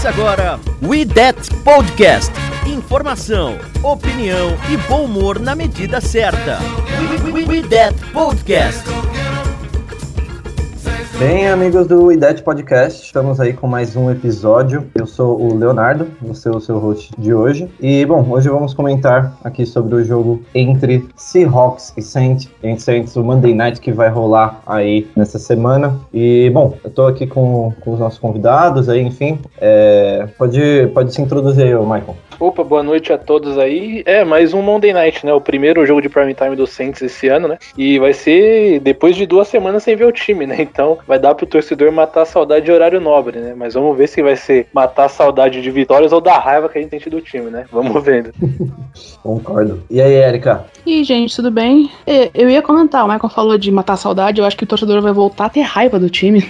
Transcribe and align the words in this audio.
Começa 0.00 0.18
agora 0.18 0.60
We 0.80 1.04
That 1.04 1.54
Podcast. 1.62 2.32
Informação, 2.66 3.58
opinião 3.82 4.56
e 4.70 4.76
bom 4.88 5.04
humor 5.04 5.38
na 5.38 5.54
medida 5.54 6.00
certa. 6.00 6.58
We, 7.22 7.32
we, 7.32 7.44
we 7.44 7.62
That 7.68 7.94
Podcast. 8.10 8.82
Bem, 11.20 11.48
amigos 11.48 11.86
do 11.86 12.10
IDET 12.10 12.42
Podcast, 12.42 13.04
estamos 13.04 13.38
aí 13.40 13.52
com 13.52 13.66
mais 13.66 13.94
um 13.94 14.10
episódio. 14.10 14.86
Eu 14.94 15.06
sou 15.06 15.38
o 15.38 15.54
Leonardo, 15.54 16.06
vou 16.18 16.34
ser 16.34 16.48
o 16.48 16.58
seu 16.58 16.78
host 16.78 17.12
de 17.18 17.34
hoje. 17.34 17.70
E, 17.78 18.06
bom, 18.06 18.26
hoje 18.30 18.48
vamos 18.48 18.72
comentar 18.72 19.38
aqui 19.44 19.66
sobre 19.66 19.96
o 19.96 20.02
jogo 20.02 20.42
entre 20.54 21.06
Seahawks 21.16 21.92
e 21.94 22.00
Saints. 22.00 22.48
Entre 22.62 22.82
Saints, 22.82 23.16
o 23.16 23.22
Monday 23.22 23.52
Night 23.52 23.82
que 23.82 23.92
vai 23.92 24.08
rolar 24.08 24.62
aí 24.66 25.06
nessa 25.14 25.38
semana. 25.38 25.94
E, 26.10 26.50
bom, 26.54 26.78
eu 26.82 26.88
tô 26.88 27.06
aqui 27.06 27.26
com, 27.26 27.70
com 27.82 27.92
os 27.92 28.00
nossos 28.00 28.18
convidados 28.18 28.88
aí, 28.88 29.02
enfim. 29.02 29.38
É, 29.60 30.26
pode, 30.38 30.86
pode 30.94 31.12
se 31.12 31.20
introduzir 31.20 31.64
aí, 31.64 31.74
Michael. 31.74 32.16
Opa, 32.40 32.64
boa 32.64 32.82
noite 32.82 33.12
a 33.12 33.18
todos 33.18 33.58
aí. 33.58 34.02
É, 34.06 34.24
mais 34.24 34.54
um 34.54 34.62
Monday 34.62 34.94
Night, 34.94 35.26
né? 35.26 35.34
O 35.34 35.42
primeiro 35.42 35.84
jogo 35.84 36.00
de 36.00 36.08
prime 36.08 36.32
time 36.32 36.56
do 36.56 36.66
Saints 36.66 37.02
esse 37.02 37.28
ano, 37.28 37.46
né? 37.46 37.58
E 37.76 37.98
vai 37.98 38.14
ser 38.14 38.80
depois 38.80 39.14
de 39.14 39.26
duas 39.26 39.46
semanas 39.46 39.82
sem 39.82 39.94
ver 39.94 40.06
o 40.06 40.12
time, 40.12 40.46
né? 40.46 40.56
Então 40.58 40.96
vai 41.06 41.18
dar 41.18 41.34
pro 41.34 41.44
torcedor 41.44 41.92
matar 41.92 42.22
a 42.22 42.24
saudade 42.24 42.64
de 42.64 42.72
horário 42.72 42.98
nobre, 42.98 43.38
né? 43.38 43.52
Mas 43.54 43.74
vamos 43.74 43.94
ver 43.94 44.08
se 44.08 44.22
vai 44.22 44.36
ser 44.36 44.66
matar 44.72 45.04
a 45.04 45.08
saudade 45.10 45.60
de 45.60 45.70
vitórias 45.70 46.12
ou 46.12 46.20
da 46.22 46.38
raiva 46.38 46.70
que 46.70 46.78
a 46.78 46.80
gente 46.80 46.90
tem 46.90 47.00
do 47.10 47.20
time, 47.20 47.50
né? 47.50 47.66
Vamos 47.70 48.02
vendo. 48.02 48.32
Concordo. 49.22 49.82
E 49.90 50.00
aí, 50.00 50.14
Erika? 50.14 50.64
E 50.86 51.04
gente, 51.04 51.36
tudo 51.36 51.50
bem? 51.50 51.90
É, 52.06 52.30
Eu 52.32 52.48
ia 52.48 52.62
comentar, 52.62 53.04
o 53.04 53.08
Michael 53.08 53.28
falou 53.28 53.58
de 53.58 53.70
matar 53.70 53.92
a 53.92 53.98
saudade, 53.98 54.40
eu 54.40 54.46
acho 54.46 54.56
que 54.56 54.64
o 54.64 54.66
torcedor 54.66 55.02
vai 55.02 55.12
voltar 55.12 55.44
a 55.44 55.50
ter 55.50 55.60
raiva 55.60 55.98
do 55.98 56.08
time 56.08 56.42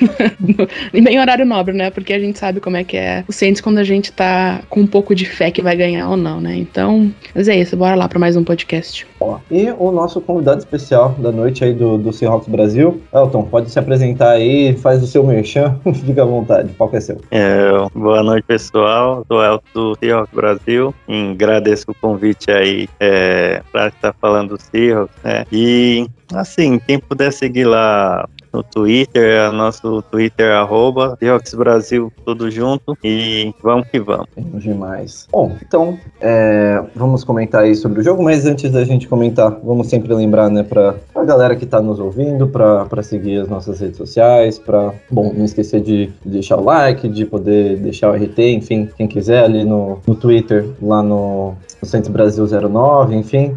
em 0.95 1.03
bem 1.03 1.19
horário 1.19 1.45
nobre, 1.45 1.75
né? 1.75 1.91
Porque 1.91 2.13
a 2.13 2.21
gente 2.21 2.39
sabe 2.39 2.61
como 2.61 2.77
é 2.77 2.85
que 2.85 2.97
é 2.97 3.25
o 3.27 3.33
Saints 3.33 3.61
quando 3.61 3.79
a 3.79 3.85
gente 3.85 4.13
tá 4.13 4.61
com 4.69 4.81
um 4.81 4.87
pouco 4.87 5.17
de 5.17 5.27
fé 5.27 5.51
que 5.51 5.61
vai 5.61 5.80
ganhar 5.81 6.11
ou 6.11 6.17
não, 6.17 6.41
né? 6.41 6.57
Então, 6.57 7.11
mas 7.35 7.49
é 7.49 7.57
isso, 7.57 7.75
bora 7.75 7.95
lá 7.95 8.07
pra 8.07 8.19
mais 8.19 8.37
um 8.37 8.45
podcast. 8.45 9.07
Ó, 9.19 9.39
e 9.51 9.71
o 9.79 9.91
nosso 9.91 10.21
convidado 10.21 10.59
especial 10.59 11.15
da 11.19 11.33
noite 11.33 11.65
aí 11.65 11.73
do, 11.73 11.97
do 11.97 12.13
Seahawks 12.13 12.49
Brasil, 12.49 13.01
Elton, 13.15 13.45
pode 13.45 13.71
se 13.71 13.79
apresentar 13.79 14.33
aí, 14.33 14.77
faz 14.77 15.03
o 15.03 15.07
seu 15.07 15.25
merchan, 15.25 15.79
fica 16.05 16.23
à 16.23 16.27
vontade, 16.27 16.71
o 16.71 16.75
palco 16.75 16.97
é 16.97 17.01
seu. 17.01 17.19
É, 17.31 17.71
boa 17.95 18.23
noite, 18.23 18.45
pessoal. 18.45 19.25
Sou 19.27 19.43
Elton 19.43 19.65
do 19.73 19.97
Seahawks 19.99 20.35
Brasil. 20.35 20.95
E 21.09 21.31
agradeço 21.31 21.87
o 21.89 21.95
convite 21.95 22.51
aí 22.51 22.87
é, 22.99 23.63
para 23.73 23.89
estar 23.89 24.15
falando 24.21 24.51
do 24.51 24.61
Seahawks, 24.61 25.17
né? 25.25 25.45
E, 25.51 26.07
assim, 26.35 26.79
quem 26.79 26.99
puder 26.99 27.33
seguir 27.33 27.65
lá 27.65 28.29
no 28.53 28.63
Twitter, 28.63 29.23
é 29.23 29.51
nosso 29.51 30.03
Twitter 30.03 30.51
arroba 30.53 31.19
Brasil, 31.57 32.13
tudo 32.25 32.51
junto. 32.51 32.97
E 33.05 33.55
vamos 33.63 33.89
que 33.89 34.01
vamos. 34.01 34.27
Temos 34.35 34.63
demais. 34.63 35.27
Bom, 35.31 35.57
então, 35.63 35.99
é, 36.21 36.83
vamos 36.95 37.25
comentar 37.25 37.63
aí 37.63 37.75
sobre 37.75 38.01
o 38.01 38.03
jogo, 38.03 38.23
mas 38.23 38.47
antes 38.47 38.71
da 38.71 38.85
gente 38.85 39.09
comentar, 39.09 39.51
vamos 39.63 39.89
sempre 39.89 40.13
lembrar, 40.13 40.51
né, 40.51 40.63
pra, 40.63 40.95
pra 41.13 41.25
galera 41.25 41.57
que 41.57 41.67
tá 41.67 41.81
nos 41.81 41.99
ouvindo, 41.99 42.49
pra 42.49 43.03
seguir 43.03 43.41
as 43.41 43.49
nossas 43.49 43.81
redes 43.81 43.97
sociais, 43.97 44.59
pra, 44.59 44.93
bom, 45.11 45.33
não 45.35 45.45
esquecer 45.45 45.81
de 45.81 46.11
deixar 46.25 46.57
o 46.57 46.65
like, 46.65 47.09
de 47.09 47.25
poder 47.25 47.77
deixar 47.79 48.11
o 48.11 48.15
RT, 48.15 48.39
enfim, 48.39 48.89
quem 48.97 49.07
quiser 49.07 49.45
ali 49.45 49.65
no, 49.65 49.99
no 50.07 50.15
Twitter, 50.15 50.69
lá 50.83 51.03
no, 51.03 51.55
no 51.81 51.89
Centro 51.89 52.13
Brasil 52.13 52.47
09, 52.47 53.17
enfim, 53.17 53.57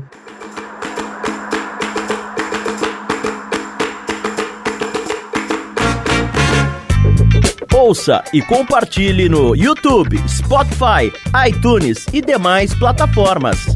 Ouça 7.84 8.24
e 8.32 8.42
compartilhe 8.42 9.28
no 9.28 9.54
YouTube, 9.54 10.18
Spotify, 10.26 11.12
iTunes 11.46 12.06
e 12.14 12.22
demais 12.22 12.74
plataformas. 12.74 13.73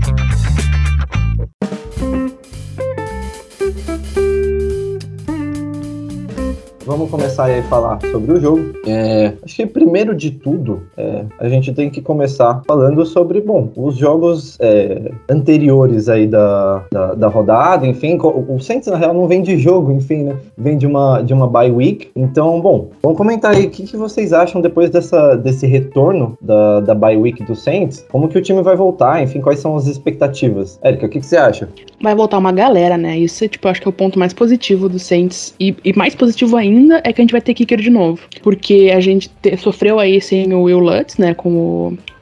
Vamos 6.97 7.11
começar 7.11 7.45
aí 7.45 7.59
a 7.59 7.63
falar 7.63 7.99
sobre 8.09 8.31
o 8.31 8.41
jogo. 8.41 8.73
É, 8.87 9.31
acho 9.43 9.55
que 9.55 9.67
primeiro 9.67 10.15
de 10.15 10.31
tudo, 10.31 10.81
é, 10.97 11.25
a 11.39 11.47
gente 11.47 11.71
tem 11.71 11.91
que 11.91 12.01
começar 12.01 12.63
falando 12.65 13.05
sobre, 13.05 13.39
bom, 13.39 13.69
os 13.75 13.95
jogos 13.95 14.57
é, 14.59 15.11
anteriores 15.29 16.09
aí 16.09 16.25
da, 16.25 16.83
da, 16.91 17.13
da 17.13 17.27
rodada, 17.27 17.85
enfim, 17.85 18.17
o 18.19 18.59
Saints 18.59 18.87
na 18.87 18.97
real 18.97 19.13
não 19.13 19.27
vem 19.27 19.43
de 19.43 19.59
jogo, 19.59 19.91
enfim, 19.91 20.23
né? 20.23 20.37
Vem 20.57 20.75
de 20.75 20.87
uma, 20.87 21.21
de 21.21 21.35
uma 21.35 21.47
bye 21.47 21.69
week. 21.69 22.09
Então, 22.15 22.59
bom, 22.59 22.89
vamos 23.03 23.15
comentar 23.15 23.53
aí 23.53 23.67
o 23.67 23.69
que, 23.69 23.83
que 23.83 23.95
vocês 23.95 24.33
acham 24.33 24.59
depois 24.59 24.89
dessa, 24.89 25.35
desse 25.35 25.67
retorno 25.67 26.35
da, 26.41 26.79
da 26.79 26.95
bye 26.95 27.15
week 27.15 27.43
do 27.43 27.55
Saints, 27.55 28.07
como 28.11 28.27
que 28.27 28.39
o 28.39 28.41
time 28.41 28.63
vai 28.63 28.75
voltar, 28.75 29.21
enfim, 29.21 29.39
quais 29.39 29.59
são 29.59 29.75
as 29.75 29.85
expectativas. 29.85 30.79
Érica, 30.81 31.05
o 31.05 31.09
que, 31.09 31.19
que 31.19 31.25
você 31.27 31.37
acha? 31.37 31.69
Vai 32.01 32.15
voltar 32.15 32.39
uma 32.39 32.51
galera, 32.51 32.97
né? 32.97 33.19
Isso, 33.19 33.47
tipo, 33.47 33.67
acho 33.67 33.81
que 33.81 33.87
é 33.87 33.91
o 33.91 33.93
ponto 33.93 34.17
mais 34.17 34.33
positivo 34.33 34.89
do 34.89 34.97
Saints. 34.97 35.53
E, 35.59 35.75
e 35.85 35.93
mais 35.95 36.15
positivo 36.15 36.57
ainda 36.57 36.86
é 36.95 37.13
que 37.13 37.21
a 37.21 37.23
gente 37.23 37.31
vai 37.31 37.41
ter 37.41 37.53
kicker 37.53 37.79
de 37.79 37.89
novo. 37.89 38.19
Porque 38.41 38.91
a 38.93 38.99
gente 38.99 39.29
te- 39.41 39.57
sofreu 39.57 39.99
aí 39.99 40.19
sem 40.21 40.53
o 40.53 40.63
Will 40.63 40.79
Lutz, 40.79 41.17
né? 41.17 41.33
Com 41.33 41.49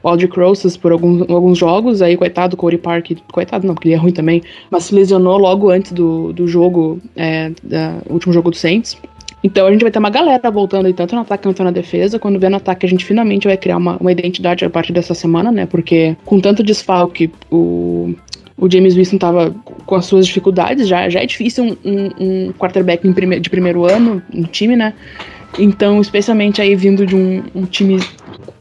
o 0.02 0.08
Aldrich 0.08 0.38
Rosas 0.38 0.76
por 0.76 0.92
alguns, 0.92 1.28
alguns 1.28 1.58
jogos. 1.58 2.02
Aí, 2.02 2.16
coitado, 2.16 2.56
Corey 2.56 2.78
Park. 2.78 3.12
Coitado 3.32 3.66
não, 3.66 3.74
porque 3.74 3.88
ele 3.88 3.94
é 3.94 3.98
ruim 3.98 4.12
também. 4.12 4.42
Mas 4.70 4.84
se 4.84 4.94
lesionou 4.94 5.38
logo 5.38 5.70
antes 5.70 5.92
do, 5.92 6.32
do 6.32 6.46
jogo, 6.46 7.00
é, 7.14 7.50
da, 7.62 7.98
último 8.08 8.32
jogo 8.32 8.50
do 8.50 8.56
Saints. 8.56 8.96
Então 9.44 9.66
a 9.66 9.70
gente 9.70 9.82
vai 9.82 9.90
ter 9.90 9.98
uma 9.98 10.10
galera 10.10 10.50
voltando 10.50 10.86
aí, 10.86 10.92
tanto 10.92 11.14
no 11.14 11.20
ataque 11.20 11.44
quanto 11.44 11.62
na 11.62 11.70
defesa. 11.70 12.18
Quando 12.18 12.38
vier 12.38 12.50
no 12.50 12.56
ataque, 12.56 12.84
a 12.84 12.88
gente 12.88 13.04
finalmente 13.04 13.46
vai 13.46 13.56
criar 13.56 13.76
uma, 13.76 13.96
uma 13.98 14.10
identidade 14.10 14.64
a 14.64 14.70
partir 14.70 14.92
dessa 14.92 15.14
semana, 15.14 15.52
né? 15.52 15.66
Porque 15.66 16.16
com 16.24 16.40
tanto 16.40 16.64
desfalque, 16.64 17.30
o, 17.50 18.14
o 18.58 18.70
James 18.70 18.94
Winston 18.94 19.18
tava 19.18 19.54
com 19.84 19.94
as 19.94 20.06
suas 20.06 20.26
dificuldades. 20.26 20.88
Já, 20.88 21.08
já 21.08 21.20
é 21.20 21.26
difícil 21.26 21.64
um, 21.64 21.76
um, 21.84 22.10
um 22.18 22.52
quarterback 22.52 23.06
prime- 23.12 23.40
de 23.40 23.50
primeiro 23.50 23.84
ano 23.84 24.22
no 24.32 24.46
time, 24.46 24.76
né? 24.76 24.94
Então, 25.58 26.00
especialmente 26.00 26.60
aí 26.60 26.74
vindo 26.74 27.06
de 27.06 27.14
um, 27.14 27.42
um 27.54 27.64
time 27.64 27.98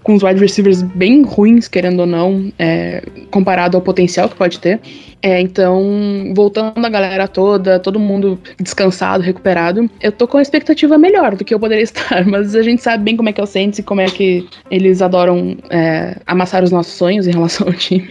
com 0.04 0.14
os 0.14 0.22
wide 0.22 0.40
receivers 0.40 0.84
bem 0.84 1.24
ruins, 1.24 1.68
querendo 1.68 2.02
ou 2.02 2.06
não, 2.06 2.54
é, 2.60 3.04
comparado 3.32 3.76
ao 3.76 3.82
potencial 3.82 4.30
que 4.30 4.36
pode 4.36 4.60
ter. 4.60 4.80
É, 5.20 5.42
então, 5.42 6.32
voltando 6.36 6.86
a 6.86 6.90
galera 6.90 7.28
toda, 7.28 7.80
todo 7.80 8.00
mundo 8.00 8.40
descansado, 8.62 9.24
recuperado, 9.24 9.90
eu 10.00 10.12
tô 10.12 10.28
com 10.28 10.38
a 10.38 10.42
expectativa 10.44 10.96
melhor 11.00 11.36
do 11.36 11.44
que 11.44 11.52
eu 11.52 11.60
poderia 11.60 11.82
estar, 11.84 12.24
mas 12.28 12.56
a 12.56 12.62
gente 12.62 12.84
sabe 12.84 13.04
bem 13.04 13.18
como 13.18 13.30
é 13.30 13.34
que 13.34 13.42
é 13.42 13.44
o 13.44 13.48
Saints 13.48 13.80
e 13.80 13.84
como 13.84 14.00
é 14.00 14.06
que 14.06 14.48
eles 14.70 15.02
adoram 15.02 15.58
é, 15.72 16.18
amassar 16.28 16.64
os 16.64 16.70
nossos 16.70 16.94
sonhos 16.94 17.28
em 17.28 17.32
relação 17.32 17.66
ao 17.66 17.74
time. 17.74 18.08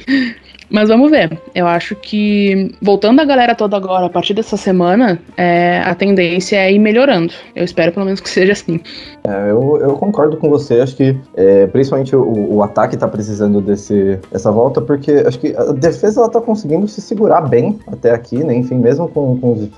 Mas 0.71 0.89
vamos 0.89 1.11
ver. 1.11 1.39
Eu 1.55 1.67
acho 1.67 1.95
que, 1.97 2.73
voltando 2.81 3.21
a 3.21 3.25
galera 3.25 3.55
toda 3.55 3.77
agora, 3.77 4.07
a 4.07 4.11
partir 4.11 4.35
dessa 4.35 4.57
semana, 4.57 5.19
é, 5.37 5.81
a 5.85 5.95
tendência 5.95 6.57
é 6.57 6.73
ir 6.73 6.79
melhorando. 6.79 7.33
Eu 7.55 7.65
espero 7.65 7.93
pelo 7.93 8.07
menos 8.07 8.21
que 8.21 8.29
seja 8.29 8.53
assim. 8.53 8.81
É, 9.27 9.51
eu, 9.51 9.79
eu 9.81 9.95
concordo 9.95 10.37
com 10.37 10.49
você, 10.51 10.81
acho 10.81 10.97
que 10.97 11.17
é, 11.35 11.67
principalmente 11.67 12.15
o, 12.15 12.55
o 12.57 12.63
ataque 12.63 12.97
tá 12.97 13.09
precisando 13.09 13.61
desse, 13.61 14.19
dessa 14.31 14.51
volta, 14.51 14.81
porque 14.81 15.13
acho 15.27 15.39
que 15.39 15.55
a 15.57 15.73
defesa 15.73 16.21
ela 16.21 16.29
tá 16.29 16.41
conseguindo 16.41 16.87
se 16.89 17.01
segurar 17.01 17.41
bem 17.43 17.79
até 17.87 18.11
aqui, 18.11 18.43
né? 18.45 18.55
Enfim, 18.55 18.77
mesmo 18.77 19.09
com, 19.09 19.39
com 19.39 19.53
os 19.53 19.69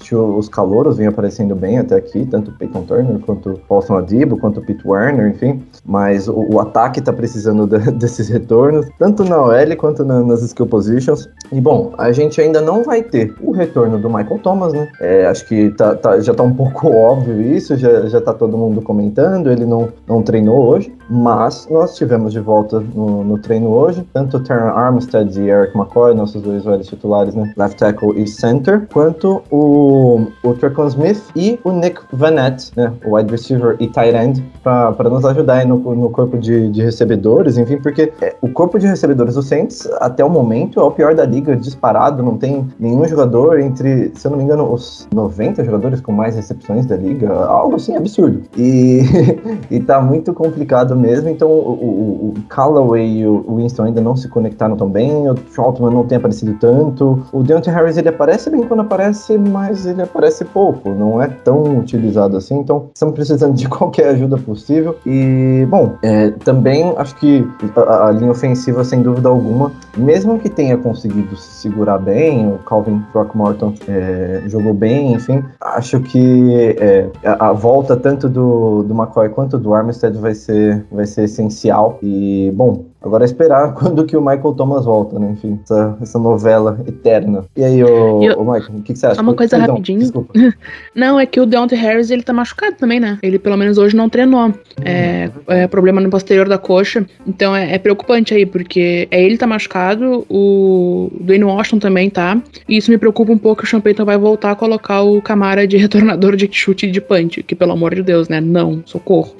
que 0.00 0.14
os 0.14 0.48
calouros 0.48 0.96
vêm 0.96 1.06
aparecendo 1.06 1.54
bem 1.54 1.78
até 1.78 1.96
aqui, 1.96 2.26
tanto 2.26 2.50
o 2.50 2.54
Peyton 2.54 2.82
Turner 2.82 3.18
quanto 3.20 3.50
o 3.50 3.58
Paulson 3.58 3.96
Adibo, 3.98 4.36
quanto 4.38 4.60
o 4.60 4.64
Pete 4.64 4.86
Werner, 4.86 5.30
enfim. 5.30 5.62
Mas 5.84 6.28
o, 6.28 6.46
o 6.52 6.60
ataque 6.60 7.00
tá 7.00 7.12
precisando 7.12 7.66
de- 7.66 7.90
desses 7.92 8.28
retornos, 8.28 8.86
tanto 8.98 9.24
na 9.24 9.40
OL 9.40 9.76
quanto 9.76 10.04
na- 10.04 10.22
nas 10.28 10.42
skill 10.42 10.66
positions. 10.66 11.28
E 11.50 11.60
bom, 11.60 11.92
a 11.98 12.12
gente 12.12 12.40
ainda 12.40 12.60
não 12.60 12.84
vai 12.84 13.02
ter 13.02 13.34
o 13.40 13.50
retorno 13.52 13.98
do 13.98 14.08
Michael 14.08 14.38
Thomas, 14.38 14.72
né? 14.72 14.88
É, 15.00 15.26
acho 15.26 15.44
que 15.46 15.70
tá- 15.70 15.94
tá- 15.96 16.20
já 16.20 16.32
tá 16.34 16.42
um 16.42 16.52
pouco 16.54 16.88
óbvio 16.94 17.40
isso, 17.42 17.76
já, 17.76 18.02
já 18.06 18.20
tá 18.20 18.32
todo 18.32 18.56
mundo 18.56 18.80
comentando, 18.82 19.50
ele 19.50 19.64
não, 19.64 19.88
não 20.06 20.22
treinou 20.22 20.66
hoje. 20.68 20.92
Mas 21.10 21.66
nós 21.70 21.96
tivemos 21.96 22.32
de 22.32 22.40
volta 22.40 22.80
no, 22.80 23.24
no 23.24 23.38
treino 23.38 23.68
hoje, 23.68 24.06
tanto 24.12 24.36
o 24.36 24.40
Terran 24.40 24.70
Armstead 24.70 25.40
e 25.40 25.48
Eric 25.48 25.76
McCoy, 25.76 26.14
nossos 26.14 26.42
dois 26.42 26.64
velhos 26.64 26.86
titulares, 26.86 27.34
né? 27.34 27.52
Left 27.56 27.78
tackle 27.78 28.20
e 28.20 28.26
center, 28.26 28.86
quanto 28.92 29.42
o, 29.50 30.26
o 30.42 30.54
Trequan 30.54 30.86
Smith 30.88 31.22
e 31.34 31.58
o 31.64 31.72
Nick 31.72 32.00
Vanette, 32.12 32.72
né? 32.76 32.92
O 33.04 33.16
wide 33.16 33.30
receiver 33.30 33.76
e 33.80 33.86
tight 33.86 34.14
end, 34.14 34.44
para 34.62 35.08
nos 35.08 35.24
ajudar 35.24 35.64
no, 35.66 35.78
no 35.94 36.10
corpo 36.10 36.36
de, 36.36 36.70
de 36.70 36.82
recebedores, 36.82 37.56
enfim, 37.56 37.78
porque 37.78 38.12
é, 38.20 38.36
o 38.42 38.48
corpo 38.48 38.78
de 38.78 38.86
recebedores 38.86 39.34
do 39.34 39.42
Saints, 39.42 39.88
até 40.00 40.24
o 40.24 40.30
momento, 40.30 40.80
é 40.80 40.82
o 40.82 40.90
pior 40.90 41.14
da 41.14 41.24
liga, 41.24 41.56
disparado, 41.56 42.22
não 42.22 42.36
tem 42.36 42.68
nenhum 42.78 43.06
jogador 43.06 43.58
entre, 43.60 44.12
se 44.14 44.26
eu 44.26 44.30
não 44.30 44.38
me 44.38 44.44
engano, 44.44 44.70
os 44.72 45.08
90 45.14 45.64
jogadores 45.64 46.00
com 46.00 46.12
mais 46.12 46.36
recepções 46.36 46.86
da 46.86 46.96
liga, 46.96 47.32
algo 47.32 47.76
assim 47.76 47.96
absurdo. 47.96 48.42
E, 48.56 49.02
e 49.70 49.80
tá 49.80 50.00
muito 50.00 50.32
complicado 50.32 50.97
mesmo, 50.98 51.28
então 51.28 51.48
o, 51.48 51.70
o, 51.72 52.34
o 52.36 52.42
Callaway 52.48 53.20
e 53.20 53.26
o 53.26 53.56
Winston 53.56 53.84
ainda 53.84 54.00
não 54.00 54.16
se 54.16 54.28
conectaram 54.28 54.76
tão 54.76 54.88
bem, 54.88 55.28
o 55.28 55.34
Troutman 55.34 55.92
não 55.92 56.04
tem 56.04 56.18
aparecido 56.18 56.54
tanto, 56.60 57.22
o 57.32 57.42
Deontay 57.42 57.72
Harris 57.72 57.96
ele 57.96 58.08
aparece 58.08 58.50
bem 58.50 58.62
quando 58.62 58.80
aparece, 58.80 59.38
mas 59.38 59.86
ele 59.86 60.02
aparece 60.02 60.44
pouco, 60.44 60.90
não 60.90 61.22
é 61.22 61.28
tão 61.28 61.78
utilizado 61.78 62.36
assim, 62.36 62.58
então 62.58 62.90
estamos 62.94 63.14
precisando 63.14 63.54
de 63.54 63.68
qualquer 63.68 64.08
ajuda 64.08 64.36
possível. 64.38 64.96
E, 65.06 65.66
bom, 65.68 65.94
é, 66.02 66.30
também 66.30 66.92
acho 66.96 67.14
que 67.16 67.46
a, 67.76 68.08
a, 68.08 68.10
linha 68.12 68.30
ofensiva, 68.30 68.84
sem 68.84 69.02
dúvida 69.02 69.28
alguma, 69.28 69.72
mesmo 69.96 70.38
que 70.38 70.48
tenha 70.48 70.76
conseguido 70.76 71.36
se 71.36 71.62
segurar 71.62 71.98
bem, 71.98 72.48
o 72.48 72.58
Calvin 72.58 73.02
Throckmorton 73.12 73.74
é, 73.88 74.42
jogou 74.46 74.74
bem, 74.74 75.12
enfim, 75.12 75.44
acho 75.60 76.00
que 76.00 76.76
é, 76.78 77.08
a, 77.24 77.48
a, 77.48 77.52
volta 77.52 77.96
tanto 77.96 78.28
do, 78.28 78.82
do 78.82 78.94
McCoy 78.94 79.28
quanto 79.28 79.58
do 79.58 79.74
Armstead 79.74 80.16
vai 80.18 80.34
ser, 80.34 80.84
vai 80.90 81.06
ser 81.06 81.24
essencial. 81.24 81.98
E, 82.02 82.52
bom, 82.54 82.84
Agora 83.00 83.22
é 83.22 83.26
esperar 83.26 83.74
quando 83.78 84.04
que 84.04 84.16
o 84.16 84.20
Michael 84.20 84.54
Thomas 84.54 84.84
volta, 84.84 85.18
né? 85.18 85.30
Enfim, 85.32 85.58
essa, 85.62 85.96
essa 86.00 86.18
novela 86.18 86.80
eterna. 86.86 87.44
E 87.56 87.64
aí, 87.64 87.82
ô, 87.82 88.22
eu, 88.22 88.38
ô 88.38 88.44
Michael, 88.44 88.78
o 88.78 88.82
que, 88.82 88.92
que, 88.92 88.98
você 88.98 89.06
acha? 89.06 89.22
Uma 89.22 89.34
coisa 89.34 89.56
Perdão, 89.56 89.76
rapidinho. 89.76 90.00
Desculpa. 90.00 90.32
Não, 90.94 91.18
é 91.18 91.24
que 91.24 91.40
o 91.40 91.46
Deontay 91.46 91.78
Harris, 91.78 92.10
ele 92.10 92.22
tá 92.22 92.32
machucado 92.32 92.76
também, 92.76 92.98
né? 92.98 93.18
Ele 93.22 93.38
pelo 93.38 93.56
menos 93.56 93.78
hoje 93.78 93.94
não 93.94 94.08
treinou. 94.08 94.52
É, 94.84 95.30
é 95.46 95.66
problema 95.66 96.00
no 96.00 96.10
posterior 96.10 96.48
da 96.48 96.58
coxa. 96.58 97.06
Então 97.26 97.54
é, 97.54 97.74
é, 97.74 97.78
preocupante 97.78 98.34
aí, 98.34 98.44
porque 98.44 99.06
é 99.10 99.22
ele 99.22 99.38
tá 99.38 99.46
machucado, 99.46 100.26
o 100.28 101.10
Dwayne 101.20 101.44
Washington 101.44 101.78
também 101.78 102.10
tá. 102.10 102.40
E 102.68 102.76
isso 102.76 102.90
me 102.90 102.98
preocupa 102.98 103.32
um 103.32 103.38
pouco 103.38 103.62
que 103.62 103.64
o 103.64 103.70
Champeyton 103.70 104.04
vai 104.04 104.18
voltar 104.18 104.52
a 104.52 104.56
colocar 104.56 105.02
o 105.02 105.22
Camara 105.22 105.66
de 105.66 105.76
retornador 105.76 106.36
de 106.36 106.48
chute 106.50 106.90
de 106.90 107.00
punch. 107.00 107.42
Que 107.42 107.54
pelo 107.54 107.72
amor 107.72 107.94
de 107.94 108.02
Deus, 108.02 108.28
né? 108.28 108.40
Não, 108.40 108.82
socorro. 108.84 109.34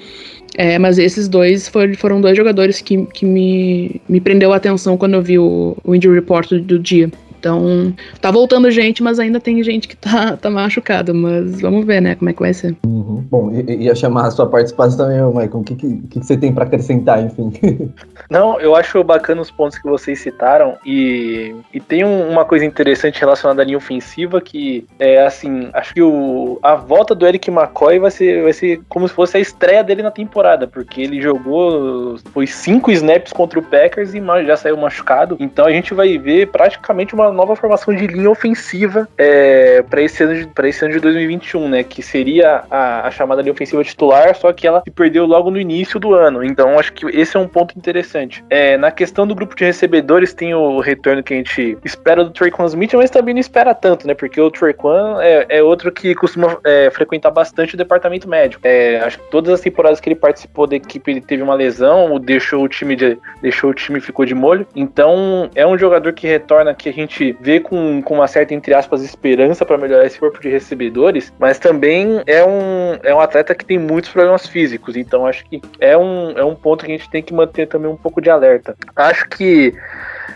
É, 0.55 0.79
mas 0.79 0.97
esses 0.97 1.27
dois 1.27 1.67
foram, 1.67 2.21
dois 2.21 2.35
jogadores 2.35 2.81
que, 2.81 3.05
que 3.07 3.25
me, 3.25 4.01
me 4.09 4.19
prendeu 4.19 4.51
a 4.51 4.55
atenção 4.55 4.97
quando 4.97 5.13
eu 5.13 5.21
vi 5.21 5.37
o, 5.37 5.77
o 5.83 5.95
injury 5.95 6.15
report 6.15 6.51
do 6.51 6.79
dia. 6.79 7.09
Então, 7.39 7.93
tá 8.21 8.29
voltando 8.29 8.69
gente, 8.69 9.01
mas 9.01 9.17
ainda 9.19 9.39
tem 9.39 9.63
gente 9.63 9.87
que 9.87 9.95
tá, 9.95 10.35
tá 10.37 10.49
machucada. 10.49 11.13
Mas 11.13 11.61
vamos 11.61 11.85
ver, 11.85 12.01
né, 12.01 12.15
como 12.15 12.29
é 12.29 12.33
que 12.33 12.41
vai 12.41 12.53
ser. 12.53 12.75
Uhum. 12.85 13.23
Bom, 13.29 13.51
ia 13.51 13.95
chamar 13.95 14.27
a 14.27 14.31
sua 14.31 14.47
participação 14.47 14.97
também, 14.97 15.21
Michael. 15.25 15.59
O 15.59 15.63
que, 15.63 15.75
que, 15.75 15.97
que 16.09 16.19
você 16.19 16.37
tem 16.37 16.53
para 16.53 16.65
acrescentar, 16.65 17.23
enfim? 17.23 17.51
Não, 18.29 18.59
eu 18.59 18.75
acho 18.75 19.03
bacana 19.03 19.41
os 19.41 19.49
pontos 19.49 19.77
que 19.77 19.89
vocês 19.89 20.19
citaram. 20.19 20.75
E, 20.85 21.55
e 21.73 21.79
tem 21.79 22.03
um, 22.03 22.29
uma 22.29 22.45
coisa 22.45 22.65
interessante 22.65 23.19
relacionada 23.19 23.61
à 23.61 23.65
linha 23.65 23.77
ofensiva 23.77 24.41
que 24.41 24.85
é 24.99 25.25
assim, 25.25 25.69
acho 25.73 25.93
que 25.93 26.01
o, 26.01 26.59
a 26.61 26.75
volta 26.75 27.15
do 27.15 27.25
Eric 27.25 27.49
McCoy 27.49 27.99
vai 27.99 28.11
ser, 28.11 28.43
vai 28.43 28.53
ser 28.53 28.81
como 28.89 29.07
se 29.07 29.13
fosse 29.13 29.37
a 29.37 29.39
estreia 29.39 29.83
dele 29.83 30.03
na 30.03 30.11
temporada, 30.11 30.67
porque 30.67 31.01
ele 31.01 31.21
jogou 31.21 32.17
foi 32.33 32.47
cinco 32.47 32.91
snaps 32.91 33.31
contra 33.31 33.59
o 33.59 33.63
Packers 33.63 34.13
e 34.13 34.21
já 34.45 34.57
saiu 34.57 34.77
machucado. 34.77 35.37
Então 35.39 35.65
a 35.65 35.71
gente 35.71 35.93
vai 35.93 36.17
ver 36.17 36.47
praticamente 36.47 37.13
uma 37.13 37.28
nova 37.31 37.55
formação 37.55 37.93
de 37.93 38.07
linha 38.07 38.29
ofensiva 38.29 39.07
é, 39.17 39.81
para 39.83 40.01
esse, 40.01 40.23
ano 40.23 40.35
de, 40.35 40.67
esse 40.67 40.85
ano 40.85 40.93
de 40.93 40.99
2021, 40.99 41.69
né? 41.69 41.83
Que 41.83 42.01
seria 42.01 42.63
a, 42.69 43.07
a, 43.07 43.11
chamada 43.11 43.41
linha 43.41 43.53
ofensiva 43.53 43.83
titular, 43.83 44.35
só 44.35 44.51
que 44.51 44.67
ela 44.67 44.81
se 44.81 44.91
perdeu 44.91 45.25
logo 45.25 45.49
no 45.49 45.59
início 45.59 45.99
do 45.99 46.13
ano. 46.13 46.43
Então 46.43 46.79
acho 46.79 46.93
que 46.93 47.05
esse 47.07 47.35
é 47.35 47.39
um 47.39 47.47
ponto 47.47 47.77
interessante. 47.77 48.43
É, 48.49 48.77
na 48.77 48.91
questão 48.91 49.25
do 49.25 49.35
grupo 49.35 49.55
de 49.55 49.65
recebedores, 49.65 50.33
tem 50.33 50.53
o 50.53 50.79
retorno 50.79 51.23
que 51.23 51.33
a 51.33 51.37
gente 51.37 51.77
espera 51.83 52.23
do 52.23 52.31
Traquan 52.31 52.65
Smith, 52.65 52.93
mas 52.93 53.09
também 53.09 53.33
não 53.33 53.41
espera 53.41 53.73
tanto, 53.73 54.07
né? 54.07 54.13
Porque 54.13 54.39
o 54.39 54.51
Traquan 54.51 55.17
é, 55.21 55.45
é 55.49 55.63
outro 55.63 55.91
que 55.91 56.13
costuma 56.15 56.57
é, 56.63 56.89
frequentar 56.89 57.31
bastante 57.31 57.75
o 57.75 57.77
departamento 57.77 58.27
médico. 58.27 58.61
É, 58.65 58.99
acho 58.99 59.19
que 59.19 59.29
todas 59.29 59.53
as 59.53 59.61
temporadas 59.61 59.99
que 59.99 60.09
ele 60.09 60.15
participou 60.15 60.67
da 60.67 60.75
equipe, 60.75 61.11
ele 61.11 61.21
teve 61.21 61.41
uma 61.41 61.53
lesão, 61.53 62.19
deixou 62.19 62.63
o 62.63 62.67
time 62.67 62.95
de, 62.95 63.17
deixou 63.41 63.69
o 63.69 63.73
time 63.73 63.99
ficou 63.99 64.25
de 64.25 64.35
molho. 64.35 64.67
Então 64.75 65.49
é 65.55 65.65
um 65.65 65.77
jogador 65.77 66.13
que 66.13 66.27
retorna 66.27 66.73
que 66.73 66.89
a 66.89 66.93
gente 66.93 67.18
gente 67.19 67.37
vê 67.39 67.59
com, 67.59 68.01
com 68.01 68.15
uma 68.15 68.27
certa, 68.27 68.53
entre 68.53 68.73
aspas, 68.73 69.03
esperança 69.03 69.65
para 69.65 69.77
melhorar 69.77 70.05
esse 70.05 70.19
corpo 70.19 70.39
de 70.39 70.49
recebedores, 70.49 71.31
mas 71.37 71.59
também 71.59 72.21
é 72.25 72.43
um, 72.43 72.97
é 73.03 73.13
um 73.13 73.19
atleta 73.19 73.53
que 73.53 73.65
tem 73.65 73.77
muitos 73.77 74.09
problemas 74.09 74.47
físicos, 74.47 74.95
então 74.95 75.25
acho 75.25 75.45
que 75.45 75.61
é 75.79 75.97
um, 75.97 76.31
é 76.31 76.43
um 76.43 76.55
ponto 76.55 76.85
que 76.85 76.91
a 76.91 76.97
gente 76.97 77.09
tem 77.09 77.21
que 77.21 77.33
manter 77.33 77.67
também 77.67 77.91
um 77.91 77.97
pouco 77.97 78.21
de 78.21 78.29
alerta. 78.29 78.75
Acho 78.95 79.27
que 79.29 79.73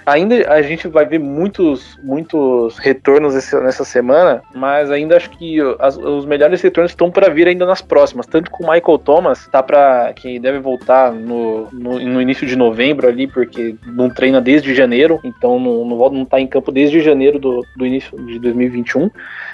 Ainda 0.05 0.51
a 0.51 0.61
gente 0.61 0.87
vai 0.87 1.05
ver 1.05 1.19
muitos, 1.19 1.97
muitos 2.03 2.77
retornos 2.77 3.35
esse, 3.35 3.55
nessa 3.59 3.83
semana, 3.83 4.41
mas 4.53 4.91
ainda 4.91 5.17
acho 5.17 5.29
que 5.31 5.59
as, 5.79 5.97
os 5.97 6.25
melhores 6.25 6.61
retornos 6.61 6.91
estão 6.91 7.09
para 7.11 7.29
vir 7.29 7.47
ainda 7.47 7.65
nas 7.65 7.81
próximas. 7.81 8.25
Tanto 8.25 8.51
com 8.51 8.63
o 8.63 8.71
Michael 8.71 8.97
Thomas, 8.97 9.47
tá 9.47 9.61
para 9.61 10.13
que 10.13 10.39
deve 10.39 10.59
voltar 10.59 11.11
no, 11.11 11.67
no, 11.71 11.99
no, 11.99 12.21
início 12.21 12.45
de 12.45 12.55
novembro 12.55 13.07
ali, 13.07 13.27
porque 13.27 13.75
não 13.85 14.09
treina 14.09 14.41
desde 14.41 14.73
janeiro, 14.73 15.19
então 15.23 15.59
não, 15.59 15.85
não, 15.85 16.09
não 16.09 16.25
tá 16.25 16.39
em 16.39 16.47
campo 16.47 16.71
desde 16.71 17.01
janeiro 17.01 17.39
do, 17.39 17.65
do 17.75 17.85
início 17.85 18.17
de 18.25 18.39
2021. 18.39 19.09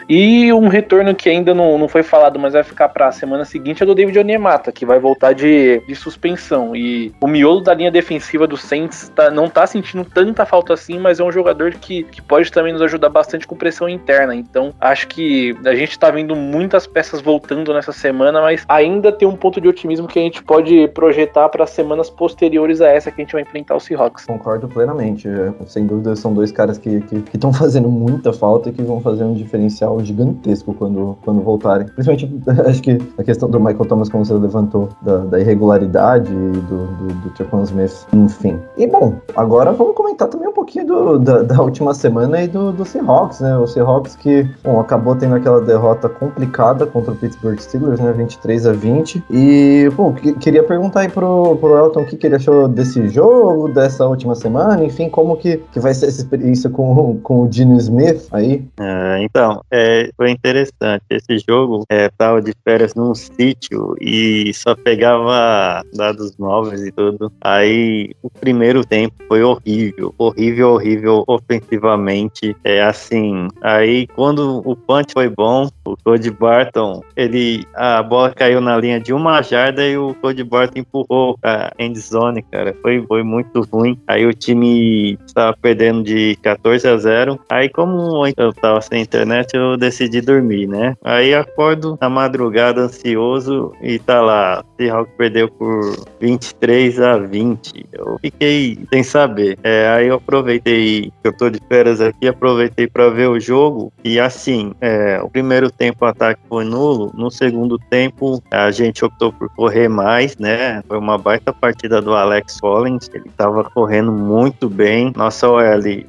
E 0.08 0.52
um 0.54 0.68
retorno 0.68 1.14
que 1.14 1.30
ainda 1.30 1.54
não, 1.54 1.78
não 1.78 1.88
foi 1.88 2.02
falado, 2.02 2.40
mas 2.40 2.54
vai 2.54 2.64
ficar 2.64 2.90
para 2.90 3.08
a 3.08 3.12
semana 3.12 3.46
seguinte 3.46 3.84
é 3.84 3.86
do 3.86 3.94
David 3.94 4.18
Onemata, 4.18 4.72
que 4.72 4.86
vai 4.86 5.00
voltar 5.00 5.34
de, 5.34 5.82
de 5.88 5.96
suspensão. 5.96 6.76
E 6.76 7.14
o 7.22 7.28
miolo 7.28 7.62
da 7.62 7.74
linha 7.74 7.92
defensiva 7.92 8.48
do 8.48 8.58
Saints 8.58 9.10
tá, 9.16 9.30
não 9.30 9.50
tá 9.50 9.68
sentindo 9.68 10.04
tanta 10.30 10.46
falta 10.46 10.74
assim, 10.74 11.00
mas 11.00 11.20
é 11.20 11.24
um 11.24 11.32
jogador 11.32 11.72
que, 11.72 12.04
que 12.04 12.22
pode 12.22 12.52
também 12.52 12.72
nos 12.72 12.82
ajudar 12.82 13.10
bastante 13.10 13.48
com 13.48 13.56
pressão 13.56 13.90
interna. 13.90 14.36
Então, 14.36 14.74
acho 14.80 15.08
que 15.08 15.58
a 15.66 15.74
gente 15.76 15.98
tá 15.98 16.12
vendo 16.12 16.36
muitas 16.36 16.86
peças 16.86 17.20
voltando 17.20 17.74
nessa 17.74 17.92
semana, 17.92 18.42
mas 18.42 18.64
ainda 18.68 19.12
tem 19.12 19.28
um 19.28 19.36
ponto 19.36 19.60
de 19.60 19.68
otimismo 19.68 20.08
que 20.08 20.20
a 20.20 20.22
gente 20.22 20.44
pode 20.44 20.88
projetar 20.90 21.50
para 21.50 21.66
semanas 21.66 22.10
posteriores 22.10 22.80
a 22.80 22.88
essa 22.88 23.12
que 23.12 23.22
a 23.22 23.24
gente 23.24 23.34
vai 23.34 23.42
enfrentar 23.42 23.76
o 23.76 23.80
Seahawks. 23.80 24.26
Concordo 24.26 24.68
plenamente. 24.68 25.28
É, 25.28 25.52
sem 25.66 25.86
dúvida, 25.86 26.16
são 26.16 26.34
dois 26.34 26.52
caras 26.52 26.78
que 26.78 27.04
estão 27.34 27.52
fazendo 27.54 27.90
muita 27.90 28.32
falta 28.32 28.70
e 28.70 28.72
que 28.72 28.84
vão 28.84 29.02
fazer 29.02 29.24
um 29.24 29.34
diferencial 29.34 30.00
gigantesco 30.04 30.74
quando, 30.74 31.18
quando 31.24 31.42
voltarem. 31.42 31.88
Principalmente, 31.88 32.30
acho 32.70 32.82
que 32.82 32.98
a 33.18 33.24
questão 33.24 33.50
do 33.50 33.60
Michael 33.60 33.86
Thomas, 33.86 34.10
como 34.10 34.24
você 34.24 34.34
levantou, 34.34 34.90
da, 35.02 35.18
da 35.18 35.40
irregularidade 35.40 36.32
do, 36.32 36.52
do, 36.52 37.14
do 37.14 37.30
Trequan 37.32 37.64
Smith, 37.64 38.06
enfim. 38.14 38.60
E 38.78 38.86
bom, 38.86 39.16
agora 39.36 39.72
vamos 39.72 39.96
comentar 39.96 40.19
também 40.28 40.48
um 40.48 40.54
pouquinho 40.54 40.86
do, 40.86 41.20
da, 41.20 41.42
da, 41.44 41.62
última 41.62 41.94
semana 41.94 42.44
e 42.44 42.48
do, 42.48 42.72
do 42.72 42.86
Seahawks, 42.86 43.40
né? 43.42 43.58
O 43.58 43.68
Seahawks 43.68 44.16
que, 44.16 44.48
bom, 44.64 44.80
acabou 44.80 45.16
tendo 45.16 45.36
aquela 45.36 45.62
derrota 45.62 46.10
complicada 46.10 46.86
contra 46.86 47.12
o 47.12 47.16
Pittsburgh 47.16 47.60
Steelers, 47.60 48.00
né? 48.00 48.12
23 48.14 48.68
a 48.68 48.74
20. 48.74 49.24
E, 49.30 49.90
bom, 49.96 50.14
que, 50.14 50.34
queria 50.34 50.64
perguntar 50.64 51.02
aí 51.02 51.10
pro, 51.10 51.56
pro 51.58 51.78
Elton 51.78 52.02
o 52.02 52.06
que, 52.06 52.18
que 52.18 52.28
ele 52.28 52.36
achou 52.36 52.68
desse 52.68 53.08
jogo, 53.10 53.70
dessa 53.70 54.08
última 54.08 54.36
semana, 54.36 54.84
enfim, 54.84 55.10
como 55.10 55.38
que, 55.38 55.58
que 55.72 55.80
vai 55.80 55.94
ser 55.94 56.08
essa 56.08 56.22
experiência 56.22 56.70
com, 56.70 57.20
com 57.22 57.42
o 57.42 57.52
Gene 57.52 57.78
Smith 57.78 58.28
aí? 58.32 58.66
É, 58.80 59.22
então, 59.22 59.62
é, 59.72 60.10
foi 60.16 60.32
interessante. 60.32 61.04
Esse 61.10 61.44
jogo 61.48 61.84
é, 61.90 62.10
tava 62.10 62.42
de 62.42 62.54
férias 62.64 62.96
num 62.96 63.14
sítio 63.14 63.96
e 64.00 64.52
só 64.54 64.76
pegava 64.76 65.84
dados 65.94 66.36
móveis 66.38 66.82
e 66.82 66.92
tudo. 66.92 67.32
Aí 67.42 68.12
o 68.22 68.30
primeiro 68.30 68.86
tempo 68.86 69.16
foi 69.28 69.44
horrível, 69.44 69.99
horrível, 70.18 70.72
horrível 70.74 71.24
ofensivamente. 71.28 72.56
É 72.64 72.82
assim. 72.82 73.48
Aí 73.62 74.08
quando 74.08 74.62
o 74.66 74.76
punch 74.76 75.14
foi 75.14 75.30
bom, 75.30 75.70
o 75.86 75.96
Cody 76.04 76.32
Barton, 76.32 77.02
ele 77.16 77.66
a 77.76 78.02
bola 78.04 78.32
caiu 78.32 78.62
na 78.62 78.78
linha 78.78 79.00
de 79.00 79.14
uma 79.14 79.42
jarda 79.42 79.86
e 79.86 79.98
o 79.98 80.14
Cody 80.16 80.44
Barton 80.44 80.80
empurrou 80.80 81.38
a 81.44 81.72
end 81.80 82.00
zone, 82.00 82.42
cara. 82.44 82.76
Foi, 82.82 83.04
foi 83.08 83.24
muito 83.24 83.62
ruim. 83.72 84.00
Aí 84.08 84.26
o 84.26 84.34
time 84.34 85.18
estava 85.26 85.56
perdendo 85.60 86.04
de 86.04 86.38
14 86.42 86.88
a 86.88 86.98
0. 86.98 87.40
Aí 87.50 87.70
como 87.70 88.26
eu 88.38 88.54
tava 88.54 88.82
sem 88.82 89.02
internet, 89.02 89.54
eu 89.54 89.78
decidi 89.78 90.22
dormir, 90.22 90.68
né? 90.68 90.96
Aí 91.04 91.34
acordo 91.34 91.98
na 92.02 92.10
madrugada 92.10 92.82
ansioso 92.82 93.74
e 93.82 94.00
tá 94.00 94.22
lá, 94.22 94.64
Seahawks 94.78 95.14
perdeu 95.18 95.50
por 95.50 95.96
23 96.20 97.00
a 97.02 97.18
20. 97.18 97.86
Eu 97.94 98.18
fiquei 98.22 98.80
sem 98.92 99.04
saber. 99.04 99.58
É, 99.64 99.89
aí 99.90 100.08
eu 100.08 100.16
aproveitei, 100.16 101.12
eu 101.24 101.34
tô 101.36 101.50
de 101.50 101.60
férias 101.68 102.02
aqui, 102.02 102.28
aproveitei 102.28 102.88
para 102.88 103.10
ver 103.10 103.28
o 103.28 103.40
jogo 103.40 103.92
e 104.04 104.20
assim, 104.20 104.74
é, 104.82 105.20
o 105.22 105.30
primeiro 105.30 105.72
tempo 105.72 106.06
o 106.06 106.08
ataque 106.08 106.42
foi 106.48 106.64
nulo, 106.64 107.12
no 107.14 107.30
segundo 107.30 107.78
tempo 107.90 108.42
a 108.52 108.72
gente 108.72 109.04
optou 109.04 109.34
por 109.34 109.50
correr 109.56 109.88
mais, 109.88 110.38
né? 110.38 110.82
Foi 110.88 110.98
uma 110.98 111.18
baita 111.18 111.54
partida 111.54 112.02
do 112.02 112.14
Alex 112.14 112.60
Collins, 112.60 113.10
ele 113.14 113.28
estava 113.28 113.64
correndo 113.64 114.12
muito 114.12 114.70
bem. 114.70 115.12
Nossa 115.16 115.48
OL 115.48 115.60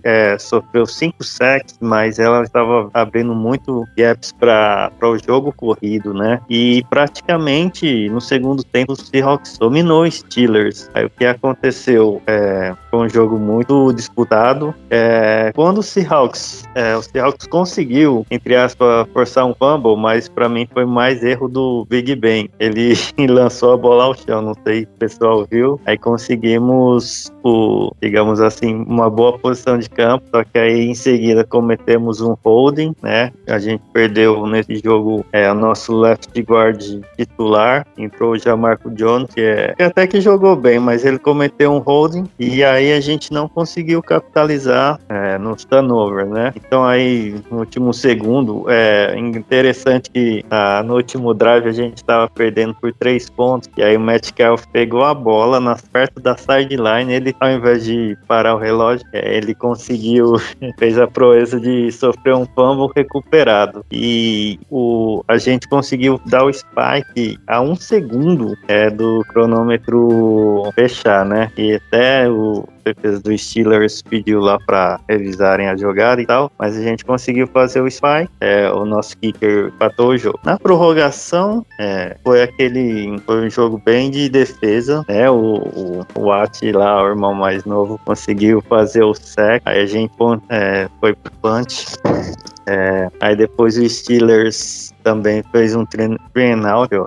é, 0.02 0.38
sofreu 0.38 0.86
cinco 0.86 1.24
sacks, 1.24 1.76
mas 1.80 2.18
ela 2.18 2.42
estava 2.42 2.90
abrindo 2.92 3.34
muito 3.34 3.84
gaps 3.96 4.32
para 4.32 4.90
o 5.02 5.18
jogo 5.18 5.52
corrido, 5.52 6.12
né? 6.14 6.40
E 6.48 6.84
praticamente 6.88 8.08
no 8.08 8.20
segundo 8.20 8.62
tempo 8.62 8.92
o 8.92 8.96
Seahawks 8.96 9.58
dominou 9.58 10.04
os 10.04 10.18
Steelers. 10.18 10.90
Aí 10.94 11.04
o 11.04 11.10
que 11.10 11.24
aconteceu? 11.24 12.22
É, 12.26 12.74
foi 12.90 13.00
um 13.00 13.08
jogo 13.08 13.38
muito 13.38 13.69
disputado. 13.92 14.74
É, 14.90 15.52
quando 15.54 15.78
o 15.78 15.82
Seahawks, 15.82 16.64
é, 16.74 16.96
o 16.96 17.02
Seahawks 17.02 17.46
conseguiu, 17.46 18.26
entre 18.30 18.56
aspas, 18.56 19.06
forçar 19.12 19.46
um 19.46 19.54
fumble, 19.54 19.96
mas 19.96 20.28
para 20.28 20.48
mim 20.48 20.66
foi 20.72 20.84
mais 20.84 21.22
erro 21.22 21.48
do 21.48 21.86
Big 21.88 22.14
Ben. 22.16 22.48
Ele 22.58 22.94
lançou 23.28 23.72
a 23.72 23.76
bola 23.76 24.04
ao 24.04 24.14
chão, 24.14 24.42
não 24.42 24.54
sei 24.64 24.80
se 24.80 24.86
o 24.86 24.98
pessoal 24.98 25.46
viu. 25.50 25.80
Aí 25.86 25.96
conseguimos, 25.96 27.30
o, 27.42 27.92
digamos 28.00 28.40
assim, 28.40 28.84
uma 28.86 29.08
boa 29.10 29.38
posição 29.38 29.78
de 29.78 29.88
campo, 29.88 30.24
só 30.30 30.44
que 30.44 30.58
aí 30.58 30.86
em 30.86 30.94
seguida 30.94 31.44
cometemos 31.44 32.20
um 32.20 32.36
holding, 32.44 32.94
né? 33.02 33.32
A 33.46 33.58
gente 33.58 33.82
perdeu 33.92 34.46
nesse 34.46 34.76
jogo 34.76 35.24
é, 35.32 35.50
o 35.50 35.54
nosso 35.54 35.96
left 35.96 36.40
guard 36.42 36.82
titular, 37.16 37.86
entrou 37.96 38.38
já 38.38 38.56
Marco 38.56 38.90
Jones, 38.90 39.32
que, 39.34 39.40
é, 39.40 39.74
que 39.74 39.82
até 39.82 40.06
que 40.06 40.20
jogou 40.20 40.56
bem, 40.56 40.78
mas 40.78 41.04
ele 41.04 41.18
cometeu 41.18 41.72
um 41.72 41.78
holding 41.78 42.24
e 42.38 42.62
aí 42.64 42.92
a 42.92 43.00
gente 43.00 43.32
não 43.32 43.48
conseguiu 43.48 44.02
capitalizar 44.02 44.98
é, 45.08 45.38
nos 45.38 45.64
turnover, 45.64 46.26
né? 46.26 46.52
Então 46.56 46.84
aí 46.84 47.34
no 47.50 47.58
último 47.58 47.92
segundo, 47.92 48.64
é 48.68 49.18
interessante 49.18 50.10
que 50.10 50.44
ah, 50.50 50.82
no 50.82 50.94
último 50.94 51.34
drive 51.34 51.68
a 51.68 51.72
gente 51.72 51.98
estava 51.98 52.28
perdendo 52.28 52.74
por 52.74 52.92
três 52.92 53.28
pontos 53.28 53.68
e 53.76 53.82
aí 53.82 53.96
o 53.96 54.00
Metcalf 54.00 54.64
pegou 54.72 55.04
a 55.04 55.14
bola 55.14 55.60
nas 55.60 55.82
perto 55.82 56.20
da 56.20 56.36
sideline, 56.36 57.12
ele 57.12 57.29
ao 57.38 57.50
invés 57.50 57.84
de 57.84 58.16
parar 58.26 58.54
o 58.54 58.58
relógio, 58.58 59.06
é, 59.12 59.36
ele 59.36 59.54
conseguiu 59.54 60.34
fez 60.78 60.98
a 60.98 61.06
proeza 61.06 61.60
de 61.60 61.90
sofrer 61.92 62.34
um 62.34 62.46
fumble 62.46 62.90
recuperado 62.94 63.84
e 63.90 64.58
o 64.70 65.22
a 65.28 65.38
gente 65.38 65.68
conseguiu 65.68 66.20
dar 66.26 66.44
o 66.44 66.52
spike 66.52 67.38
a 67.46 67.60
um 67.60 67.76
segundo 67.76 68.56
é, 68.68 68.90
do 68.90 69.24
cronômetro 69.28 70.70
fechar, 70.74 71.24
né? 71.24 71.50
E 71.56 71.74
até 71.74 72.28
o 72.28 72.66
defesa 72.84 73.20
do 73.20 73.36
Steelers 73.36 74.02
pediu 74.02 74.40
lá 74.40 74.58
para 74.66 75.00
revisarem 75.08 75.68
a 75.68 75.76
jogada 75.76 76.20
e 76.20 76.26
tal, 76.26 76.50
mas 76.58 76.76
a 76.76 76.82
gente 76.82 77.04
conseguiu 77.04 77.46
fazer 77.46 77.80
o 77.80 77.86
spy, 77.86 78.28
é, 78.40 78.70
o 78.70 78.84
nosso 78.84 79.16
kicker 79.18 79.68
empatou 79.68 80.10
o 80.10 80.18
jogo. 80.18 80.38
Na 80.44 80.58
prorrogação, 80.58 81.64
é, 81.78 82.16
foi 82.22 82.42
aquele, 82.42 83.18
foi 83.20 83.46
um 83.46 83.50
jogo 83.50 83.80
bem 83.84 84.10
de 84.10 84.28
defesa, 84.28 85.04
né, 85.08 85.30
o, 85.30 85.56
o, 85.56 86.06
o 86.14 86.32
Ati 86.32 86.72
lá, 86.72 87.02
o 87.02 87.08
irmão 87.08 87.34
mais 87.34 87.64
novo, 87.64 88.00
conseguiu 88.04 88.62
fazer 88.62 89.02
o 89.02 89.14
sec, 89.14 89.62
aí 89.64 89.80
a 89.80 89.86
gente 89.86 90.12
é, 90.48 90.88
foi 91.00 91.14
pro 91.14 91.32
punch, 91.40 91.86
é, 92.66 93.08
aí 93.20 93.36
depois 93.36 93.76
o 93.78 93.88
Steelers 93.88 94.89
também 95.02 95.42
fez 95.50 95.74
um 95.74 95.84
treino 95.84 96.18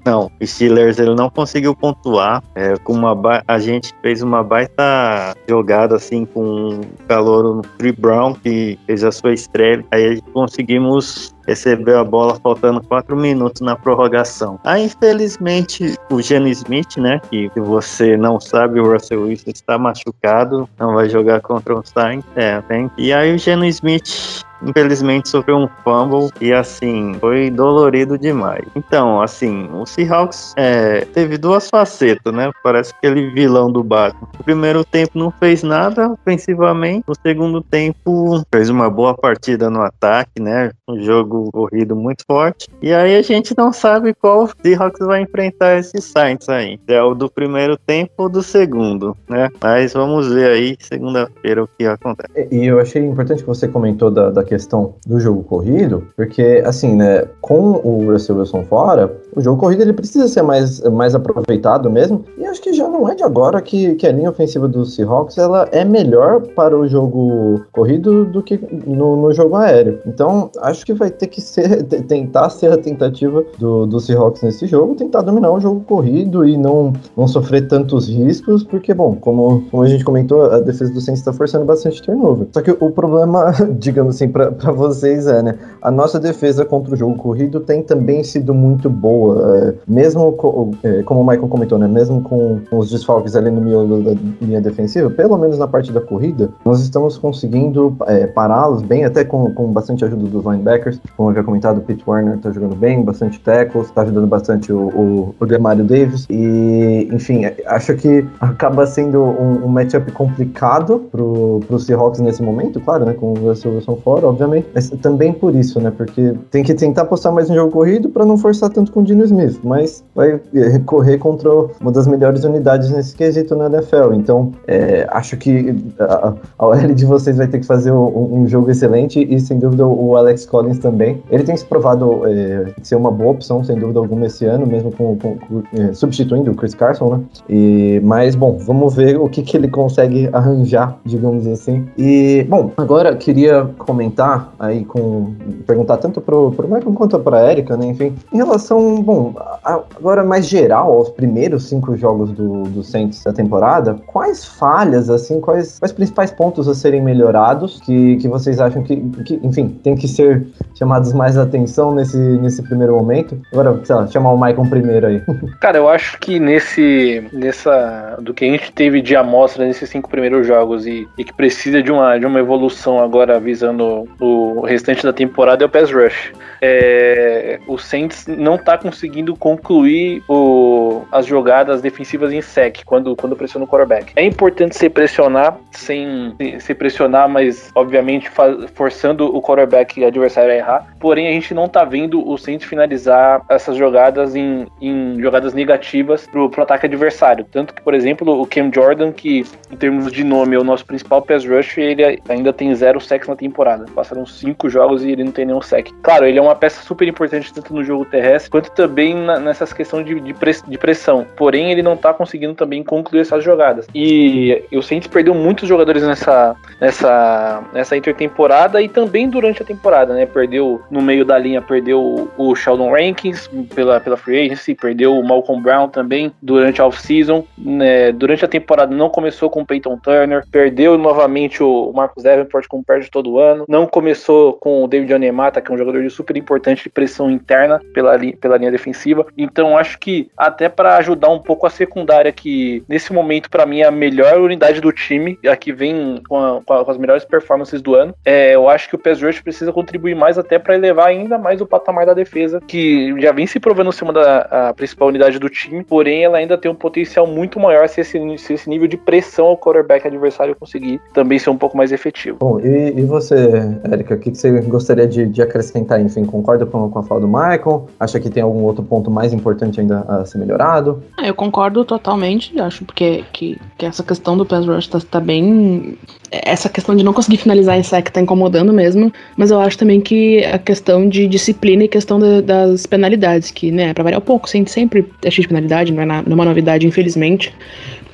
Não, 0.05 0.31
o 0.39 0.45
Steelers 0.45 0.99
ele 0.99 1.15
não 1.15 1.29
conseguiu 1.29 1.75
pontuar. 1.75 2.43
É, 2.55 2.75
com 2.77 2.93
uma 2.93 3.13
a 3.47 3.59
gente 3.59 3.93
fez 4.01 4.21
uma 4.21 4.43
baita 4.43 5.35
jogada 5.47 5.95
assim 5.95 6.25
com 6.25 6.79
o 6.79 6.81
calor 7.07 7.55
no 7.55 7.63
Free 7.77 7.91
Brown 7.91 8.33
que 8.33 8.77
fez 8.85 9.03
a 9.03 9.11
sua 9.11 9.33
estreia. 9.33 9.83
Aí 9.91 10.21
conseguimos 10.33 11.33
recebeu 11.47 11.99
a 11.99 12.03
bola 12.03 12.39
faltando 12.41 12.81
quatro 12.81 13.15
minutos 13.15 13.61
na 13.61 13.75
prorrogação. 13.75 14.59
Aí, 14.63 14.85
infelizmente, 14.85 15.97
o 16.09 16.21
Geno 16.21 16.47
Smith, 16.47 16.97
né, 16.97 17.19
que, 17.29 17.49
que 17.49 17.59
você 17.59 18.15
não 18.17 18.39
sabe, 18.39 18.79
o 18.79 18.91
Russell 18.91 19.23
Wilson 19.23 19.51
está 19.51 19.77
machucado, 19.77 20.69
não 20.79 20.93
vai 20.93 21.09
jogar 21.09 21.41
contra 21.41 21.75
o 21.75 21.83
Sainz. 21.85 22.23
É, 22.35 22.61
tem. 22.61 22.89
E 22.97 23.11
aí 23.13 23.35
o 23.35 23.37
Geno 23.37 23.65
Smith 23.65 24.43
infelizmente 24.65 25.29
sofreu 25.29 25.57
um 25.57 25.67
fumble 25.83 26.29
e 26.41 26.53
assim 26.53 27.15
foi 27.19 27.49
dolorido 27.49 28.17
demais. 28.17 28.65
Então, 28.75 29.21
assim, 29.21 29.69
o 29.73 29.85
Seahawks 29.85 30.53
é, 30.57 31.05
teve 31.05 31.37
duas 31.37 31.69
facetas, 31.69 32.33
né? 32.33 32.51
Parece 32.63 32.93
aquele 32.97 33.29
vilão 33.31 33.71
do 33.71 33.83
Batman. 33.83 34.27
No 34.37 34.43
primeiro 34.43 34.83
tempo 34.83 35.11
não 35.15 35.31
fez 35.31 35.63
nada 35.63 36.09
ofensivamente, 36.11 37.05
no 37.07 37.15
segundo 37.25 37.61
tempo 37.61 38.43
fez 38.53 38.69
uma 38.69 38.89
boa 38.89 39.13
partida 39.15 39.69
no 39.69 39.81
ataque, 39.81 40.41
né? 40.41 40.71
Um 40.87 41.01
jogo 41.01 41.49
corrido 41.51 41.95
muito 41.95 42.23
forte. 42.25 42.67
E 42.81 42.93
aí 42.93 43.15
a 43.15 43.21
gente 43.21 43.55
não 43.57 43.71
sabe 43.71 44.13
qual 44.13 44.49
Seahawks 44.61 45.05
vai 45.05 45.21
enfrentar 45.21 45.77
esses 45.77 46.03
Saints 46.03 46.49
aí. 46.49 46.79
é 46.87 47.01
o 47.01 47.13
do 47.13 47.29
primeiro 47.29 47.77
tempo 47.77 48.11
ou 48.17 48.29
do 48.29 48.43
segundo, 48.43 49.15
né? 49.29 49.49
Mas 49.61 49.93
vamos 49.93 50.31
ver 50.31 50.51
aí 50.51 50.77
segunda-feira 50.79 51.63
o 51.63 51.67
que 51.67 51.85
acontece. 51.85 52.47
E 52.51 52.65
eu 52.65 52.79
achei 52.79 53.03
importante 53.03 53.41
que 53.41 53.47
você 53.47 53.67
comentou 53.67 54.11
da, 54.11 54.29
da 54.29 54.43
questão 54.53 54.93
do 55.07 55.19
jogo 55.19 55.43
corrido, 55.43 56.03
porque, 56.15 56.61
assim, 56.65 56.95
né, 56.95 57.25
com 57.41 57.81
o 57.83 58.11
Russell 58.11 58.37
Wilson 58.37 58.63
fora, 58.63 59.11
o 59.35 59.41
jogo 59.41 59.59
corrido 59.59 59.81
ele 59.81 59.93
precisa 59.93 60.27
ser 60.27 60.43
mais, 60.43 60.79
mais 60.81 61.15
aproveitado 61.15 61.89
mesmo, 61.89 62.23
e 62.37 62.45
acho 62.45 62.61
que 62.61 62.71
já 62.71 62.87
não 62.87 63.09
é 63.09 63.15
de 63.15 63.23
agora 63.23 63.61
que, 63.61 63.95
que 63.95 64.05
a 64.05 64.11
linha 64.11 64.29
ofensiva 64.29 64.67
do 64.67 64.85
Seahawks 64.85 65.37
ela 65.37 65.67
é 65.71 65.83
melhor 65.83 66.41
para 66.55 66.77
o 66.77 66.87
jogo 66.87 67.61
corrido 67.71 68.25
do 68.25 68.43
que 68.43 68.59
no, 68.85 69.15
no 69.15 69.33
jogo 69.33 69.55
aéreo. 69.55 69.99
Então, 70.05 70.51
acho 70.59 70.85
que 70.85 70.93
vai 70.93 71.09
ter 71.09 71.27
que 71.27 71.41
ser, 71.41 71.83
tentar 72.07 72.49
ser 72.49 72.71
a 72.71 72.77
tentativa 72.77 73.43
do, 73.57 73.87
do 73.87 73.99
Seahawks 73.99 74.43
nesse 74.43 74.67
jogo, 74.67 74.95
tentar 74.95 75.21
dominar 75.21 75.51
o 75.51 75.59
jogo 75.59 75.81
corrido 75.81 76.45
e 76.45 76.55
não, 76.57 76.93
não 77.17 77.27
sofrer 77.27 77.67
tantos 77.67 78.07
riscos, 78.07 78.63
porque, 78.63 78.93
bom, 78.93 79.15
como, 79.15 79.63
como 79.71 79.83
a 79.83 79.87
gente 79.87 80.03
comentou, 80.03 80.43
a 80.51 80.59
defesa 80.59 80.93
do 80.93 81.01
Saints 81.01 81.21
está 81.21 81.33
forçando 81.33 81.65
bastante 81.65 82.01
turnover. 82.03 82.47
Só 82.51 82.61
que 82.61 82.71
o 82.71 82.91
problema, 82.91 83.51
digamos 83.79 84.15
assim, 84.15 84.27
para 84.27 84.42
vocês 84.51 85.27
é, 85.27 85.41
né? 85.41 85.55
A 85.81 85.91
nossa 85.91 86.19
defesa 86.19 86.65
contra 86.65 86.93
o 86.93 86.97
jogo 86.97 87.15
corrido 87.15 87.59
tem 87.59 87.81
também 87.81 88.23
sido 88.23 88.53
muito 88.53 88.89
boa. 88.89 89.57
É, 89.57 89.73
mesmo, 89.87 90.31
co, 90.33 90.71
é, 90.83 91.03
como 91.03 91.21
o 91.21 91.23
Michael 91.23 91.47
comentou, 91.47 91.77
né? 91.77 91.87
Mesmo 91.87 92.21
com, 92.21 92.59
os 92.71 92.89
desfalques 92.89 93.35
ali 93.35 93.49
no 93.49 93.61
miolo 93.61 94.01
da 94.01 94.15
linha 94.41 94.61
defensiva, 94.61 95.09
pelo 95.09 95.37
menos 95.37 95.57
na 95.57 95.67
parte 95.67 95.91
da 95.91 96.01
corrida, 96.01 96.49
nós 96.65 96.81
estamos 96.81 97.17
conseguindo 97.17 97.95
é, 98.07 98.27
pará-los 98.27 98.81
bem, 98.81 99.05
até 99.05 99.23
com, 99.23 99.53
com 99.53 99.67
bastante 99.71 100.03
ajuda 100.05 100.23
dos 100.23 100.43
linebackers. 100.43 100.99
Como 101.15 101.29
eu 101.29 101.31
havia 101.31 101.43
comentado, 101.43 101.77
o 101.77 101.81
Pete 101.81 102.03
Warner 102.05 102.37
tá 102.39 102.51
jogando 102.51 102.75
bem, 102.75 103.03
bastante 103.03 103.39
tackles, 103.39 103.91
tá 103.91 104.01
ajudando 104.01 104.27
bastante 104.27 104.71
o, 104.71 104.87
o, 104.87 105.35
o 105.39 105.45
Demario 105.45 105.83
Davis. 105.83 106.25
E, 106.29 107.09
enfim, 107.11 107.41
acho 107.65 107.95
que 107.95 108.25
acaba 108.39 108.85
sendo 108.85 109.21
um, 109.21 109.65
um 109.65 109.67
matchup 109.67 110.11
complicado 110.11 110.99
pro, 111.11 111.59
pro 111.67 111.79
Seahawks 111.79 112.19
nesse 112.19 112.41
momento, 112.41 112.79
claro, 112.79 113.05
né? 113.05 113.13
Com 113.13 113.33
o 113.33 113.35
Russell 113.35 113.73
Wilson 113.73 113.95
fora, 113.97 114.22
obviamente, 114.25 114.67
mas 114.73 114.89
também 115.01 115.33
por 115.33 115.55
isso, 115.55 115.79
né? 115.79 115.91
Porque 115.95 116.33
tem 116.51 116.63
que 116.63 116.73
tentar 116.73 117.05
postar 117.05 117.31
mais 117.31 117.49
no 117.49 117.55
jogo 117.55 117.71
corrido 117.71 118.09
para 118.09 118.25
não 118.25 118.37
forçar 118.37 118.69
tanto 118.69 118.91
com 118.91 119.01
o 119.01 119.03
Dino 119.03 119.23
Smith, 119.23 119.59
mas 119.63 120.03
vai 120.15 120.39
é, 120.53 120.79
correr 120.79 121.17
contra 121.17 121.49
uma 121.79 121.91
das 121.91 122.07
melhores 122.07 122.43
unidades 122.43 122.89
nesse 122.91 123.15
quesito 123.15 123.55
na 123.55 123.67
NFL. 123.67 124.13
Então, 124.13 124.51
é, 124.67 125.07
acho 125.11 125.37
que 125.37 125.75
a, 125.99 126.33
a 126.57 126.67
OL 126.67 126.93
de 126.93 127.05
vocês 127.05 127.37
vai 127.37 127.47
ter 127.47 127.59
que 127.59 127.65
fazer 127.65 127.91
um, 127.91 128.41
um, 128.41 128.47
jogo 128.47 128.69
excelente 128.69 129.25
e, 129.29 129.39
sem 129.39 129.59
dúvida, 129.59 129.85
o 129.85 130.15
Alex 130.15 130.45
Collins 130.45 130.79
também. 130.79 131.21
Ele 131.29 131.43
tem 131.43 131.55
se 131.55 131.65
provado 131.65 132.25
é, 132.27 132.73
ser 132.81 132.95
uma 132.95 133.11
boa 133.11 133.31
opção, 133.31 133.63
sem 133.63 133.77
dúvida 133.77 133.99
alguma, 133.99 134.25
esse 134.25 134.45
ano, 134.45 134.65
mesmo 134.65 134.91
com, 134.91 135.17
com, 135.17 135.37
com 135.37 135.63
é, 135.73 135.93
substituindo 135.93 136.51
o 136.51 136.55
Chris 136.55 136.73
Carson, 136.73 137.17
né? 137.17 137.23
E, 137.49 138.01
mas, 138.03 138.35
bom, 138.35 138.57
vamos 138.57 138.95
ver 138.95 139.17
o 139.17 139.27
que, 139.27 139.41
que 139.41 139.57
ele 139.57 139.67
consegue 139.67 140.29
arranjar, 140.31 140.97
digamos 141.05 141.47
assim. 141.47 141.85
E, 141.97 142.45
bom, 142.49 142.71
agora 142.77 143.15
queria 143.15 143.65
comentar 143.77 144.12
aí 144.59 144.85
com. 144.85 145.33
perguntar 145.65 145.97
tanto 145.97 146.21
pro, 146.21 146.51
pro 146.51 146.67
Michael 146.67 146.93
quanto 146.93 147.19
pra 147.19 147.51
Erika, 147.51 147.77
né? 147.77 147.87
Enfim, 147.87 148.15
em 148.31 148.37
relação, 148.37 149.01
bom, 149.01 149.33
agora 149.63 150.23
mais 150.23 150.47
geral 150.47 150.93
aos 150.93 151.09
primeiros 151.09 151.69
cinco 151.69 151.95
jogos 151.95 152.31
do, 152.31 152.63
do 152.63 152.83
Saints 152.83 153.23
da 153.23 153.33
temporada, 153.33 153.95
quais 154.07 154.45
falhas, 154.45 155.09
assim, 155.09 155.39
quais, 155.39 155.79
quais 155.79 155.91
principais 155.91 156.31
pontos 156.31 156.67
a 156.67 156.75
serem 156.75 157.01
melhorados 157.01 157.79
que, 157.81 158.17
que 158.17 158.27
vocês 158.27 158.59
acham 158.59 158.83
que, 158.83 158.97
que, 159.25 159.39
enfim, 159.43 159.69
tem 159.83 159.95
que 159.95 160.07
ser 160.07 160.45
chamados 160.75 161.13
mais 161.13 161.37
atenção 161.37 161.93
nesse, 161.93 162.17
nesse 162.17 162.61
primeiro 162.63 162.95
momento? 162.95 163.39
Agora, 163.51 163.79
sei 163.83 163.95
lá, 163.95 164.07
chamar 164.07 164.31
o 164.33 164.37
Michael 164.37 164.69
primeiro 164.69 165.07
aí. 165.07 165.21
Cara, 165.59 165.77
eu 165.77 165.89
acho 165.89 166.19
que 166.19 166.39
nesse. 166.39 167.27
nessa. 167.31 168.17
do 168.21 168.33
que 168.33 168.45
a 168.45 168.49
gente 168.49 168.71
teve 168.71 169.01
de 169.01 169.15
amostra 169.15 169.65
nesses 169.65 169.89
cinco 169.89 170.09
primeiros 170.09 170.45
jogos 170.45 170.85
e, 170.85 171.07
e 171.17 171.23
que 171.23 171.33
precisa 171.33 171.81
de 171.81 171.91
uma, 171.91 172.17
de 172.17 172.25
uma 172.25 172.39
evolução 172.39 172.99
agora 172.99 173.39
visando 173.39 174.02
o, 174.19 174.61
restante 174.61 175.03
da 175.03 175.13
temporada 175.13 175.63
é 175.63 175.67
o 175.67 175.69
pass 175.69 175.91
rush. 175.91 176.33
É, 176.61 177.59
o 177.67 177.77
Saints 177.77 178.25
não 178.27 178.55
está 178.55 178.77
conseguindo 178.77 179.35
concluir 179.35 180.23
o, 180.29 181.01
as 181.11 181.25
jogadas 181.25 181.81
defensivas 181.81 182.31
em 182.31 182.41
sec 182.41 182.83
quando, 182.85 183.15
quando 183.15 183.35
pressiona 183.35 183.65
o 183.65 183.67
quarterback. 183.67 184.13
É 184.15 184.23
importante 184.23 184.77
se 184.77 184.89
pressionar 184.89 185.57
sem 185.71 186.35
se 186.59 186.73
pressionar, 186.73 187.27
mas 187.27 187.71
obviamente 187.75 188.29
forçando 188.73 189.25
o 189.35 189.41
quarterback 189.41 190.03
adversário 190.03 190.51
a 190.51 190.55
errar. 190.55 190.95
Porém, 190.99 191.27
a 191.27 191.31
gente 191.31 191.53
não 191.53 191.65
está 191.65 191.83
vendo 191.83 192.27
o 192.27 192.37
Saints 192.37 192.67
finalizar 192.67 193.41
essas 193.49 193.75
jogadas 193.75 194.35
em, 194.35 194.67
em 194.81 195.19
jogadas 195.19 195.53
negativas 195.53 196.25
pro, 196.27 196.49
pro 196.49 196.63
ataque 196.63 196.85
adversário. 196.85 197.45
Tanto 197.51 197.73
que, 197.73 197.81
por 197.81 197.93
exemplo, 197.93 198.41
o 198.41 198.47
Cam 198.47 198.71
Jordan, 198.73 199.11
que 199.11 199.45
em 199.71 199.75
termos 199.75 200.11
de 200.11 200.23
nome 200.23 200.55
é 200.55 200.59
o 200.59 200.63
nosso 200.63 200.85
principal 200.85 201.21
pass 201.21 201.45
rush, 201.45 201.77
ele 201.77 202.21
ainda 202.29 202.53
tem 202.53 202.73
zero 202.75 202.99
sacks 202.99 203.27
na 203.27 203.35
temporada. 203.35 203.85
Passaram 203.93 204.25
cinco 204.25 204.69
jogos 204.69 205.03
e 205.03 205.11
ele 205.11 205.23
não 205.23 205.31
tem 205.31 205.45
nenhum 205.45 205.61
sack. 205.61 205.93
Claro, 206.01 206.25
ele 206.25 206.39
é 206.39 206.41
uma 206.41 206.55
peça 206.55 206.81
super 206.83 207.07
importante 207.07 207.53
tanto 207.53 207.73
no 207.73 207.83
jogo 207.83 208.05
terrestre 208.05 208.49
quanto 208.49 208.71
também 208.71 209.15
na, 209.15 209.39
nessas 209.39 209.71
questões 209.71 210.05
de, 210.05 210.19
de, 210.19 210.33
press, 210.33 210.63
de, 210.67 210.77
pressão. 210.77 211.25
Porém, 211.35 211.71
ele 211.71 211.81
não 211.81 211.95
tá 211.95 212.13
conseguindo 212.13 212.53
também 212.53 212.83
concluir 212.83 213.21
essas 213.21 213.43
jogadas. 213.43 213.87
E 213.93 214.63
o 214.71 214.81
Saints 214.81 215.07
perdeu 215.07 215.33
muitos 215.33 215.67
jogadores 215.67 216.03
nessa, 216.03 216.55
nessa, 216.79 217.63
nessa 217.73 217.95
intertemporada 217.95 218.81
e 218.81 218.89
também 218.89 219.29
durante 219.29 219.61
a 219.61 219.65
temporada, 219.65 220.13
né? 220.13 220.25
Perdeu 220.25 220.81
no 220.89 221.01
meio 221.01 221.25
da 221.25 221.37
linha, 221.37 221.61
perdeu 221.61 222.29
o 222.37 222.55
Sheldon 222.55 222.91
Rankins 222.91 223.49
pela, 223.73 223.99
pela 223.99 224.17
free 224.17 224.45
agency, 224.45 224.75
perdeu 224.75 225.17
o 225.17 225.25
Malcolm 225.25 225.61
Brown 225.61 225.87
também 225.89 226.31
durante 226.41 226.81
a 226.81 226.85
off-season. 226.85 227.45
Né? 227.57 228.11
Durante 228.11 228.45
a 228.45 228.47
temporada 228.47 228.95
não 228.95 229.09
começou 229.09 229.49
com 229.49 229.61
o 229.61 229.65
Peyton 229.65 229.97
Turner, 229.97 230.43
perdeu 230.51 230.97
novamente 230.97 231.63
o 231.63 231.91
Marcus 231.93 232.23
Davenport, 232.23 232.67
como 232.67 232.83
perde 232.83 233.09
todo 233.09 233.39
ano. 233.39 233.65
Não 233.67 233.82
começou 233.87 234.53
com 234.53 234.83
o 234.83 234.87
David 234.87 235.13
Onemata, 235.13 235.61
que 235.61 235.71
é 235.71 235.75
um 235.75 235.77
jogador 235.77 236.01
de 236.01 236.09
super 236.09 236.35
importante 236.37 236.83
de 236.83 236.89
pressão 236.89 237.29
interna 237.29 237.81
pela, 237.93 238.17
pela 238.39 238.57
linha 238.57 238.71
defensiva. 238.71 239.25
Então 239.37 239.77
acho 239.77 239.99
que 239.99 240.29
até 240.37 240.69
para 240.69 240.97
ajudar 240.97 241.29
um 241.29 241.39
pouco 241.39 241.65
a 241.65 241.69
secundária, 241.69 242.31
que 242.31 242.83
nesse 242.87 243.13
momento 243.13 243.49
para 243.49 243.65
mim 243.65 243.81
é 243.81 243.85
a 243.85 243.91
melhor 243.91 244.39
unidade 244.39 244.81
do 244.81 244.91
time, 244.91 245.37
a 245.47 245.55
que 245.55 245.71
vem 245.71 246.21
com, 246.27 246.37
a, 246.37 246.61
com, 246.61 246.91
as 246.91 246.97
melhores 246.97 247.25
performances 247.25 247.81
do 247.81 247.95
ano, 247.95 248.13
é, 248.25 248.55
eu 248.55 248.69
acho 248.69 248.89
que 248.89 248.95
o 248.95 248.99
Pass 248.99 249.21
Rush 249.21 249.41
precisa 249.41 249.71
contribuir 249.71 250.15
mais 250.15 250.37
até 250.37 250.57
para 250.59 250.75
elevar 250.75 251.07
ainda 251.07 251.37
mais 251.37 251.61
o 251.61 251.65
patamar 251.65 252.05
da 252.05 252.13
defesa, 252.13 252.61
que 252.67 253.13
já 253.19 253.31
vem 253.31 253.47
se 253.47 253.59
provando 253.59 253.91
ser 253.91 254.03
uma 254.03 254.13
da 254.13 254.73
principal 254.75 255.07
unidade 255.07 255.39
do 255.39 255.49
time, 255.49 255.83
porém 255.83 256.23
ela 256.23 256.37
ainda 256.37 256.57
tem 256.57 256.69
um 256.69 256.75
potencial 256.75 257.25
muito 257.27 257.59
maior 257.59 257.87
se 257.87 258.01
esse, 258.01 258.37
se 258.37 258.53
esse 258.53 258.69
nível 258.69 258.87
de 258.87 258.97
pressão 258.97 259.45
ao 259.47 259.57
quarterback 259.57 260.07
adversário 260.07 260.55
conseguir 260.55 260.99
também 261.13 261.39
ser 261.39 261.49
um 261.49 261.57
pouco 261.57 261.77
mais 261.77 261.91
efetivo. 261.91 262.37
Bom, 262.39 262.59
e, 262.59 262.99
e 262.99 263.03
você, 263.03 263.72
Érica, 263.83 264.15
o 264.15 264.19
que, 264.19 264.33
você 264.33 264.61
gostaria 264.61 265.07
de, 265.07 265.25
de 265.25 265.41
acrescentar? 265.41 266.01
Enfim, 266.01 266.25
concorda 266.25 266.65
com, 266.65 266.89
com 266.89 266.99
a 266.99 267.03
fala 267.03 267.21
do 267.21 267.27
Michael? 267.27 267.87
Acha 267.99 268.19
que 268.19 268.29
tem 268.29 268.43
algum 268.43 268.63
outro 268.63 268.83
ponto 268.83 269.09
mais 269.09 269.33
importante 269.33 269.79
ainda 269.79 270.01
a 270.01 270.25
ser 270.25 270.37
melhorado? 270.37 271.03
Ah, 271.17 271.27
eu 271.27 271.33
concordo 271.33 271.83
totalmente, 271.85 272.59
acho 272.59 272.85
porque 272.85 273.23
que, 273.31 273.59
que 273.77 273.85
essa 273.85 274.03
questão 274.03 274.37
do 274.37 274.45
pass 274.45 274.65
rush 274.65 274.87
tá, 274.87 274.99
tá, 274.99 275.19
bem... 275.19 275.97
Essa 276.31 276.67
questão 276.67 276.95
de 276.95 277.03
não 277.03 277.13
conseguir 277.13 277.37
finalizar 277.37 277.77
em 277.77 277.83
sec 277.83 278.09
tá 278.09 278.19
incomodando 278.19 278.73
mesmo, 278.73 279.11
mas 279.37 279.51
eu 279.51 279.59
acho 279.59 279.77
também 279.77 280.01
que 280.01 280.43
a 280.45 280.57
questão 280.57 281.07
de 281.07 281.27
disciplina 281.27 281.83
e 281.83 281.87
questão 281.87 282.19
das 282.41 282.85
penalidades, 282.85 283.51
que, 283.51 283.71
né, 283.71 283.93
pra 283.93 284.03
variar 284.03 284.21
um 284.21 284.25
pouco, 284.25 284.49
sempre 284.49 285.07
é 285.23 285.29
X 285.29 285.43
de 285.43 285.47
penalidade, 285.47 285.93
não 285.93 286.01
é, 286.01 286.05
na, 286.05 286.23
não 286.23 286.31
é 286.31 286.35
uma 286.35 286.45
novidade, 286.45 286.87
infelizmente, 286.87 287.53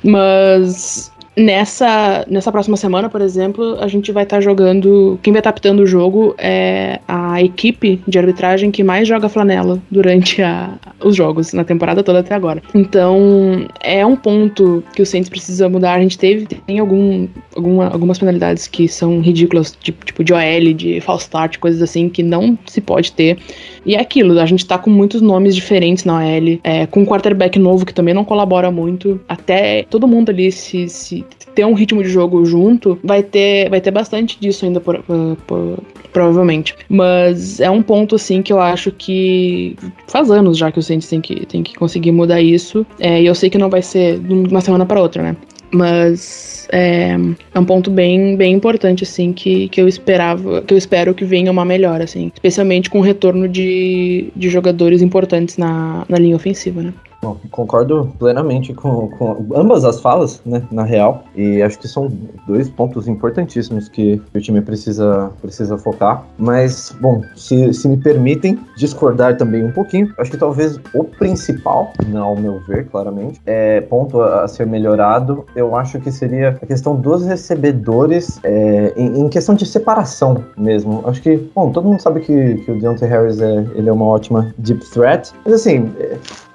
mas 0.02 1.09
Nessa, 1.36 2.26
nessa 2.28 2.50
próxima 2.50 2.76
semana, 2.76 3.08
por 3.08 3.20
exemplo, 3.20 3.76
a 3.80 3.86
gente 3.86 4.10
vai 4.10 4.24
estar 4.24 4.38
tá 4.38 4.40
jogando. 4.40 5.18
Quem 5.22 5.32
vai 5.32 5.40
estar 5.40 5.50
tá 5.50 5.54
apitando 5.54 5.80
o 5.80 5.86
jogo 5.86 6.34
é 6.36 6.98
a 7.06 7.40
equipe 7.40 8.02
de 8.06 8.18
arbitragem 8.18 8.70
que 8.70 8.82
mais 8.82 9.06
joga 9.06 9.28
flanela 9.28 9.80
durante 9.90 10.42
a, 10.42 10.74
os 11.02 11.14
jogos, 11.14 11.52
na 11.52 11.62
temporada 11.62 12.02
toda 12.02 12.18
até 12.18 12.34
agora. 12.34 12.60
Então, 12.74 13.66
é 13.80 14.04
um 14.04 14.16
ponto 14.16 14.82
que 14.94 15.02
o 15.02 15.06
Saints 15.06 15.30
precisa 15.30 15.68
mudar. 15.68 15.94
A 15.94 16.00
gente 16.00 16.18
teve, 16.18 16.46
tem 16.46 16.80
algum, 16.80 17.28
alguma, 17.54 17.88
algumas 17.88 18.18
penalidades 18.18 18.66
que 18.66 18.88
são 18.88 19.20
ridículas, 19.20 19.76
tipo, 19.80 20.04
tipo 20.04 20.24
de 20.24 20.32
OL, 20.32 20.74
de 20.74 21.00
false 21.00 21.24
start, 21.24 21.58
coisas 21.58 21.80
assim, 21.80 22.08
que 22.08 22.24
não 22.24 22.58
se 22.66 22.80
pode 22.80 23.12
ter. 23.12 23.38
E 23.86 23.94
é 23.94 24.00
aquilo, 24.00 24.38
a 24.38 24.46
gente 24.46 24.66
tá 24.66 24.76
com 24.76 24.90
muitos 24.90 25.22
nomes 25.22 25.54
diferentes 25.54 26.04
na 26.04 26.18
OL, 26.18 26.60
é, 26.62 26.86
com 26.86 27.00
um 27.00 27.06
quarterback 27.06 27.58
novo 27.58 27.86
que 27.86 27.94
também 27.94 28.12
não 28.12 28.24
colabora 28.24 28.70
muito. 28.70 29.20
Até 29.28 29.84
todo 29.84 30.08
mundo 30.08 30.30
ali 30.30 30.52
se, 30.52 30.88
se 30.88 31.19
ter 31.54 31.64
um 31.64 31.74
ritmo 31.74 32.02
de 32.02 32.08
jogo 32.08 32.44
junto, 32.44 32.98
vai 33.02 33.22
ter, 33.22 33.68
vai 33.68 33.80
ter 33.80 33.90
bastante 33.90 34.38
disso 34.40 34.64
ainda, 34.64 34.80
por, 34.80 35.02
por, 35.46 35.78
provavelmente. 36.12 36.74
Mas 36.88 37.60
é 37.60 37.70
um 37.70 37.82
ponto, 37.82 38.16
assim, 38.16 38.42
que 38.42 38.52
eu 38.52 38.60
acho 38.60 38.90
que 38.92 39.76
faz 40.06 40.30
anos 40.30 40.56
já 40.58 40.70
que 40.70 40.78
o 40.78 40.82
Saints 40.82 41.08
tem 41.08 41.20
que, 41.20 41.46
tem 41.46 41.62
que 41.62 41.74
conseguir 41.74 42.12
mudar 42.12 42.40
isso. 42.40 42.86
É, 42.98 43.20
e 43.20 43.26
eu 43.26 43.34
sei 43.34 43.50
que 43.50 43.58
não 43.58 43.70
vai 43.70 43.82
ser 43.82 44.18
de 44.18 44.32
uma 44.32 44.60
semana 44.60 44.86
para 44.86 45.00
outra, 45.00 45.22
né? 45.22 45.36
Mas 45.72 46.68
é, 46.72 47.16
é, 47.54 47.58
um 47.58 47.64
ponto 47.64 47.90
bem, 47.90 48.36
bem 48.36 48.54
importante, 48.54 49.04
assim, 49.04 49.32
que, 49.32 49.68
que 49.68 49.80
eu 49.80 49.88
esperava, 49.88 50.62
que 50.62 50.74
eu 50.74 50.78
espero 50.78 51.14
que 51.14 51.24
venha 51.24 51.50
uma 51.50 51.64
melhora, 51.64 52.04
assim. 52.04 52.30
Especialmente 52.34 52.90
com 52.90 52.98
o 52.98 53.02
retorno 53.02 53.48
de, 53.48 54.32
de 54.34 54.48
jogadores 54.48 55.02
importantes 55.02 55.56
na, 55.56 56.04
na 56.08 56.18
linha 56.18 56.36
ofensiva, 56.36 56.82
né? 56.82 56.92
Bom, 57.22 57.36
concordo 57.50 58.10
plenamente 58.18 58.72
com, 58.72 59.08
com, 59.10 59.46
ambas 59.54 59.84
as 59.84 60.00
falas, 60.00 60.40
né, 60.46 60.62
na 60.72 60.84
real, 60.84 61.24
e 61.36 61.60
acho 61.60 61.78
que 61.78 61.86
são 61.86 62.10
dois 62.46 62.70
pontos 62.70 63.06
importantíssimos 63.06 63.90
que 63.90 64.20
o 64.34 64.40
time 64.40 64.62
precisa, 64.62 65.30
precisa 65.42 65.76
focar. 65.76 66.24
Mas, 66.38 66.96
bom, 66.98 67.22
se, 67.36 67.74
se 67.74 67.86
me 67.86 67.98
permitem 67.98 68.58
discordar 68.74 69.36
também 69.36 69.62
um 69.62 69.70
pouquinho, 69.70 70.12
acho 70.16 70.30
que 70.30 70.38
talvez 70.38 70.80
o 70.94 71.04
principal, 71.04 71.92
não 72.08 72.24
ao 72.24 72.36
meu 72.36 72.58
ver, 72.60 72.86
claramente, 72.88 73.38
é 73.44 73.82
ponto 73.82 74.22
a, 74.22 74.44
a 74.44 74.48
ser 74.48 74.66
melhorado, 74.66 75.44
eu 75.54 75.76
acho 75.76 76.00
que 76.00 76.10
seria 76.10 76.50
a 76.50 76.66
questão 76.66 76.96
dos 76.96 77.26
recebedores 77.26 78.40
é, 78.42 78.94
em, 78.96 79.20
em, 79.20 79.28
questão 79.28 79.54
de 79.54 79.66
separação 79.66 80.42
mesmo. 80.56 81.02
Acho 81.06 81.20
que, 81.20 81.36
bom, 81.54 81.70
todo 81.70 81.86
mundo 81.86 82.00
sabe 82.00 82.20
que, 82.20 82.54
que 82.54 82.70
o 82.70 82.80
Deontay 82.80 83.08
Harris 83.08 83.40
é, 83.40 83.66
ele 83.74 83.90
é 83.90 83.92
uma 83.92 84.06
ótima 84.06 84.54
deep 84.56 84.82
threat, 84.90 85.32
mas 85.44 85.54
assim, 85.54 85.92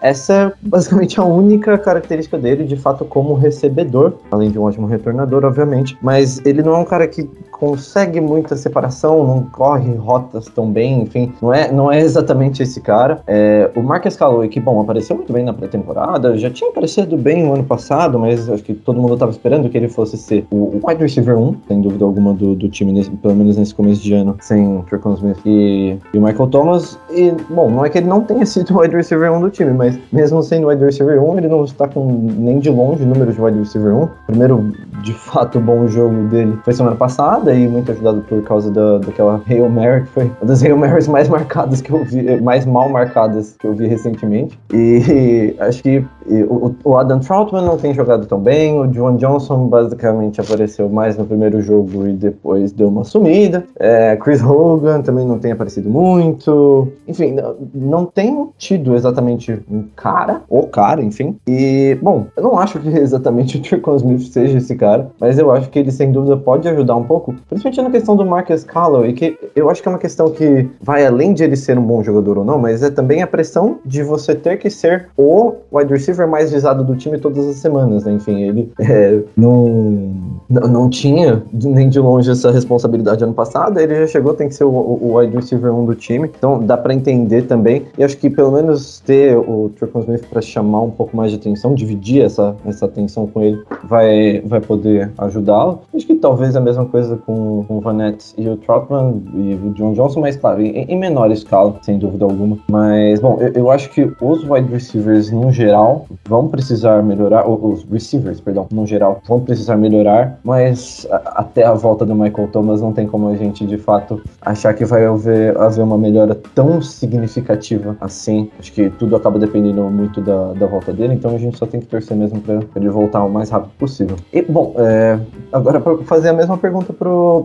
essa 0.02 0.34
é 0.34 0.55
basicamente 0.62 1.20
a 1.20 1.24
única 1.24 1.78
característica 1.78 2.38
dele, 2.38 2.64
de 2.64 2.76
fato, 2.76 3.06
como 3.06 3.34
recebedor, 3.34 4.14
além 4.32 4.52
de 4.52 4.60
um 4.60 4.64
ótimo 4.64 4.88
retornador, 4.88 5.46
obviamente. 5.46 5.98
Mas 6.02 6.44
ele 6.46 6.62
não 6.62 6.76
é 6.76 6.78
um 6.78 6.86
cara 6.86 7.08
que 7.08 7.30
consegue 7.60 8.20
muita 8.20 8.56
separação, 8.56 9.26
não 9.26 9.44
corre 9.44 9.94
rotas 9.96 10.46
tão 10.48 10.70
bem, 10.70 11.02
enfim, 11.04 11.32
não 11.42 11.54
é, 11.54 11.72
não 11.72 11.92
é 11.92 12.02
exatamente 12.02 12.62
esse 12.62 12.82
cara. 12.82 13.22
É, 13.26 13.72
o 13.76 13.82
Marcus 13.82 14.18
Calloway, 14.18 14.50
que, 14.50 14.60
bom, 14.60 14.82
apareceu 14.82 15.16
muito 15.16 15.32
bem 15.32 15.46
na 15.46 15.54
pré-temporada, 15.54 16.38
já 16.38 16.50
tinha 16.50 16.70
aparecido 16.70 17.18
bem 17.18 17.44
no 17.44 17.54
ano 17.54 17.64
passado, 17.64 18.20
mas 18.20 18.50
acho 18.50 18.64
que 18.64 18.74
todo 18.74 19.00
mundo 19.00 19.14
estava 19.14 19.32
esperando 19.32 19.70
que 19.70 19.78
ele 19.78 19.88
fosse 19.88 20.18
ser 20.18 20.46
o, 20.52 20.56
o 20.56 20.82
wide 20.84 21.02
receiver 21.02 21.38
1, 21.38 21.56
sem 21.68 21.82
dúvida 21.82 22.04
alguma, 22.04 22.34
do, 22.34 22.56
do 22.56 22.68
time, 22.68 22.92
nesse, 22.92 23.10
pelo 23.10 23.36
menos 23.36 23.56
nesse 23.56 23.74
começo 23.74 24.02
de 24.02 24.14
ano, 24.14 24.36
sem 24.42 24.82
Tricon 24.90 25.14
Smith 25.14 25.40
e, 25.46 25.98
e 26.14 26.18
o 26.18 26.22
Michael 26.22 26.48
Thomas. 26.50 27.00
E, 27.12 27.32
bom, 27.50 27.70
não 27.70 27.86
é 27.86 27.90
que 27.90 28.00
ele 28.00 28.08
não 28.08 28.22
tenha 28.22 28.46
sido 28.46 28.76
o 28.76 28.82
wide 28.82 28.96
receiver 28.96 29.32
1 29.32 29.40
do 29.40 29.50
time, 29.50 29.72
mas 29.72 29.98
mesmo 30.12 30.44
sendo 30.44 30.68
wide 30.68 30.84
receiver 30.84 31.24
1, 31.24 31.38
ele 31.38 31.48
não 31.48 31.64
está 31.64 31.88
com 31.88 32.06
nem 32.38 32.60
de 32.60 32.70
longe 32.70 33.06
números 33.06 33.36
de 33.36 33.42
wide 33.42 33.60
receiver 33.60 33.94
1. 33.96 34.04
O 34.04 34.10
primeiro, 34.28 34.74
de 35.04 35.14
fato, 35.14 35.60
bom 35.60 35.88
jogo 35.88 36.28
dele 36.28 36.58
foi 36.64 36.74
semana 36.74 36.96
passada 36.98 37.45
e 37.54 37.68
muito 37.68 37.92
ajudado 37.92 38.22
por 38.22 38.42
causa 38.44 38.72
da, 38.72 39.00
daquela 39.00 39.42
Hail 39.48 39.70
Mary, 39.70 40.04
que 40.04 40.10
foi 40.10 40.24
uma 40.24 40.46
das 40.46 40.64
Hail 40.64 40.78
Marys 40.78 41.08
mais 41.08 41.30
marcadas 41.30 41.82
que 41.82 41.92
eu 41.92 42.04
vi, 42.04 42.42
mais 42.42 42.66
mal 42.66 42.90
marcadas 42.90 43.56
que 43.58 43.68
eu 43.68 43.74
vi 43.74 43.88
recentemente. 43.88 44.60
E 44.74 45.56
acho 45.60 45.84
que 45.84 46.04
e, 46.28 46.44
o, 46.44 46.76
o, 46.84 46.98
Adam 46.98 47.20
Troutman 47.20 47.64
não 47.64 47.78
tem 47.78 47.94
jogado 47.94 48.26
tão 48.26 48.40
bem, 48.40 48.80
o 48.80 48.88
John 48.88 49.16
Johnson 49.18 49.68
basicamente 49.68 50.42
apareceu 50.42 50.90
mais 50.90 51.18
no 51.18 51.26
primeiro 51.26 51.62
jogo 51.62 52.08
e 52.08 52.14
depois 52.14 52.72
deu 52.72 52.88
uma 52.88 53.04
sumida. 53.04 53.64
É, 53.80 54.16
Chris 54.16 54.42
Hogan 54.44 55.02
também 55.02 55.26
não 55.26 55.38
tem 55.38 55.52
aparecido 55.52 55.90
muito. 55.90 56.88
Enfim, 57.08 57.34
não, 57.34 57.56
não 57.74 58.06
tem 58.06 58.50
tido 58.58 58.96
exatamente 58.96 59.62
um 59.70 59.84
cara 59.96 60.16
cara, 60.16 60.42
o 60.50 60.68
cara, 60.68 61.04
enfim. 61.04 61.38
E, 61.48 61.98
bom, 62.02 62.28
eu 62.36 62.44
não 62.44 62.58
acho 62.58 62.80
que 62.80 62.88
exatamente 62.98 63.58
o 63.58 63.62
Tricon 63.62 63.96
Smith 63.96 64.32
seja 64.32 64.58
esse 64.58 64.76
cara, 64.76 65.12
mas 65.20 65.38
eu 65.38 65.52
acho 65.52 65.70
que 65.70 65.80
ele 65.80 65.92
sem 65.92 66.12
dúvida 66.12 66.38
pode 66.38 66.68
ajudar 66.68 66.96
um 66.96 67.04
pouco, 67.04 67.35
principalmente 67.50 67.82
na 67.82 67.92
questão 67.92 68.16
do 68.16 68.26
Marcus 68.26 68.64
Calloway, 68.64 69.14
que 69.14 69.38
eu 69.56 69.70
acho 69.70 69.82
que 69.82 69.88
é 69.88 69.92
uma 69.92 70.00
questão 70.00 70.30
que 70.32 70.68
vai 70.82 71.06
além 71.06 71.34
de 71.34 71.44
ele 71.44 71.56
ser 71.56 71.78
um 71.78 71.84
bom 71.84 72.04
jogador 72.04 72.38
ou 72.40 72.46
não, 72.46 72.58
mas 72.58 72.84
é 72.84 72.90
também 72.90 73.22
a 73.22 73.28
pressão 73.28 73.80
de 73.86 74.04
você 74.04 74.36
ter 74.36 74.58
que 74.58 74.70
ser 74.70 75.08
o 75.18 75.54
wide 75.72 75.92
receiver 75.92 76.28
mais 76.28 76.52
visado 76.52 76.84
do 76.84 76.96
time 76.96 77.18
todas 77.18 77.48
as 77.48 77.58
semanas, 77.58 78.06
né? 78.06 78.14
Enfim, 78.14 78.42
ele 78.42 78.72
é, 78.80 79.20
não, 79.36 80.14
não 80.50 80.90
tinha 80.90 81.44
nem 81.52 81.90
de 81.90 82.00
longe 82.00 82.30
essa 82.30 82.52
responsabilidade 82.52 83.24
ano 83.24 83.34
passado, 83.34 83.80
ele 83.80 83.96
já 83.96 84.08
chegou, 84.08 84.34
tem 84.34 84.48
que 84.48 84.56
ser 84.56 84.64
o, 84.64 84.70
o 84.70 85.18
wide 85.18 85.36
receiver 85.36 85.74
1 85.74 85.86
do 85.86 85.96
time, 85.96 86.30
então 86.38 86.60
dá 86.64 86.78
para 86.78 86.94
entender 86.94 87.44
também, 87.44 87.84
e 87.98 88.04
acho 88.04 88.18
que 88.18 88.30
pelo 88.30 88.52
menos 88.52 89.00
ter 89.06 89.38
o 89.38 89.72
Tricon 89.78 90.02
Smith 90.02 90.26
para 90.30 90.42
chamar 90.42 90.82
um 90.82 90.92
pouco 90.92 91.16
mais 91.16 91.32
de 91.32 91.38
atenção, 91.38 91.74
dividir 91.74 92.24
essa, 92.24 92.56
essa 92.66 92.86
atenção 92.86 93.28
com 93.28 93.42
ele, 93.42 93.62
vai, 93.84 94.42
vai 94.46 94.62
poder 94.62 95.12
ajudá-lo. 95.18 95.82
Acho 95.94 96.06
que 96.06 96.16
talvez 96.16 96.56
a 96.56 96.62
mesma 96.62 96.86
coisa 96.86 97.18
com, 97.26 97.64
com 97.68 97.78
o 97.78 97.82
Vanette 97.82 98.34
e 98.38 98.48
o 98.48 98.58
Trotman 98.58 99.24
e 99.34 99.54
o 99.56 99.72
John 99.74 99.94
Johnson, 99.94 100.22
mas 100.22 100.36
claro, 100.36 100.62
em, 100.62 100.84
em 100.84 100.98
menor 100.98 101.32
escala, 101.32 101.76
sem 101.82 101.98
dúvida 101.98 102.26
alguma. 102.26 102.58
Mas, 102.70 103.20
bom, 103.20 103.38
eu, 103.40 103.52
eu, 103.54 103.72
acho 103.72 103.90
que 103.90 104.12
os 104.22 104.50
wide 104.50 104.72
receivers, 104.72 105.32
no 105.32 105.52
geral, 105.52 106.06
vão 106.28 106.48
precisar 106.48 107.02
melhorar, 107.04 107.50
os 107.50 107.84
receivers, 107.84 108.40
perdão, 108.40 108.68
no 108.72 108.86
geral, 108.86 109.22
vão 109.28 109.40
precisar 109.40 109.76
melhorar, 109.78 110.40
mas 110.44 111.08
a, 111.12 111.42
até 111.42 111.64
a 111.64 111.74
volta 111.74 112.06
do 112.06 112.16
Michael 112.16 112.50
Thomas 112.52 112.82
não 112.82 112.94
tem 112.94 113.08
como 113.08 113.30
a 113.30 113.36
gente, 113.36 113.66
de 113.66 113.78
fato, 113.78 114.22
achar 114.42 114.74
que 114.74 114.86
vai 114.86 115.06
haver, 115.06 115.58
haver 115.58 115.84
uma 115.84 115.98
melhora 115.98 116.36
tão 116.54 116.82
significativa 116.82 117.98
assim. 118.00 118.50
Acho 118.60 118.72
que 118.72 118.90
tudo 118.92 119.16
acaba 119.16 119.40
dependendo 119.40 119.82
muito 119.84 120.22
da, 120.22 120.54
da 120.54 120.68
volta 120.68 120.94
dele, 120.94 121.14
então 121.14 121.36
a 121.36 121.38
gente 121.38 121.58
só 121.58 121.66
tem 121.66 121.80
que 121.80 121.88
torcer 121.88 122.16
mesmo 122.16 122.40
para 122.42 122.60
ele 122.76 122.90
voltar 122.90 123.24
o 123.24 123.30
mais 123.30 123.50
rápido 123.50 123.72
possível. 123.78 124.16
E, 124.32 124.42
bom, 124.42 124.74
é, 124.78 125.20
agora 125.52 125.80
para 125.80 125.98
fazer 126.00 126.30
a 126.30 126.34
mesma 126.34 126.58
pergunta 126.58 126.94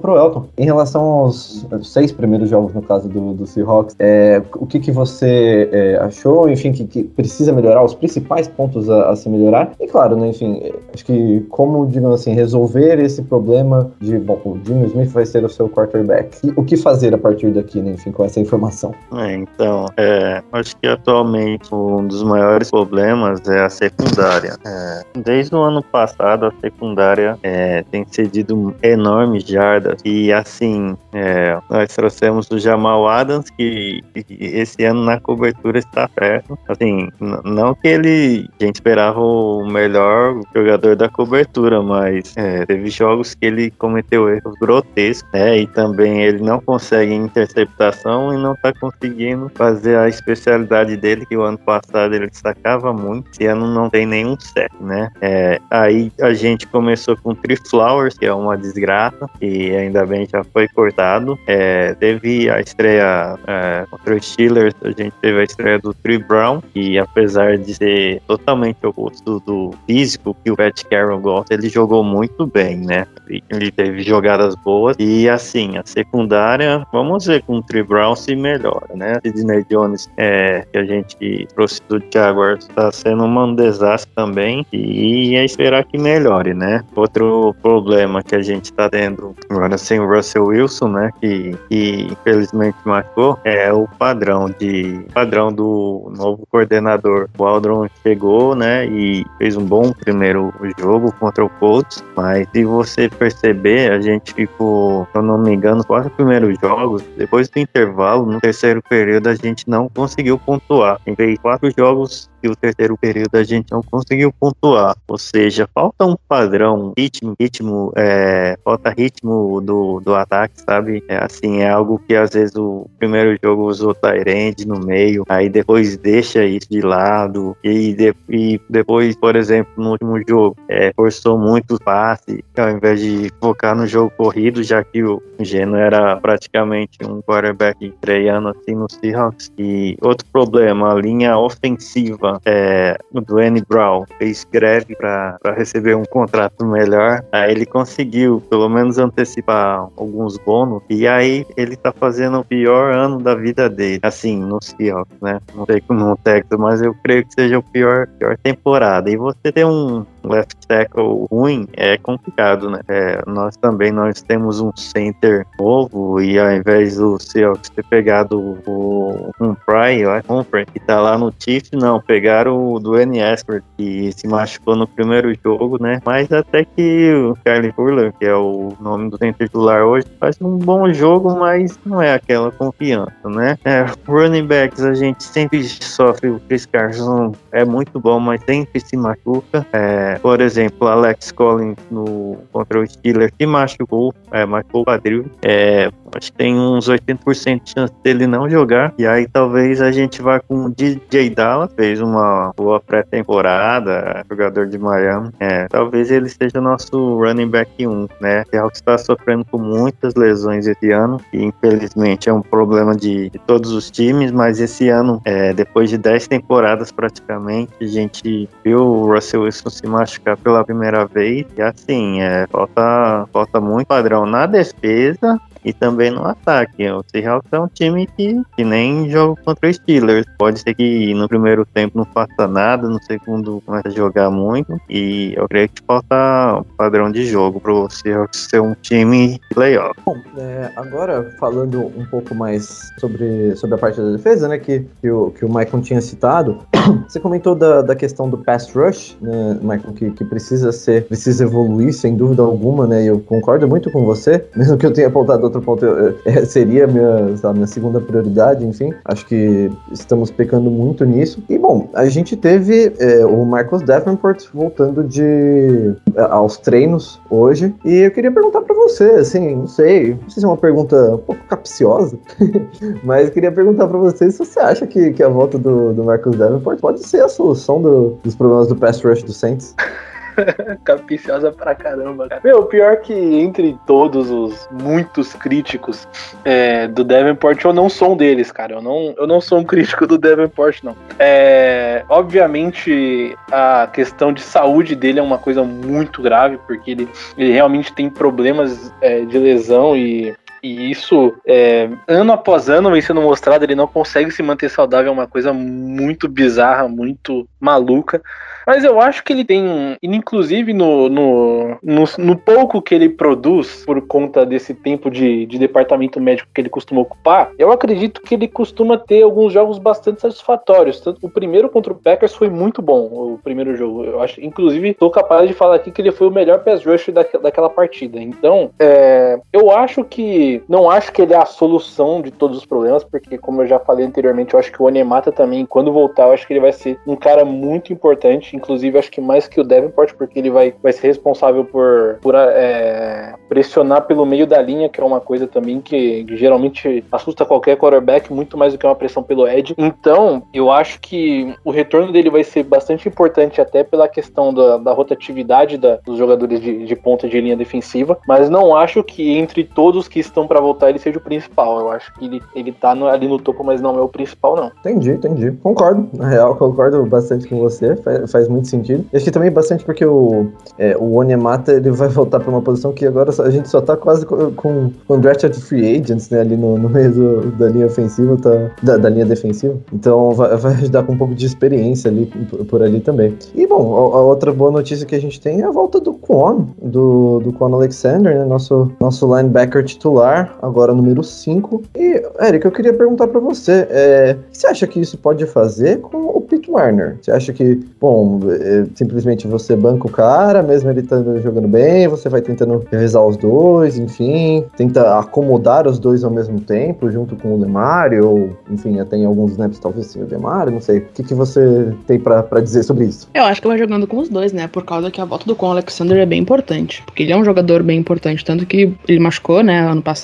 pro, 0.01 0.17
Elton. 0.17 0.47
Em 0.59 0.65
relação 0.65 1.03
aos 1.03 1.67
seis 1.83 2.13
primeiros 2.13 2.49
jogos, 2.49 2.75
no 2.75 2.83
caso 2.83 3.09
do, 3.09 3.35
do 3.35 3.47
Seahawks, 3.47 3.95
é, 3.99 4.43
o 4.55 4.67
que, 4.67 4.79
que 4.81 4.93
você 4.93 5.69
é, 5.73 5.97
achou, 5.97 6.49
enfim, 6.49 6.73
que, 6.73 6.85
que, 6.85 7.05
precisa 7.05 7.53
melhorar, 7.53 7.85
os 7.85 7.95
principais 7.95 8.49
pontos 8.49 8.89
a, 8.89 9.11
a, 9.11 9.17
se 9.17 9.29
melhorar? 9.29 9.73
E 9.81 9.87
claro, 9.87 10.17
né, 10.17 10.29
enfim, 10.29 10.73
acho 10.95 11.05
que 11.05 11.41
como, 11.51 11.87
digamos 11.87 12.21
assim, 12.21 12.33
resolver 12.33 12.99
esse 12.99 13.23
problema 13.23 13.91
de, 14.01 14.19
bom, 14.19 14.41
o 14.45 14.61
Jimmy 14.65 14.87
Smith 14.87 15.11
vai 15.11 15.27
ser 15.27 15.45
o 15.45 15.49
seu 15.49 15.69
quarterback. 15.69 16.39
E 16.47 16.53
o 16.57 16.65
que 16.65 16.77
fazer 16.77 17.15
a 17.15 17.19
partir 17.19 17.51
daqui, 17.51 17.81
né, 17.81 17.93
enfim, 17.93 18.13
com 18.13 18.25
essa 18.25 18.41
informação? 18.41 18.95
É, 19.15 19.35
então, 19.35 19.87
é, 19.97 20.43
acho 20.53 20.77
que 20.77 20.87
atualmente 20.87 21.75
um 21.75 22.07
dos 22.07 22.23
maiores 22.23 22.71
problemas 22.71 23.41
é 23.49 23.65
a 23.65 23.71
secundária. 23.71 24.57
É, 24.67 25.03
desde 25.21 25.55
o 25.55 25.59
ano 25.59 25.83
passado, 25.83 26.47
a 26.47 26.53
secundária 26.61 27.39
é, 27.43 27.83
tem 27.91 28.05
cedido 28.09 28.75
enormes 28.83 29.45
jardas 29.61 30.01
e 30.05 30.33
assim, 30.33 30.97
é, 31.13 31.59
nós 31.69 31.95
trouxemos 31.95 32.51
o 32.51 32.59
Jamal 32.59 33.07
Adams, 33.07 33.51
que, 33.51 34.03
que, 34.15 34.25
esse 34.41 34.83
ano 34.85 35.05
na 35.05 35.21
cobertura 35.21 35.79
está 35.79 36.09
perto. 36.09 36.59
Assim, 36.69 37.09
não 37.45 37.75
que 37.75 37.89
ele, 37.89 38.49
a 38.61 38.65
gente 38.65 38.77
esperava 38.77 39.21
o 39.21 39.67
melhor 39.67 40.41
jogador 40.55 40.97
da 40.97 41.09
cobertura, 41.09 41.83
mas 41.83 42.35
é, 42.37 42.65
teve 42.65 42.89
jogos 42.89 43.35
que 43.35 43.47
ele 43.47 43.71
cometeu 43.73 44.29
erros 44.29 44.55
grotescos, 44.61 45.31
né? 45.33 45.59
E 45.59 45.67
também 45.67 46.23
ele 46.23 46.43
não 46.43 46.61
consegue 46.61 47.13
interceptação 47.13 48.33
e 48.33 48.37
não 48.37 48.55
está 48.55 48.73
conseguindo 48.73 49.51
fazer 49.55 49.97
a 49.97 50.09
especialidade 50.09 50.97
dele, 50.97 51.27
que 51.27 51.37
o 51.37 51.43
ano 51.43 51.59
passado 51.59 52.15
ele 52.15 52.29
destacava 52.29 52.93
muito. 52.93 53.31
Esse 53.33 53.47
ano 53.47 53.67
não 53.67 53.91
tem 53.91 54.07
nenhum 54.07 54.39
set, 54.39 54.73
né? 54.81 55.11
É, 55.21 55.61
aí 55.71 56.11
a 56.21 56.33
gente 56.33 56.67
começou 56.67 57.17
com 57.17 57.35
Tree 57.35 57.59
Flowers, 57.69 58.17
que 58.17 58.27
é 58.27 58.33
uma 58.33 58.57
desgraça, 58.57 59.29
e 59.41 59.50
ainda 59.77 60.05
bem 60.07 60.27
já 60.31 60.43
foi 60.45 60.69
cortado. 60.69 61.39
É, 61.47 61.95
teve 61.95 62.51
a 62.51 62.61
estreia 62.61 63.39
é, 63.47 63.87
contra 63.91 64.17
os 64.17 64.33
Steelers, 64.33 64.75
a 64.83 64.89
gente 64.89 65.13
teve 65.21 65.41
a 65.41 65.45
estreia 65.45 65.79
do 65.79 65.93
Tree 65.95 66.19
Brown, 66.19 66.63
e 66.75 66.99
apesar 66.99 67.59
de 67.59 67.75
ser 67.75 68.23
totalmente 68.27 68.85
oposto 68.87 69.41
do 69.41 69.71
físico 69.87 70.37
que 70.45 70.51
o 70.51 70.57
Pat 70.57 70.83
Carroll 70.85 71.21
gosta, 71.21 71.55
ele 71.55 71.69
jogou 71.69 72.03
muito 72.05 72.47
bem, 72.47 72.79
né? 72.79 73.07
Ele 73.49 73.71
teve 73.71 74.03
jogadas 74.03 74.55
boas, 74.57 74.97
e 74.99 75.29
assim, 75.29 75.77
a 75.77 75.83
secundária, 75.85 76.85
vamos 76.93 77.27
ver 77.27 77.43
com 77.43 77.57
o 77.57 77.63
Tree 77.63 77.83
Brown 77.83 78.17
se 78.17 78.35
melhora, 78.35 78.89
né? 78.95 79.21
Sidney 79.25 79.65
Jones, 79.71 80.09
é, 80.17 80.65
que 80.73 80.79
a 80.79 80.85
gente 80.85 81.47
trouxe 81.55 81.81
do 81.89 82.03
Jaguars, 82.13 82.67
está 82.67 82.91
sendo 82.91 83.25
um 83.25 83.55
desastre 83.55 84.11
também, 84.15 84.67
e 84.73 85.35
é 85.37 85.45
esperar 85.45 85.85
que 85.85 85.99
melhore, 85.99 86.55
né? 86.55 86.85
Outro 86.95 87.55
problema 87.63 88.23
que 88.23 88.35
a 88.35 88.43
gente 88.43 88.67
está 88.67 88.89
tendo 88.89 89.35
agora 89.49 89.79
sem 89.79 90.01
o 90.01 90.07
Russell 90.07 90.47
Wilson, 90.47 90.89
né? 90.89 91.11
Que, 91.21 91.57
que 91.69 92.09
infelizmente 92.11 92.77
marcou, 92.85 93.39
é 93.45 93.73
o 93.73 93.87
padrão 93.99 94.51
de 94.59 95.05
padrão 95.13 95.53
do 95.53 96.13
novo 96.17 96.47
coordenador. 96.51 97.29
O 97.39 97.45
Aldron 97.45 97.89
chegou, 98.03 98.55
né? 98.55 98.87
E 98.87 99.25
fez 99.39 99.57
um 99.57 99.65
bom 99.65 99.93
primeiro 99.93 100.53
jogo 100.79 101.13
contra 101.19 101.45
o 101.45 101.49
Colts, 101.49 102.05
mas 102.17 102.47
se 102.53 102.65
você 102.65 103.09
perceber, 103.09 103.93
a 103.93 104.01
gente 104.01 104.35
ficou, 104.35 105.07
se 105.13 105.19
eu 105.19 105.23
não 105.23 105.39
me 105.39 105.53
engano, 105.53 105.85
quatro 105.85 106.11
primeiros 106.11 106.57
jogos, 106.61 107.03
depois 107.17 107.49
do 107.49 107.59
intervalo, 107.59 108.27
no 108.27 108.41
terceiro 108.41 108.83
período, 108.89 109.29
a 109.29 109.35
gente 109.35 109.69
não 109.69 109.89
conseguiu 109.89 110.39
pontuar. 110.39 111.01
Em 111.07 111.15
vez 111.15 111.33
de 111.33 111.37
quatro 111.39 111.71
jogos 111.77 112.31
e 112.43 112.49
o 112.49 112.57
terceiro 112.57 112.97
período 112.97 113.35
a 113.35 113.43
gente 113.43 113.71
não 113.71 113.83
conseguiu 113.83 114.33
pontuar. 114.33 114.97
Ou 115.09 115.19
seja, 115.19 115.69
falta 115.75 116.05
um 116.05 116.17
padrão, 116.29 116.93
ritmo, 116.97 117.35
ritmo, 117.39 117.93
é, 117.97 118.59
falta 118.65 118.91
ritmo 118.91 119.61
do, 119.61 120.01
do 120.01 120.15
ataque, 120.15 120.61
sabe? 120.61 121.03
É 121.09 121.17
assim, 121.17 121.61
é 121.61 121.71
algo 121.71 122.01
que 122.07 122.15
às 122.15 122.31
vezes 122.31 122.55
o 122.57 122.89
primeiro 122.99 123.37
jogo 123.43 123.67
usou 123.67 123.95
Tyrande 123.95 124.67
no 124.67 124.79
meio, 124.81 125.25
aí 125.29 125.49
depois 125.49 125.97
deixa 125.97 126.45
isso 126.45 126.69
de 126.71 126.81
lado, 126.81 127.57
e, 127.63 127.95
de, 127.95 128.15
e 128.29 128.61
depois, 128.69 129.17
por 129.17 129.37
exemplo, 129.37 129.73
no 129.77 129.91
último 129.91 130.21
jogo, 130.29 130.57
é, 130.69 130.93
forçou 130.95 131.39
muito 131.39 131.75
o 131.75 131.83
passe, 131.83 132.45
ao 132.57 132.71
invés 132.71 133.01
de 133.01 133.31
focar 133.41 133.77
no 133.77 133.87
jogo 133.87 134.13
corrido, 134.17 134.63
já 134.63 134.85
que 134.85 135.03
o 135.03 135.23
Geno 135.41 135.77
era 135.77 136.17
praticamente 136.17 136.99
um 137.05 137.23
quarterback 137.23 137.87
estreando 137.87 138.49
assim 138.49 138.75
no 138.75 138.87
Seahawks. 138.91 139.51
E 139.59 139.97
outro 140.01 140.27
problema, 140.33 140.93
a 140.93 140.95
linha 140.95 141.39
ofensiva 141.39 142.30
é, 142.45 142.97
o 143.13 143.21
Dwayne 143.21 143.63
Brown 143.69 144.05
fez 144.19 144.47
greve 144.51 144.95
para 144.97 145.39
receber 145.57 145.97
um 145.97 146.05
contrato 146.05 146.65
melhor. 146.65 147.25
Aí 147.33 147.53
ele 147.53 147.67
conseguiu, 147.67 148.43
pelo 148.49 148.69
menos, 148.69 148.99
antecipar 148.99 149.89
alguns 149.97 150.37
bônus. 150.39 150.83
E 150.89 151.07
aí 151.07 151.47
ele 151.57 151.77
tá 151.77 151.93
fazendo 151.93 152.39
o 152.41 152.45
pior 152.45 152.93
ano 152.93 153.19
da 153.21 153.35
vida 153.35 153.69
dele. 153.69 154.01
Assim, 154.03 154.39
no 154.39 154.63
Seahawks, 154.63 155.21
né? 155.21 155.41
Não 155.55 155.67
sei 155.67 155.81
como 155.81 156.01
no 156.01 156.17
Texas, 156.17 156.59
mas 156.59 156.83
eu 156.83 156.95
creio 157.03 157.25
que 157.27 157.35
seja 157.35 157.59
o 157.59 157.63
pior, 157.63 158.07
pior 158.19 158.37
temporada. 158.39 159.11
E 159.11 159.17
você 159.17 159.53
tem 159.53 159.65
um 159.65 160.05
left 160.25 160.57
tackle 160.67 161.27
ruim 161.31 161.67
é 161.75 161.97
complicado, 161.99 162.71
né? 162.71 162.81
É, 162.89 163.23
nós 163.27 163.57
também 163.57 163.91
nós 163.91 164.23
temos 164.23 164.61
um 164.61 164.73
center 164.77 165.47
novo 165.59 166.21
e 166.21 166.39
ao 166.39 166.51
invés 166.53 166.97
do 166.97 167.19
Seahawks 167.19 167.71
ter 167.71 167.85
pegado 167.87 168.39
o, 168.67 169.31
um 169.41 169.55
Pry, 169.55 170.05
Humphrey, 170.29 170.67
que 170.67 170.81
tá 170.81 171.01
lá 171.01 171.19
no 171.19 171.33
Chiefs, 171.39 171.71
não, 171.73 172.01
pegaram 172.01 172.73
o 172.73 172.79
Dwayne 172.79 173.23
Asper, 173.23 173.63
que 173.77 174.13
se 174.13 174.27
machucou 174.27 174.77
no 174.77 174.87
primeiro 174.87 175.33
jogo, 175.45 175.83
né? 175.83 176.01
Mas 176.05 176.31
até 176.33 176.65
que 176.65 177.13
o 177.13 177.37
Charlie 177.47 177.73
Furlan, 177.73 178.13
que 178.13 178.27
é 178.27 178.35
o 178.35 178.73
nome 178.81 179.11
do 179.11 179.19
center 179.19 179.47
titular 179.47 179.85
hoje, 179.85 180.07
faz 180.19 180.37
um 180.41 180.59
bom 180.59 180.93
jogo, 180.93 181.39
mas 181.39 181.79
não 181.85 182.01
é 182.01 182.15
aquela 182.15 182.51
confiança, 182.51 183.13
né? 183.25 183.59
É, 183.65 183.85
running 184.07 184.47
backs, 184.47 184.83
a 184.83 184.95
gente 184.95 185.23
sempre 185.23 185.63
sofre, 185.65 186.31
o 186.31 186.41
Chris 186.41 186.67
Carson 186.67 187.33
é 187.53 187.65
muito 187.65 187.99
bom, 187.99 188.21
mas 188.21 188.43
sempre 188.45 188.81
se 188.81 188.97
machuca. 188.97 189.67
É, 189.73 190.10
por 190.19 190.41
exemplo, 190.41 190.89
Alex 190.89 191.33
Collins 191.33 191.79
no, 191.91 192.39
contra 192.53 192.81
o 192.81 192.87
Steelers 192.87 193.33
se 193.39 193.47
machucou, 193.47 194.15
é, 194.33 194.45
machucou 194.45 194.83
o 194.83 194.85
quadril. 194.85 195.31
É, 195.43 195.91
acho 196.15 196.33
que 196.33 196.39
tem 196.39 196.59
uns 196.59 196.89
80% 196.89 197.63
de 197.63 197.71
chance 197.71 197.95
dele 198.03 198.27
não 198.27 198.49
jogar. 198.49 198.93
E 198.99 199.07
aí 199.07 199.27
talvez 199.27 199.81
a 199.81 199.93
gente 199.93 200.21
vá 200.23 200.41
com 200.41 200.67
o 200.67 200.71
DJ 200.71 201.31
Dallas, 201.31 201.73
fez 201.75 202.01
uma 202.01 202.53
boa 202.57 202.81
pré-temporada, 202.81 204.25
jogador 204.29 204.67
de 204.67 204.79
Miami. 204.79 205.31
É, 205.39 205.67
talvez 205.69 206.11
ele 206.11 206.29
seja 206.29 206.61
nosso 206.61 207.19
running 207.19 207.49
back 207.49 207.87
1, 207.87 208.09
né? 208.21 208.43
O 208.43 208.51
Seahawks 208.51 208.81
está 208.81 208.99
sofrendo 208.99 209.45
com 209.45 209.59
muitas 209.59 210.15
lesões 210.15 210.67
esse 210.67 210.91
ano, 210.91 211.21
e 211.33 211.45
infelizmente 211.45 212.29
é 212.29 212.33
um 212.33 212.43
problema 212.43 212.95
de, 212.95 213.31
de 213.31 213.39
todos 213.41 213.73
os 213.73 213.91
times, 213.91 214.31
mas 214.31 214.61
esse 214.61 214.89
ano, 214.89 215.21
é, 215.25 215.53
depois 215.53 215.91
de 215.91 215.99
10 215.99 216.29
temporadas 216.29 216.93
praticamente, 216.93 217.73
a 217.81 217.87
gente 217.87 218.49
viu 218.65 218.81
o 218.81 219.13
Russell 219.13 219.43
Wilson 219.43 219.71
se 219.71 219.87
machucar 220.01 220.37
pela 220.37 220.65
primeira 220.65 221.07
vez, 221.07 221.47
e 221.57 221.63
assim, 221.63 222.21
é, 222.21 222.47
falta, 222.47 223.29
falta 223.33 223.61
muito 223.61 223.87
padrão 223.87 224.27
na 224.27 224.47
defesa 224.47 225.39
e 225.65 225.73
também 225.73 226.11
no 226.11 226.25
ataque. 226.27 226.89
O 226.91 227.05
Seahawks 227.11 227.53
é 227.53 227.59
um 227.59 227.69
time 227.69 228.07
que, 228.07 228.41
que 228.57 228.65
nem 228.65 229.11
joga 229.11 229.41
contra 229.43 229.69
os 229.69 229.77
Steelers. 229.77 230.27
Pode 230.39 230.61
ser 230.61 230.75
que 230.75 231.15
no 231.15 231.29
primeiro 231.29 231.65
tempo 231.65 231.99
não 231.99 232.05
faça 232.05 232.47
nada, 232.47 232.89
no 232.89 233.03
segundo 233.03 233.63
começa 233.67 233.89
a 233.89 233.93
jogar 233.93 234.31
muito. 234.31 234.81
E 234.89 235.35
eu 235.37 235.49
creio 235.49 235.69
que 235.69 235.83
falta 235.87 236.65
padrão 236.77 237.11
de 237.11 237.25
jogo 237.25 237.61
para 237.61 237.73
o 237.73 237.91
Seahawks 237.91 238.49
ser 238.51 238.61
um 238.61 238.75
time 238.75 239.41
playoff. 239.53 239.99
Bom, 240.05 240.17
é, 240.37 240.71
agora 240.77 241.35
falando 241.39 241.81
um 241.97 242.05
pouco 242.07 242.35
mais 242.35 242.91
sobre, 242.99 243.55
sobre 243.57 243.75
a 243.75 243.79
parte 243.79 244.01
da 244.01 244.13
defesa, 244.13 244.49
né, 244.49 244.59
que, 244.59 244.87
que, 245.01 245.11
o, 245.11 245.31
que 245.31 245.45
o 245.45 245.81
tinha 245.81 246.01
citado, 246.01 246.59
você 247.09 247.21
comentou 247.21 247.55
da, 247.55 247.83
da 247.83 247.95
questão 247.95 248.29
do 248.29 248.39
pass 248.39 248.71
rush, 248.73 249.17
né, 249.21 249.59
Michael, 249.61 249.95
que, 249.95 250.11
que 250.11 250.25
precisa 250.25 250.73
ser, 250.73 251.07
precisa 251.07 251.45
evoluir 251.45 251.93
sem 251.93 252.17
dúvida 252.17 252.43
alguma, 252.43 252.87
né, 252.87 253.05
e 253.05 253.07
eu 253.07 253.21
concordo 253.21 253.67
muito 253.69 253.91
com 253.91 254.05
você, 254.05 254.45
mesmo 254.57 254.77
que 254.77 254.87
eu 254.87 254.93
tenha 254.93 255.09
apontado 255.09 255.50
outro 255.51 255.63
ponto 255.63 255.85
é, 256.25 256.45
seria 256.45 256.87
minha, 256.87 257.37
sabe, 257.37 257.59
minha 257.59 257.67
segunda 257.67 258.01
prioridade, 258.01 258.65
enfim. 258.65 258.93
Acho 259.05 259.27
que 259.27 259.71
estamos 259.93 260.31
pecando 260.31 260.71
muito 260.71 261.05
nisso. 261.05 261.43
E 261.49 261.59
bom, 261.59 261.89
a 261.95 262.07
gente 262.07 262.37
teve 262.37 262.93
é, 262.99 263.25
o 263.27 263.45
Marcos 263.45 263.83
Davenport 263.83 264.47
voltando 264.55 265.05
de 265.05 265.95
aos 266.31 266.57
treinos 266.57 267.21
hoje. 267.31 267.75
E 267.85 267.97
eu 267.97 268.11
queria 268.11 268.31
perguntar 268.31 268.63
para 268.63 268.75
você, 268.75 269.05
assim, 269.13 269.57
não 269.57 269.67
sei, 269.67 270.15
não 270.21 270.31
sei 270.31 270.41
se 270.41 270.45
é 270.45 270.49
uma 270.49 270.57
pergunta 270.57 271.15
um 271.15 271.19
pouco 271.19 271.43
capciosa, 271.49 272.19
mas 273.05 273.31
queria 273.31 273.53
perguntar 273.53 273.87
para 273.87 273.99
você 273.99 274.31
se 274.31 274.39
você 274.39 274.61
acha 274.61 274.87
que, 274.87 275.13
que 275.13 275.23
a 275.23 275.29
volta 275.29 275.59
do, 275.59 275.93
do 275.93 276.05
Marcus 276.05 276.37
Davenport 276.37 276.81
pode 276.81 277.07
ser 277.07 277.23
a 277.23 277.29
solução 277.29 277.81
do, 277.81 278.19
dos 278.23 278.35
problemas 278.35 278.69
do 278.69 278.77
pass 278.77 279.03
rush 279.03 279.23
do 279.23 279.33
Saints. 279.33 279.75
Capiciosa 280.85 281.53
pra 281.53 281.75
caramba, 281.75 282.29
cara. 282.29 282.41
Meu, 282.45 282.65
pior 282.65 282.97
que 282.99 283.13
entre 283.13 283.79
todos 283.87 284.31
os 284.31 284.69
muitos 284.71 285.35
críticos 285.35 286.07
é, 286.45 286.89
do 286.89 287.05
Davenport, 287.05 287.63
eu 287.65 287.73
não 287.73 287.89
sou 287.89 288.13
um 288.13 288.17
deles, 288.17 288.51
cara. 288.51 288.75
Eu 288.75 288.83
não, 288.83 289.15
eu 289.17 289.27
não 289.27 289.41
sou 289.41 289.59
um 289.59 289.65
crítico 289.65 290.07
do 290.07 290.19
Davenport, 290.19 290.83
não. 290.83 290.97
É, 291.19 292.05
obviamente, 292.09 293.37
a 293.51 293.89
questão 293.93 294.33
de 294.33 294.43
saúde 294.43 294.95
dele 294.95 295.19
é 295.19 295.23
uma 295.23 295.39
coisa 295.39 295.63
muito 295.63 296.23
grave, 296.23 296.59
porque 296.67 296.91
ele, 296.91 297.09
ele 297.37 297.53
realmente 297.53 297.93
tem 297.93 298.09
problemas 298.09 298.93
é, 299.01 299.21
de 299.21 299.39
lesão 299.39 299.97
e 299.97 300.35
e 300.63 300.91
isso, 300.91 301.35
é, 301.47 301.89
ano 302.09 302.33
após 302.33 302.69
ano, 302.69 302.91
vem 302.91 303.01
sendo 303.01 303.21
mostrado, 303.21 303.65
ele 303.65 303.75
não 303.75 303.87
consegue 303.87 304.31
se 304.31 304.43
manter 304.43 304.69
saudável, 304.69 305.11
é 305.11 305.13
uma 305.13 305.27
coisa 305.27 305.53
muito 305.53 306.29
bizarra, 306.29 306.89
muito 306.89 307.47
maluca. 307.61 308.23
Mas 308.67 308.85
eu 308.85 309.01
acho 309.01 309.25
que 309.25 309.33
ele 309.33 309.45
tem, 309.45 309.97
inclusive 310.03 310.73
no, 310.73 311.09
no, 311.09 311.79
no, 311.83 312.05
no, 312.19 312.37
pouco 312.37 312.81
que 312.83 312.95
ele 312.95 313.09
produz, 313.09 313.85
por 313.85 314.01
conta 314.07 314.45
desse 314.45 314.75
tempo 314.75 315.11
de, 315.11 315.47
de 315.47 315.59
departamento 315.59 316.21
médico 316.21 316.51
que 316.55 316.61
ele 316.61 316.69
costuma 316.69 317.01
ocupar, 317.01 317.51
eu 317.59 317.73
acredito 317.73 318.21
que 318.21 318.35
ele 318.35 318.49
costuma 318.49 318.97
ter 318.97 319.23
alguns 319.23 319.53
jogos 319.53 319.79
bastante 319.79 320.21
satisfatórios. 320.21 321.01
Tanto 321.01 321.19
o 321.27 321.31
primeiro 321.31 321.69
contra 321.69 321.93
o 321.93 321.97
Packers 321.97 322.35
foi 322.35 322.49
muito 322.49 322.83
bom, 322.83 323.07
o 323.35 323.41
primeiro 323.43 323.77
jogo. 323.77 324.05
Eu 324.05 324.23
acho, 324.23 324.41
inclusive, 324.41 324.91
estou 324.91 325.11
capaz 325.11 325.49
de 325.49 325.55
falar 325.55 325.77
aqui 325.77 325.91
que 325.91 326.01
ele 326.01 326.13
foi 326.13 326.29
o 326.29 326.33
melhor 326.33 326.63
pass 326.63 326.85
rush 326.85 327.09
da, 327.09 327.25
daquela 327.43 327.71
partida. 327.71 328.21
Então, 328.21 328.71
é, 328.79 329.41
eu 329.53 329.71
acho 329.71 330.05
que, 330.05 330.50
não 330.69 330.91
acho 330.91 331.13
que 331.13 331.23
ele 331.23 331.35
é 331.35 331.37
a 331.37 331.47
solução 331.47 332.21
de 332.23 332.31
todos 332.31 332.59
os 332.59 332.67
problemas, 332.67 333.05
porque 333.05 333.37
como 333.39 333.63
eu 333.63 333.67
já 333.67 333.79
falei 333.79 334.07
anteriormente, 334.07 334.55
eu 334.55 334.61
acho 334.61 334.71
que 334.71 334.83
o 334.83 334.87
Onemata 334.87 335.33
também, 335.33 335.67
quando 335.67 335.93
voltar, 335.93 336.27
eu 336.27 336.33
acho 336.33 336.47
que 336.47 336.53
ele 336.53 336.61
vai 336.61 336.73
ser 336.73 336.99
um 337.07 337.17
cara 337.17 337.45
muito 337.45 337.93
importante 337.93 338.51
inclusive 338.61 338.99
acho 338.99 339.11
que 339.11 339.21
mais 339.21 339.49
que 339.49 339.61
o 339.61 339.65
Davenport, 339.65 340.15
porque 340.15 340.39
ele 340.39 340.51
vai, 340.51 340.75
vai 340.83 340.93
ser 340.93 341.09
responsável 341.09 341.65
por, 341.65 342.19
por 342.21 342.35
é, 342.35 343.35
pressionar 343.49 344.03
pelo 344.03 344.25
meio 344.27 344.47
da 344.47 344.61
linha, 344.61 344.89
que 344.89 345.01
é 345.01 345.05
uma 345.05 345.21
coisa 345.21 345.47
também 345.47 345.81
que, 345.81 346.25
que, 346.25 346.37
geralmente 346.37 347.05
assusta 347.11 347.45
qualquer 347.45 347.77
quarterback, 347.77 348.33
muito 348.33 348.57
mais 348.57 348.73
do 348.73 348.79
que 348.79 348.87
uma 348.87 348.95
pressão 348.95 349.23
pelo 349.23 349.49
edge. 349.49 349.75
Então, 349.77 350.43
eu 350.53 350.71
acho 350.71 351.01
que 351.01 351.55
o 351.65 351.71
retorno 351.71 352.13
dele 352.13 352.31
vai 352.31 352.45
ser 352.45 352.63
bastante 352.63 353.09
importante, 353.09 353.61
até 353.61 353.83
pela 353.83 354.09
questão 354.09 354.53
da, 354.53 354.77
da 354.79 354.93
rotatividade 354.93 355.77
da, 355.77 355.97
dos 355.97 356.19
jogadores 356.19 356.61
de, 356.61 356.85
de 356.85 356.97
ponta 356.97 357.29
de 357.29 357.41
linha 357.41 357.57
defensiva, 357.57 358.19
mas 358.27 358.51
não 358.51 358.77
acho 358.77 359.03
que 359.03 359.37
entre 359.37 359.65
todos 359.65 360.09
que 360.09 360.21
estão 360.21 360.40
para 360.47 360.61
voltar 360.61 360.91
ele 360.91 360.99
seja 360.99 361.19
o 361.19 361.21
principal. 361.21 361.81
Eu 361.81 361.91
acho 361.91 362.13
que 362.15 362.25
ele, 362.25 362.43
ele 362.55 362.73
tá 362.73 362.95
no, 362.95 363.07
ali 363.07 363.29
no 363.29 363.39
topo, 363.39 363.65
mas 363.65 363.81
não 363.81 363.97
é 363.97 364.01
o 364.01 364.09
principal, 364.09 364.57
não. 364.57 364.71
Entendi, 364.81 365.11
entendi. 365.11 365.53
Concordo. 365.63 366.09
Na 366.13 366.29
real, 366.29 366.55
concordo 366.57 367.05
bastante 367.07 367.49
com 367.49 367.59
você. 367.59 367.97
Faz, 367.97 368.31
faz 368.31 368.49
muito 368.49 368.69
sentido. 368.69 369.05
Acho 369.15 369.25
que 369.25 369.31
também 369.31 369.51
bastante 369.51 369.85
porque 369.85 370.05
o, 370.05 370.49
é, 370.79 370.97
o 370.97 371.15
Onyemata 371.17 371.73
ele 371.73 371.91
vai 371.91 372.09
voltar 372.21 372.41
para 372.41 372.51
uma 372.51 372.63
posição 372.63 372.93
que 372.93 373.07
agora 373.07 373.31
a 373.43 373.51
gente 373.51 373.69
só 373.69 373.81
tá 373.81 373.97
quase 373.97 374.27
com, 374.27 374.51
com, 374.53 374.91
com 375.07 375.21
drafted 375.21 375.55
free 375.61 375.97
agents, 375.97 376.31
né, 376.31 376.41
ali 376.41 376.57
no, 376.57 376.79
no 376.79 376.89
meio 376.89 377.13
do, 377.13 377.51
da 377.53 377.69
linha 377.69 377.87
ofensiva, 377.87 378.37
tá, 378.37 378.71
da, 378.83 378.97
da, 378.97 379.09
linha 379.09 379.27
defensiva. 379.27 379.77
Então 379.93 380.33
vai, 380.33 380.57
vai, 380.57 380.73
ajudar 380.75 381.03
com 381.05 381.13
um 381.13 381.19
pouco 381.19 381.35
de 381.35 381.47
experiência 381.47 382.11
ali 382.11 382.27
por, 382.27 382.65
por 382.65 382.83
ali 382.83 383.01
também. 383.01 383.37
E 383.55 383.67
bom, 383.67 383.95
a, 383.95 384.19
a, 384.19 384.21
outra 384.23 384.53
boa 384.53 384.71
notícia 384.71 385.07
que 385.07 385.15
a 385.15 385.21
gente 385.21 385.41
tem 385.41 385.61
é 385.61 385.65
a 385.65 385.71
volta 385.71 386.01
do 386.01 386.15
Kwon, 386.15 386.67
do, 386.81 387.41
do 387.41 387.53
Kwon 387.53 387.75
Alexander, 387.75 388.39
né, 388.39 388.45
nosso, 388.45 388.91
nosso 389.01 389.27
linebacker 389.37 389.85
titular, 389.85 390.30
agora 390.61 390.95
número 390.95 391.23
5. 391.23 391.83
E, 391.97 392.23
Eric, 392.41 392.65
eu 392.65 392.73
queria 392.73 392.93
perguntar 392.93 393.29
para 393.29 393.41
você, 393.41 393.87
é, 393.91 394.37
você 394.53 394.67
acha 394.67 394.87
que 394.87 395.01
isso 395.01 395.19
pode 395.19 395.47
fazer 395.47 396.01
com 396.01 396.19
o 396.37 396.41
Pete 396.41 396.71
Warner? 396.71 397.19
Você 397.21 397.31
acha 397.31 397.53
que, 397.53 397.81
bom, 398.01 398.41
é, 398.49 398.85
simplesmente 398.95 399.47
você 399.47 399.77
banca 399.77 400.07
o 400.07 400.11
cara, 400.11 400.63
mesmo 400.63 400.91
ele 400.91 401.01
estando 401.01 401.41
jogando 401.41 401.69
bem, 401.69 402.09
você 402.09 402.29
vai 402.29 402.41
tentando 402.41 402.85
revezar 402.91 403.25
os 403.25 403.37
dois, 403.37 403.99
enfim, 403.99 404.65
tenta 404.77 405.19
acomodar 405.19 405.87
os 405.87 405.99
dois 405.99 406.25
ao 406.25 406.31
mesmo 406.31 406.61
tempo, 406.61 407.11
junto 407.11 407.37
com 407.37 407.55
o 407.55 407.59
Demario, 407.59 408.27
ou, 408.27 408.57
enfim, 408.71 408.99
até 409.01 409.17
em 409.17 409.25
alguns 409.25 409.53
snaps 409.53 409.79
talvez 409.79 410.07
sim 410.07 410.23
o 410.23 410.27
Demario, 410.27 410.73
não 410.73 410.81
sei. 410.81 410.99
O 410.99 411.07
que, 411.15 411.23
que 411.23 411.35
você 411.35 411.93
tem 412.07 412.19
para 412.19 412.61
dizer 412.61 412.83
sobre 412.83 413.05
isso? 413.07 413.29
Eu 413.35 413.45
acho 413.45 413.61
que 413.61 413.69
vai 413.69 413.79
jogando 413.79 414.07
com 414.07 414.19
os 414.19 414.29
dois, 414.29 414.53
né, 414.53 414.69
por 414.69 414.85
causa 414.85 415.11
que 415.11 415.21
a 415.21 415.25
volta 415.25 415.47
do 415.47 415.55
Con 415.55 415.71
Alexander 415.71 416.19
é 416.19 416.27
bem 416.27 416.41
importante, 416.41 417.03
porque 417.05 417.23
ele 417.23 417.33
é 417.33 417.37
um 417.37 417.45
jogador 417.45 417.83
bem 417.83 417.99
importante, 417.99 418.45
tanto 418.45 418.67
que 418.67 418.93
ele 419.09 419.21
machucou, 419.21 419.63
né, 419.63 419.81
ano 419.81 420.03
passado, 420.03 420.20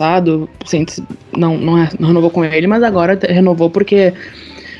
o 0.62 0.68
Saints 0.68 1.02
não, 1.36 1.56
não, 1.56 1.76
não 1.98 2.08
renovou 2.08 2.30
com 2.30 2.44
ele, 2.44 2.66
mas 2.66 2.82
agora 2.82 3.18
renovou 3.28 3.70
porque 3.70 4.12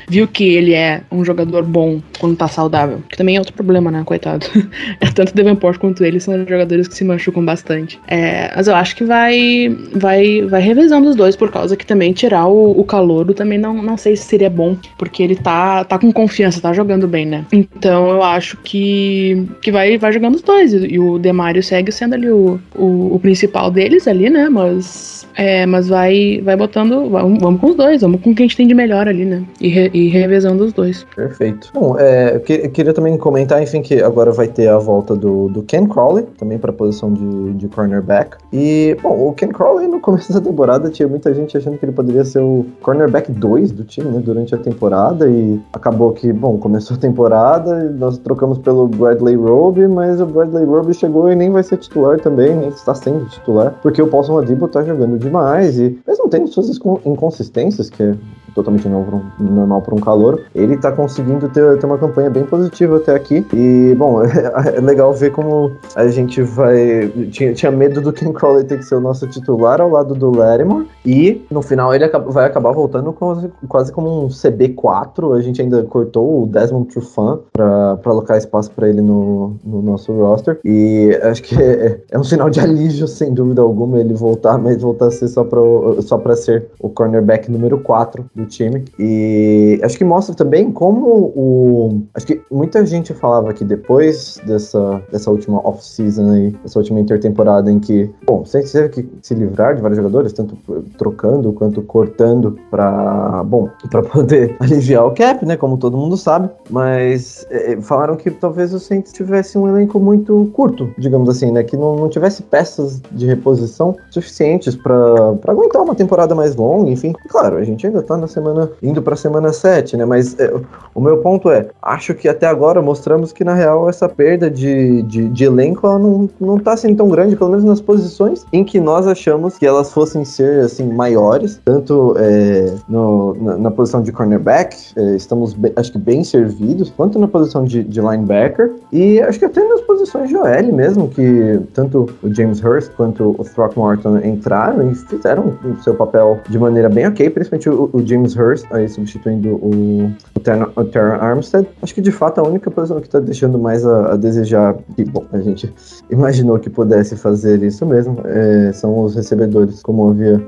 viu 0.07 0.27
que 0.27 0.55
ele 0.55 0.73
é 0.73 1.01
um 1.11 1.23
jogador 1.23 1.63
bom 1.63 2.01
quando 2.19 2.35
tá 2.35 2.47
saudável. 2.47 3.03
Que 3.09 3.17
também 3.17 3.35
é 3.35 3.39
outro 3.39 3.53
problema, 3.53 3.91
né? 3.91 4.03
Coitado. 4.05 4.45
é 5.01 5.07
tanto 5.11 5.35
Davenport 5.35 5.77
quanto 5.77 6.03
ele 6.03 6.19
são 6.19 6.45
jogadores 6.47 6.87
que 6.87 6.95
se 6.95 7.03
machucam 7.03 7.43
bastante. 7.43 7.99
É, 8.07 8.51
mas 8.55 8.67
eu 8.67 8.75
acho 8.75 8.95
que 8.95 9.03
vai, 9.03 9.75
vai, 9.93 10.41
vai 10.43 10.61
revezando 10.61 11.09
os 11.09 11.15
dois, 11.15 11.35
por 11.35 11.51
causa 11.51 11.75
que 11.75 11.85
também 11.85 12.13
tirar 12.13 12.47
o, 12.47 12.79
o 12.79 13.33
também 13.33 13.57
não, 13.57 13.81
não 13.81 13.97
sei 13.97 14.15
se 14.15 14.23
seria 14.23 14.49
bom, 14.49 14.77
porque 14.97 15.21
ele 15.21 15.35
tá, 15.35 15.83
tá 15.83 15.99
com 15.99 16.11
confiança, 16.11 16.61
tá 16.61 16.73
jogando 16.73 17.07
bem, 17.07 17.25
né? 17.25 17.45
Então 17.51 18.09
eu 18.09 18.23
acho 18.23 18.57
que, 18.57 19.45
que 19.61 19.71
vai, 19.71 19.97
vai 19.97 20.11
jogando 20.11 20.35
os 20.35 20.41
dois. 20.41 20.73
E, 20.73 20.97
o 20.97 21.19
Demario 21.19 21.61
segue 21.61 21.91
sendo 21.91 22.15
ali 22.15 22.29
o, 22.29 22.59
o, 22.75 23.15
o 23.15 23.19
principal 23.19 23.69
deles 23.69 24.07
ali, 24.07 24.29
né? 24.29 24.49
Mas 24.49 25.17
é, 25.37 25.67
mas 25.67 25.87
vai, 25.87 26.41
vai 26.43 26.55
botando. 26.55 27.07
Vamos, 27.09 27.39
vamos, 27.39 27.61
com 27.61 27.67
os 27.67 27.75
dois, 27.75 28.01
vamos 28.01 28.21
com 28.21 28.31
o 28.31 28.35
que 28.35 28.41
a 28.41 28.45
gente 28.45 28.57
tem 28.57 28.67
de 28.67 28.73
melhor 28.73 29.07
ali, 29.07 29.23
né? 29.23 29.43
E, 29.61 29.67
re, 29.67 29.91
e 29.97 30.09
revezando 30.09 30.63
os 30.63 30.73
dois. 30.73 31.05
Perfeito. 31.15 31.71
Bom, 31.73 31.95
é, 31.97 32.39
que, 32.39 32.69
queria 32.69 32.93
também 32.93 33.17
comentar, 33.17 33.61
enfim, 33.61 33.81
que 33.81 34.01
agora 34.01 34.31
vai 34.31 34.47
ter 34.47 34.67
a 34.67 34.77
volta 34.77 35.15
do, 35.15 35.49
do 35.49 35.63
Ken 35.63 35.85
Crawley, 35.87 36.25
também 36.37 36.57
para 36.57 36.71
a 36.71 36.73
posição 36.73 37.13
de, 37.13 37.53
de 37.53 37.67
cornerback. 37.67 38.37
E, 38.51 38.97
bom, 39.01 39.29
o 39.29 39.33
Ken 39.33 39.49
Crawley 39.49 39.87
no 39.87 39.99
começo 39.99 40.33
da 40.33 40.41
temporada 40.41 40.89
tinha 40.89 41.07
muita 41.07 41.33
gente 41.33 41.57
achando 41.57 41.77
que 41.77 41.85
ele 41.85 41.91
poderia 41.91 42.25
ser 42.25 42.39
o 42.39 42.65
cornerback 42.81 43.31
2 43.31 43.71
do 43.71 43.83
time, 43.83 44.09
né? 44.09 44.19
Durante 44.19 44.53
a 44.53 44.57
temporada. 44.57 45.29
E 45.29 45.59
acabou 45.71 46.11
que, 46.13 46.33
bom, 46.33 46.57
começou 46.57 46.97
a 46.97 46.99
temporada, 46.99 47.89
nós 47.91 48.17
trocamos 48.17 48.57
pelo 48.57 48.87
Bradley 48.87 49.35
Roby, 49.35 49.87
mas 49.87 50.19
o 50.19 50.25
Bradley 50.25 50.65
Roby 50.65 50.93
chegou 50.93 51.31
e 51.31 51.35
nem 51.35 51.51
vai 51.51 51.63
ser 51.63 51.77
titular 51.77 52.19
também, 52.19 52.55
nem 52.55 52.69
está 52.69 52.93
sendo 52.93 53.25
titular, 53.29 53.75
porque 53.81 54.01
o 54.01 54.07
Paulson 54.07 54.39
Adibo 54.39 54.67
tá 54.67 54.83
jogando 54.83 55.17
de 55.17 55.27
demais. 55.27 55.77
E 55.79 55.99
mesmo 56.07 56.29
tendo 56.29 56.47
suas 56.47 56.69
inconsistências, 57.05 57.89
que 57.89 58.01
é 58.01 58.15
totalmente 58.57 58.89
normal 58.89 59.81
para 59.81 59.93
um 59.93 59.99
calor, 59.99 60.41
ele 60.55 60.73
está 60.73 60.91
conseguindo 60.91 61.47
ter, 61.49 61.77
ter 61.77 61.85
uma 61.85 61.97
campanha 61.97 62.29
bem 62.29 62.43
positiva 62.43 62.97
até 62.97 63.13
aqui. 63.13 63.45
E, 63.53 63.93
bom, 63.95 64.23
é, 64.23 64.27
é 64.75 64.81
legal 64.81 65.13
ver 65.13 65.31
como 65.31 65.71
a 65.95 66.07
gente 66.07 66.41
vai. 66.41 67.07
Tinha, 67.31 67.53
tinha 67.53 67.71
medo 67.71 68.01
do 68.01 68.11
Ken 68.11 68.33
Crowley 68.33 68.63
ter 68.63 68.79
que 68.79 68.85
ser 68.85 68.95
o 68.95 68.99
nosso 68.99 69.27
titular 69.27 69.79
ao 69.79 69.89
lado 69.89 70.15
do 70.15 70.35
Larimore. 70.35 70.87
E 71.05 71.45
no 71.51 71.61
final 71.61 71.93
ele 71.93 72.07
vai 72.07 72.45
acabar 72.45 72.71
voltando 72.71 73.13
quase, 73.13 73.51
quase 73.67 73.91
como 73.91 74.25
um 74.25 74.27
CB4. 74.27 75.37
A 75.37 75.41
gente 75.41 75.61
ainda 75.61 75.83
cortou 75.83 76.43
o 76.43 76.47
Desmond 76.47 76.87
Trufant 76.87 77.39
para 77.53 77.99
alocar 78.05 78.37
espaço 78.37 78.71
para 78.71 78.89
ele 78.89 79.01
no, 79.01 79.55
no, 79.63 79.81
nosso 79.81 80.11
roster. 80.13 80.59
E 80.65 81.17
acho 81.23 81.43
que 81.43 81.55
é, 81.55 82.01
é, 82.11 82.17
um 82.17 82.23
sinal 82.23 82.49
de 82.49 82.59
alívio, 82.59 83.07
sem 83.07 83.33
dúvida 83.33 83.61
alguma, 83.61 83.99
ele 83.99 84.13
voltar, 84.13 84.57
mas 84.57 84.81
voltar 84.81 85.07
a 85.07 85.11
ser 85.11 85.27
só 85.27 85.43
para 85.43 85.61
só 86.01 86.17
ser 86.35 86.67
o 86.79 86.89
cornerback 86.89 87.51
número 87.51 87.79
4 87.79 88.25
do 88.35 88.46
time. 88.47 88.85
E 88.99 89.79
acho 89.83 89.97
que 89.97 90.03
mostra 90.03 90.33
também 90.35 90.71
como 90.71 91.07
o. 91.35 92.01
Acho 92.13 92.25
que 92.25 92.41
muita 92.51 92.85
gente 92.85 93.13
falava 93.13 93.53
que 93.53 93.63
depois 93.63 94.39
dessa, 94.45 95.01
dessa 95.11 95.29
última 95.29 95.59
off-season 95.67 96.31
aí, 96.31 96.49
dessa 96.63 96.79
última 96.79 96.99
intertemporada 96.99 97.71
em 97.71 97.79
que, 97.79 98.09
bom, 98.25 98.43
você 98.45 98.61
teve 98.63 98.89
que 98.89 99.09
se 99.21 99.33
livrar 99.33 99.75
de 99.75 99.81
vários 99.81 99.97
jogadores, 99.97 100.33
tanto 100.33 100.57
trocando 100.97 101.51
quanto 101.53 101.81
cortando 101.81 102.57
para 102.69 103.43
bom, 103.43 103.69
para 103.89 104.03
poder 104.03 104.55
aliviar 104.59 105.05
o 105.05 105.11
cap, 105.11 105.45
né, 105.45 105.55
como 105.55 105.77
todo 105.77 105.97
mundo 105.97 106.17
sabe, 106.17 106.49
mas 106.69 107.45
é, 107.49 107.79
falaram 107.81 108.15
que 108.15 108.31
talvez 108.31 108.73
o 108.73 108.79
Saints 108.79 109.11
tivesse 109.11 109.57
um 109.57 109.67
elenco 109.67 109.99
muito 109.99 110.49
curto, 110.53 110.89
digamos 110.97 111.29
assim, 111.29 111.51
né, 111.51 111.63
que 111.63 111.75
não, 111.75 111.95
não 111.95 112.09
tivesse 112.09 112.43
peças 112.43 113.01
de 113.11 113.25
reposição 113.25 113.95
suficientes 114.09 114.75
para 114.75 115.37
aguentar 115.47 115.81
uma 115.81 115.95
temporada 115.95 116.35
mais 116.35 116.55
longa, 116.55 116.89
enfim. 116.89 117.13
Claro, 117.27 117.57
a 117.57 117.63
gente 117.63 117.85
ainda 117.85 118.01
tá 118.01 118.17
na 118.17 118.26
semana, 118.27 118.69
indo 118.81 119.01
pra 119.01 119.15
semana 119.15 119.53
7, 119.53 119.97
né? 119.97 120.05
Mas 120.05 120.37
é, 120.39 120.53
O 120.93 121.01
meu 121.01 121.17
ponto 121.17 121.49
é, 121.49 121.67
acho 121.81 122.13
que 122.13 122.27
até 122.27 122.47
agora 122.47 122.81
mostramos 122.81 123.31
que 123.31 123.43
na 123.43 123.53
real 123.53 123.89
essa 123.89 124.09
perda 124.09 124.49
de, 124.49 125.03
de, 125.03 125.29
de 125.29 125.43
elenco 125.43 125.87
não, 125.99 126.29
não 126.39 126.57
tá 126.57 126.73
assim 126.73 126.95
tão 126.95 127.07
grande, 127.07 127.35
pelo 127.35 127.51
menos 127.51 127.63
nas 127.63 127.79
posições 127.79 128.45
em 128.51 128.63
que 128.63 128.79
nós 128.79 129.07
achamos 129.07 129.57
que 129.57 129.65
elas 129.65 129.91
fossem 129.91 130.25
ser 130.25 130.61
assim 130.61 130.91
maiores, 130.91 131.61
tanto 131.63 132.15
é, 132.17 132.73
no, 132.89 133.35
na, 133.35 133.57
na, 133.57 133.71
posição 133.71 134.01
de 134.01 134.11
cornerback, 134.11 134.75
é, 134.95 135.15
estamos 135.15 135.53
bem, 135.53 135.71
acho 135.75 135.91
que 135.91 135.97
bem 135.97 136.23
servidos, 136.23 136.89
quanto 136.89 137.19
na 137.19 137.27
posição 137.27 137.63
de, 137.63 137.83
de 137.83 138.01
linebacker 138.01 138.73
e 138.91 139.21
acho 139.21 139.39
que 139.39 139.45
até 139.45 139.63
nas 139.63 139.81
posições 139.81 140.29
de 140.29 140.35
OL 140.35 140.73
mesmo, 140.73 141.07
que 141.07 141.59
tanto 141.73 142.09
o 142.23 142.33
James 142.33 142.63
Hurst 142.63 142.91
quanto 142.97 143.35
o 143.37 143.43
Throckmorton 143.43 144.17
entraram 144.19 144.89
e 144.89 144.95
fizeram 144.95 145.53
o 145.63 145.83
seu 145.83 145.93
papel 145.93 146.39
de 146.49 146.57
maneira 146.57 146.89
bem 146.89 147.07
ok, 147.07 147.29
principalmente 147.29 147.69
o, 147.69 147.89
o 147.93 148.05
James 148.05 148.16
Hurst 148.23 148.65
aí 148.71 148.87
substituindo 148.87 149.55
o, 149.55 150.11
o, 150.35 150.41
o 150.75 150.85
Terran 150.85 151.17
Armstead. 151.19 151.67
Acho 151.81 151.93
que 151.93 152.01
de 152.01 152.11
fato 152.11 152.39
a 152.39 152.43
única 152.43 152.69
posição 152.71 152.99
que 152.99 153.07
está 153.07 153.19
deixando 153.19 153.59
mais 153.59 153.85
a, 153.85 154.13
a 154.13 154.15
desejar, 154.15 154.75
que 154.95 155.03
bom, 155.05 155.25
a 155.31 155.39
gente 155.39 155.73
imaginou 156.09 156.59
que 156.59 156.69
pudesse 156.69 157.15
fazer 157.15 157.61
isso 157.63 157.85
mesmo, 157.85 158.17
é, 158.25 158.71
são 158.73 159.03
os 159.03 159.15
recebedores, 159.15 159.81
como 159.81 160.09
havia 160.09 160.39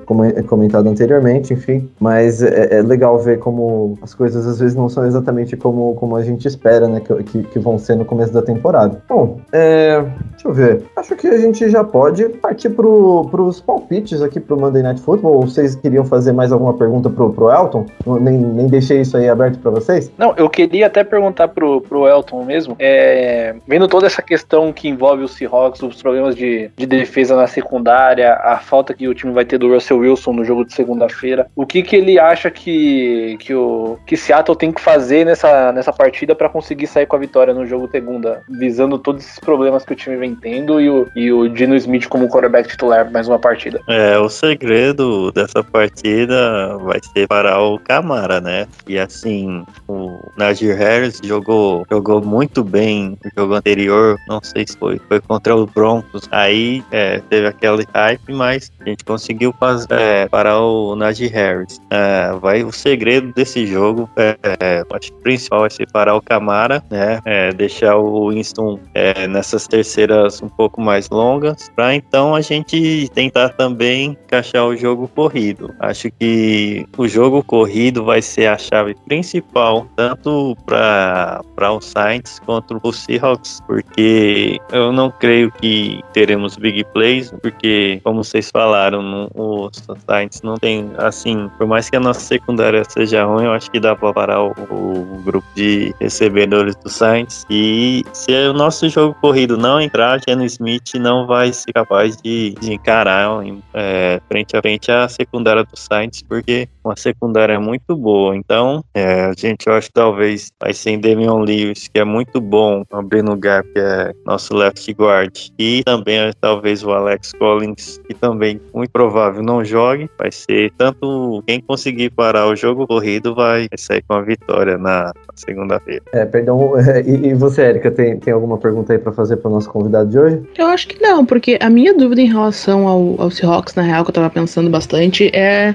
comentado 0.47 0.87
anteriormente, 0.87 1.53
enfim. 1.53 1.89
Mas 1.99 2.41
é, 2.41 2.77
é, 2.77 2.81
legal 2.81 3.17
ver 3.19 3.39
como 3.39 3.97
as 4.01 4.13
coisas 4.13 4.45
às 4.45 4.59
vezes 4.59 4.75
não 4.75 4.89
são 4.89 5.05
exatamente 5.05 5.55
como, 5.57 5.95
como 5.95 6.15
a 6.15 6.23
gente 6.23 6.47
espera, 6.47 6.87
né, 6.87 6.99
que, 6.99 7.23
que, 7.23 7.43
que 7.43 7.59
vão 7.59 7.77
ser 7.77 7.95
no 7.95 8.05
começo 8.05 8.33
da 8.33 8.41
temporada. 8.41 9.01
Bom, 9.07 9.39
é, 9.51 10.01
deixa 10.31 10.47
eu 10.47 10.53
ver. 10.53 10.83
Acho 10.95 11.15
que 11.15 11.27
a 11.27 11.37
gente 11.37 11.69
já 11.69 11.83
pode 11.83 12.27
partir 12.29 12.69
para 12.69 12.87
os 12.87 13.61
palpites 13.61 14.21
aqui 14.21 14.39
para 14.39 14.55
o 14.55 14.59
Monday 14.59 14.81
Night 14.81 15.01
Football. 15.01 15.41
Vocês 15.41 15.75
queriam 15.75 16.05
fazer 16.05 16.31
mais 16.31 16.51
alguma 16.51 16.73
pergunta 16.73 17.09
pro, 17.09 17.31
pro 17.31 17.49
Elton? 17.59 17.85
Nem, 18.21 18.37
nem 18.37 18.67
deixei 18.67 19.01
isso 19.01 19.17
aí 19.17 19.29
aberto 19.29 19.59
para 19.59 19.71
vocês? 19.71 20.11
Não, 20.17 20.33
eu 20.37 20.49
queria 20.49 20.87
até 20.87 21.03
perguntar 21.03 21.49
pro, 21.49 21.81
pro 21.81 22.07
Elton 22.07 22.43
mesmo, 22.43 22.75
é, 22.79 23.55
vendo 23.67 23.87
toda 23.87 24.07
essa 24.07 24.21
questão 24.21 24.71
que 24.71 24.87
envolve 24.87 25.23
o 25.23 25.27
Seahawks, 25.27 25.81
os 25.81 26.01
problemas 26.01 26.35
de, 26.35 26.71
de 26.75 26.85
defesa 26.85 27.35
na 27.35 27.47
secundária, 27.47 28.33
a 28.33 28.57
falta 28.57 28.93
que 28.93 29.07
o 29.07 29.13
time 29.13 29.33
vai 29.33 29.45
ter 29.45 29.57
do 29.57 29.73
Russell 29.73 29.99
Wilson 29.99 30.33
no 30.33 30.45
jogo 30.45 30.65
de 30.65 30.73
segunda-feira, 30.73 31.47
o 31.55 31.65
que 31.65 31.83
que 31.83 31.95
ele 31.95 32.19
acha 32.19 32.49
que, 32.49 33.37
que 33.39 33.53
o 33.53 33.97
que 34.05 34.15
Seattle 34.15 34.57
tem 34.57 34.71
que 34.71 34.81
fazer 34.81 35.25
nessa, 35.25 35.71
nessa 35.71 35.91
partida 35.91 36.35
para 36.35 36.49
conseguir 36.49 36.87
sair 36.87 37.05
com 37.05 37.15
a 37.15 37.19
vitória 37.19 37.53
no 37.53 37.65
jogo 37.65 37.89
segunda, 37.91 38.41
visando 38.49 38.97
todos 38.97 39.23
esses 39.23 39.39
problemas 39.39 39.83
que 39.83 39.93
o 39.93 39.95
time 39.95 40.15
vem 40.17 40.35
tendo 40.35 40.79
e 40.79 40.89
o, 40.89 41.07
e 41.15 41.31
o 41.31 41.47
Dino 41.47 41.75
Smith 41.75 42.07
como 42.07 42.29
quarterback 42.29 42.69
titular 42.69 43.11
mais 43.11 43.27
uma 43.27 43.39
partida? 43.39 43.81
É, 43.87 44.17
o 44.17 44.29
segredo 44.29 45.31
dessa 45.31 45.63
partida 45.63 46.77
vai 46.77 46.99
ser 47.01 47.27
parar 47.49 47.61
o 47.63 47.79
Camara, 47.79 48.39
né? 48.39 48.67
E 48.87 48.99
assim, 48.99 49.63
o 49.87 50.19
Najee 50.37 50.73
Harris 50.73 51.19
jogou, 51.23 51.85
jogou 51.89 52.21
muito 52.21 52.63
bem 52.63 53.17
no 53.23 53.31
jogo 53.35 53.55
anterior, 53.55 54.17
não 54.27 54.39
sei 54.43 54.65
se 54.67 54.77
foi, 54.77 55.01
foi 55.07 55.19
contra 55.19 55.55
o 55.55 55.65
Broncos. 55.65 56.27
Aí 56.31 56.83
é, 56.91 57.19
teve 57.29 57.47
aquele 57.47 57.85
hype, 57.93 58.33
mas 58.33 58.71
a 58.79 58.87
gente 58.87 59.03
conseguiu 59.03 59.53
fazer, 59.59 59.87
é, 59.91 60.27
parar 60.27 60.59
o 60.59 60.95
Najee 60.95 61.27
Harris. 61.27 61.79
É, 61.89 62.31
vai 62.39 62.63
o 62.63 62.71
segredo 62.71 63.33
desse 63.33 63.65
jogo, 63.65 64.07
é, 64.15 64.37
é, 64.43 64.83
acho 64.93 65.11
que 65.11 65.17
o 65.17 65.21
principal 65.21 65.61
vai 65.61 65.69
ser 65.71 65.89
parar 65.91 66.15
o 66.15 66.21
Camara, 66.21 66.83
né? 66.89 67.19
É, 67.25 67.51
deixar 67.51 67.97
o 67.97 68.29
Winston 68.29 68.79
é, 68.93 69.27
nessas 69.27 69.67
terceiras 69.67 70.41
um 70.41 70.49
pouco 70.49 70.79
mais 70.79 71.09
longas, 71.09 71.69
para 71.75 71.95
então 71.95 72.35
a 72.35 72.41
gente 72.41 73.09
tentar 73.13 73.49
também 73.49 74.17
encaixar 74.25 74.65
o 74.65 74.75
jogo 74.75 75.07
corrido. 75.07 75.73
Acho 75.79 76.11
que 76.11 76.85
o 76.97 77.07
jogo 77.07 77.38
corrido 77.43 78.03
vai 78.03 78.21
ser 78.21 78.47
a 78.47 78.57
chave 78.57 78.95
principal, 79.05 79.87
tanto 79.95 80.55
para 80.65 81.41
o 81.71 81.81
Saints 81.81 82.39
quanto 82.45 82.79
o 82.81 82.91
Seahawks, 82.91 83.59
porque 83.65 84.59
eu 84.71 84.91
não 84.91 85.11
creio 85.11 85.51
que 85.51 86.01
teremos 86.13 86.57
big 86.57 86.83
plays, 86.93 87.31
porque, 87.41 87.99
como 88.03 88.23
vocês 88.23 88.49
falaram, 88.51 89.29
os 89.35 89.71
Saints 90.07 90.41
não 90.41 90.55
tem, 90.55 90.89
assim, 90.97 91.49
por 91.57 91.67
mais 91.67 91.89
que 91.89 91.95
a 91.95 91.99
nossa 91.99 92.19
secundária 92.19 92.83
seja 92.87 93.25
ruim, 93.25 93.45
eu 93.45 93.51
acho 93.51 93.69
que 93.71 93.79
dá 93.79 93.95
para 93.95 94.13
parar 94.13 94.41
o, 94.41 94.51
o, 94.69 95.21
grupo 95.23 95.47
de 95.55 95.93
recebedores 95.99 96.75
do 96.75 96.89
Saints. 96.89 97.45
E 97.49 98.03
se 98.13 98.31
o 98.47 98.53
nosso 98.53 98.87
jogo 98.89 99.15
corrido 99.21 99.57
não 99.57 99.79
entrar, 99.79 100.19
Geno 100.27 100.45
Smith 100.45 100.95
não 100.95 101.27
vai 101.27 101.51
ser 101.53 101.73
capaz 101.73 102.17
de, 102.17 102.55
de 102.59 102.73
encarar 102.73 103.29
é, 103.73 104.21
frente 104.27 104.55
a 104.55 104.61
frente 104.61 104.91
a 104.91 105.07
secundária 105.07 105.63
do 105.63 105.77
Saints, 105.77 106.21
porque 106.21 106.67
uma 106.89 106.95
secundária 106.95 107.59
muito 107.59 107.95
boa. 107.95 108.35
Então, 108.35 108.83
é, 108.93 109.25
a 109.25 109.33
gente 109.37 109.67
eu 109.67 109.73
acho 109.73 109.87
que 109.87 109.93
talvez 109.93 110.51
vai 110.59 110.73
ser 110.73 110.91
em 110.91 110.99
Damian 110.99 111.35
Lewis, 111.35 111.87
que 111.87 111.99
é 111.99 112.03
muito 112.03 112.41
bom 112.41 112.83
abrindo 112.91 113.35
gap, 113.37 113.67
que 113.71 113.79
é 113.79 114.11
nosso 114.25 114.55
left 114.55 114.91
guard. 114.93 115.37
E 115.57 115.83
também 115.83 116.31
talvez 116.41 116.83
o 116.83 116.91
Alex 116.91 117.31
Collins, 117.33 117.99
que 118.07 118.13
também 118.13 118.59
muito 118.73 118.91
provável 118.91 119.43
não 119.43 119.63
jogue. 119.63 120.09
Vai 120.17 120.31
ser 120.31 120.71
tanto 120.77 121.43
quem 121.45 121.61
conseguir 121.61 122.09
parar 122.09 122.47
o 122.47 122.55
jogo 122.55 122.87
corrido 122.87 123.35
vai 123.35 123.67
sair 123.77 124.01
com 124.07 124.15
a 124.15 124.21
vitória 124.21 124.77
na 124.77 125.11
segunda-feira. 125.35 126.03
É, 126.13 126.25
perdão. 126.25 126.73
E, 127.09 127.29
e, 127.29 127.33
você, 127.33 127.61
Erika, 127.61 127.89
tem, 127.89 128.19
tem 128.19 128.33
alguma 128.33 128.57
pergunta 128.57 128.93
aí 128.93 128.99
para 128.99 129.11
fazer 129.11 129.37
para 129.37 129.49
o 129.49 129.53
nosso 129.53 129.69
convidado 129.69 130.09
de 130.09 130.19
hoje? 130.19 130.41
Eu 130.57 130.67
acho 130.67 130.87
que 130.87 131.01
não, 131.01 131.25
porque 131.25 131.57
a 131.61 131.69
minha 131.69 131.93
dúvida 131.93 132.21
em 132.21 132.27
relação 132.27 132.87
ao, 132.87 133.21
ao 133.21 133.31
Seahawks, 133.31 133.73
na 133.73 133.83
real, 133.83 134.03
que 134.03 134.09
eu 134.09 134.15
tava 134.15 134.29
pensando 134.29 134.69
bastante, 134.69 135.31
é. 135.33 135.73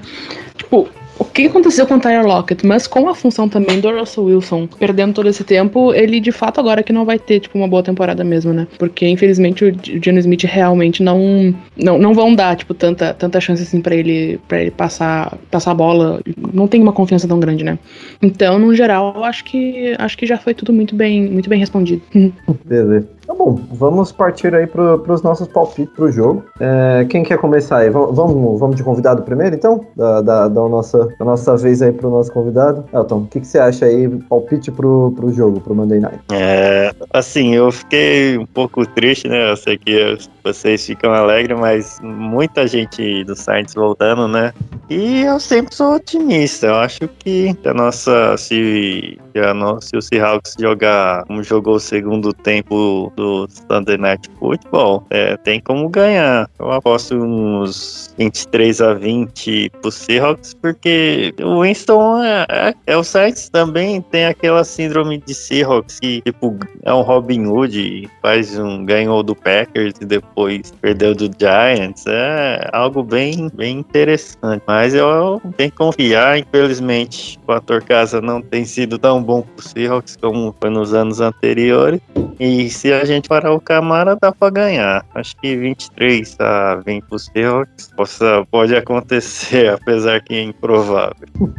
Tipo, 0.56 0.88
o 1.18 1.24
que 1.24 1.46
aconteceu 1.46 1.86
com 1.86 1.94
o 1.94 2.00
Tyler 2.00 2.26
Lockett, 2.26 2.66
mas 2.66 2.86
com 2.86 3.08
a 3.08 3.14
função 3.14 3.48
também 3.48 3.80
do 3.80 3.90
Russell 3.90 4.24
Wilson 4.24 4.66
perdendo 4.66 5.14
todo 5.14 5.28
esse 5.28 5.44
tempo, 5.44 5.92
ele 5.94 6.20
de 6.20 6.32
fato 6.32 6.60
agora 6.60 6.82
que 6.82 6.92
não 6.92 7.04
vai 7.04 7.18
ter, 7.18 7.40
tipo, 7.40 7.56
uma 7.56 7.68
boa 7.68 7.82
temporada 7.82 8.24
mesmo, 8.24 8.52
né? 8.52 8.66
Porque 8.78 9.06
infelizmente 9.06 9.64
o 9.64 9.74
Geno 10.02 10.18
Smith 10.18 10.44
realmente 10.44 11.02
não, 11.02 11.54
não 11.76 11.98
não 11.98 12.14
vão 12.14 12.34
dar, 12.34 12.56
tipo, 12.56 12.74
tanta, 12.74 13.14
tanta 13.14 13.40
chance 13.40 13.62
assim 13.62 13.80
para 13.80 13.94
ele 13.94 14.40
para 14.48 14.60
ele 14.60 14.70
passar 14.70 15.38
passar 15.50 15.70
a 15.70 15.74
bola, 15.74 16.20
não 16.52 16.66
tem 16.66 16.82
uma 16.82 16.92
confiança 16.92 17.28
tão 17.28 17.38
grande, 17.38 17.64
né? 17.64 17.78
Então, 18.20 18.58
no 18.58 18.74
geral, 18.74 19.24
acho 19.24 19.44
que 19.44 19.94
acho 19.98 20.18
que 20.18 20.26
já 20.26 20.38
foi 20.38 20.54
tudo 20.54 20.72
muito 20.72 20.94
bem, 20.94 21.28
muito 21.28 21.48
bem 21.48 21.58
respondido. 21.58 22.02
Beleza. 22.64 23.08
Tá 23.26 23.34
bom, 23.34 23.58
vamos 23.72 24.12
partir 24.12 24.54
aí 24.54 24.66
para 24.66 25.12
os 25.12 25.22
nossos 25.22 25.48
palpites 25.48 25.94
para 25.94 26.04
o 26.04 26.12
jogo. 26.12 26.44
É, 26.60 27.06
quem 27.08 27.22
quer 27.22 27.38
começar 27.38 27.78
aí? 27.78 27.90
Vamos, 27.90 28.58
vamos 28.60 28.76
de 28.76 28.82
convidado 28.82 29.22
primeiro, 29.22 29.56
então? 29.56 29.86
Da, 29.96 30.20
da, 30.20 30.48
da 30.48 30.68
nossa, 30.68 31.08
da 31.18 31.24
nossa 31.24 31.56
vez 31.56 31.80
aí 31.80 31.92
para 31.92 32.06
o 32.06 32.10
nosso 32.10 32.30
convidado. 32.32 32.84
Elton, 32.92 33.20
o 33.20 33.26
que, 33.26 33.40
que 33.40 33.46
você 33.46 33.58
acha 33.58 33.86
aí, 33.86 34.08
palpite 34.28 34.70
para 34.70 34.86
o 34.86 35.32
jogo, 35.32 35.60
para 35.60 35.72
o 35.72 35.76
Monday 35.76 36.00
Night? 36.00 36.20
É, 36.32 36.92
assim, 37.12 37.54
eu 37.54 37.72
fiquei 37.72 38.36
um 38.36 38.46
pouco 38.46 38.86
triste, 38.86 39.26
né? 39.28 39.50
Eu 39.50 39.56
sei 39.56 39.78
que 39.78 40.18
vocês 40.42 40.84
ficam 40.84 41.12
alegres, 41.12 41.58
mas 41.58 42.00
muita 42.02 42.66
gente 42.66 43.24
do 43.24 43.34
Saints 43.34 43.74
voltando, 43.74 44.28
né? 44.28 44.52
E 44.90 45.22
eu 45.22 45.40
sempre 45.40 45.74
sou 45.74 45.94
otimista. 45.94 46.66
Eu 46.66 46.74
acho 46.74 47.08
que 47.18 47.56
a 47.64 47.72
nossa, 47.72 48.36
se, 48.36 49.18
a 49.40 49.54
nossa, 49.54 49.88
se 49.88 49.96
o 49.96 50.02
Seahawks 50.02 50.54
jogar 50.58 51.24
como 51.24 51.42
jogou 51.42 51.76
o 51.76 51.80
segundo 51.80 52.32
tempo 52.32 53.12
do 53.16 53.48
Sunday 53.48 53.96
Night 53.96 54.30
Football, 54.38 55.06
é, 55.10 55.36
tem 55.38 55.60
como 55.60 55.88
ganhar. 55.88 56.48
Eu 56.58 56.70
aposto 56.70 57.16
uns 57.16 58.14
23 58.18 58.80
a 58.80 58.94
20 58.94 59.70
pro 59.80 59.90
Seahawks, 59.90 60.54
porque 60.54 61.34
o 61.42 61.62
Winston 61.62 62.22
é, 62.22 62.46
é, 62.48 62.74
é, 62.86 62.96
o 62.96 63.04
Saints 63.04 63.48
também 63.48 64.00
tem 64.02 64.26
aquela 64.26 64.64
síndrome 64.64 65.18
de 65.18 65.34
Seahawks 65.34 65.98
que, 66.00 66.20
tipo, 66.22 66.58
é 66.82 66.92
um 66.92 67.02
Robin 67.02 67.46
Hood, 67.46 68.08
faz 68.22 68.58
um 68.58 68.84
ganhou 68.84 69.22
do 69.22 69.34
Packers 69.34 69.94
e 70.00 70.04
depois 70.04 70.72
perdeu 70.80 71.14
do 71.14 71.30
Giants. 71.38 72.04
É 72.06 72.68
algo 72.72 73.02
bem, 73.02 73.50
bem 73.54 73.78
interessante. 73.78 74.62
Mas 74.66 74.94
eu 74.94 75.40
tenho 75.56 75.70
que 75.70 75.76
confiar, 75.76 76.38
infelizmente, 76.38 77.38
o 77.46 77.52
ator 77.52 77.82
casa 77.82 78.20
não 78.20 78.40
tem 78.40 78.64
sido 78.64 78.98
tão 78.98 79.22
bom 79.24 79.42
pro 79.42 79.66
Seahawks 79.66 80.16
como 80.16 80.54
foi 80.60 80.70
nos 80.70 80.94
anos 80.94 81.20
anteriores. 81.20 82.00
E 82.38 82.68
se 82.68 82.92
a 82.92 83.04
gente 83.04 83.28
parar 83.28 83.52
o 83.52 83.60
Camara, 83.60 84.16
dá 84.20 84.32
pra 84.32 84.50
ganhar. 84.50 85.04
Acho 85.14 85.36
que 85.36 85.56
23 85.56 86.36
a 86.40 86.76
20 86.84 87.04
pro 87.04 87.18
Seahawks 87.18 87.90
possa, 87.96 88.46
pode 88.50 88.74
acontecer, 88.74 89.70
apesar 89.74 90.20
que 90.20 90.34
é 90.34 90.42
improvável. 90.42 91.26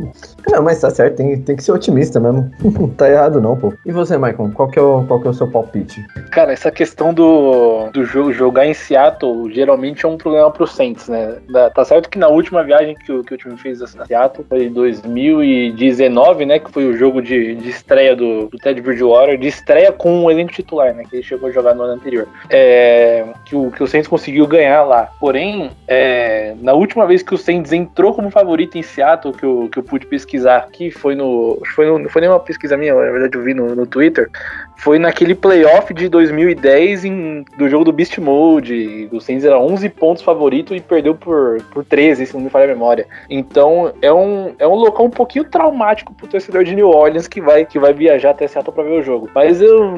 Não, 0.50 0.62
mas 0.62 0.80
tá 0.80 0.90
certo, 0.90 1.18
tem, 1.18 1.42
tem 1.42 1.56
que 1.56 1.64
ser 1.64 1.72
otimista 1.72 2.20
mesmo. 2.20 2.50
tá 2.98 3.10
errado 3.10 3.42
não, 3.42 3.58
pô. 3.58 3.74
E 3.86 3.92
você, 3.92 4.18
Maicon, 4.18 4.52
qual 4.52 4.70
que, 4.70 4.78
é 4.78 4.82
o, 4.82 5.04
qual 5.06 5.20
que 5.20 5.28
é 5.28 5.32
o 5.32 5.34
seu 5.34 5.48
palpite? 5.48 6.06
Cara, 6.32 6.54
essa 6.54 6.72
questão 6.72 7.14
do, 7.14 7.90
do 7.92 8.06
jogo, 8.06 8.32
jogar 8.32 8.66
em 8.66 8.74
Seattle 8.74 9.52
geralmente 9.52 10.06
é 10.06 10.08
um 10.08 10.18
problema 10.18 10.52
pro 10.52 10.68
Saints, 10.68 11.10
né? 11.10 11.38
Tá 11.74 11.84
certo 11.84 12.10
que 12.10 12.20
na 12.20 12.28
última 12.28 12.64
viagem 12.64 12.96
que 12.96 13.12
o, 13.12 13.24
que 13.24 13.34
o 13.34 13.38
time 13.38 13.58
fez 13.58 13.82
a 13.82 13.88
Seattle 13.88 14.46
foi 14.48 14.66
em 14.66 14.72
2019, 14.72 16.46
né? 16.46 16.60
Que 16.60 16.72
foi 16.72 16.86
o 16.86 16.96
jogo 16.96 17.22
de, 17.22 17.55
de 17.56 17.70
estreia 17.70 18.16
do, 18.16 18.48
do 18.48 18.58
Ted 18.58 18.80
Bridgewater, 18.82 19.38
de 19.38 19.48
estreia 19.48 19.92
com 19.92 20.24
o 20.24 20.32
elenco 20.32 20.52
titular, 20.52 20.94
né? 20.94 21.04
Que 21.10 21.18
ele 21.18 21.24
chegou 21.24 21.50
a 21.50 21.52
jogar 21.52 21.74
no 21.74 21.84
ano 21.84 21.94
anterior. 21.94 22.28
É, 22.50 23.26
que, 23.46 23.56
o, 23.56 23.72
que 23.72 23.84
o 23.84 23.88
Saints 23.88 24.08
conseguiu 24.08 24.46
ganhar 24.48 24.84
lá. 24.84 25.10
Porém, 25.20 25.72
é, 25.88 26.56
na 26.62 26.74
última 26.74 27.06
vez 27.06 27.22
que 27.22 27.34
o 27.34 27.38
Saints 27.38 27.72
entrou 27.72 28.14
como 28.14 28.30
favorito 28.30 28.78
em 28.78 28.82
Seattle, 28.82 29.34
que 29.34 29.44
eu, 29.44 29.70
que 29.72 29.80
eu 29.80 29.84
pude 29.84 30.06
pesquisar, 30.06 30.68
que 30.72 30.92
foi 30.92 31.16
no. 31.16 31.62
Foi 31.74 31.86
no, 31.86 32.00
não 32.00 32.10
foi 32.10 32.22
nenhuma 32.22 32.40
pesquisa 32.40 32.78
minha, 32.78 32.94
na 32.94 33.12
verdade 33.12 33.38
eu 33.38 33.44
vi 33.44 33.54
no, 33.54 33.76
no 33.76 33.86
Twitter. 33.86 34.30
Foi 34.78 35.00
naquele 35.00 35.34
playoff 35.34 35.94
de 35.94 36.10
2010 36.10 37.06
em, 37.06 37.46
do 37.58 37.70
jogo 37.70 37.86
do 37.86 37.94
Beast 37.94 38.18
Mode. 38.18 39.10
O 39.12 39.22
Saints 39.22 39.46
era 39.46 39.58
11 39.58 39.90
pontos 39.90 40.24
favorito 40.24 40.76
e 40.76 40.82
perdeu 40.82 41.16
por, 41.16 41.62
por 41.72 41.84
13, 41.86 42.26
se 42.26 42.34
não 42.34 42.42
me 42.42 42.50
falha 42.50 42.66
a 42.66 42.68
memória. 42.68 43.08
Então 43.30 43.94
é 44.02 44.12
um, 44.12 44.54
é 44.60 44.68
um 44.68 44.76
local 44.76 45.06
um 45.06 45.10
pouquinho 45.10 45.46
traumático 45.46 46.14
pro 46.14 46.28
torcedor 46.28 46.64
de 46.64 46.76
New 46.76 46.90
Orleans 46.90 47.28
que 47.28 47.42
vai, 47.46 47.66
que 47.66 47.80
vai 47.80 47.94
viajar 47.94 48.32
até 48.32 48.48
Seattle 48.48 48.74
pra 48.74 48.84
ver 48.84 49.00
o 49.00 49.04
jogo. 49.04 49.30
Mas 49.34 49.62
eu, 49.62 49.94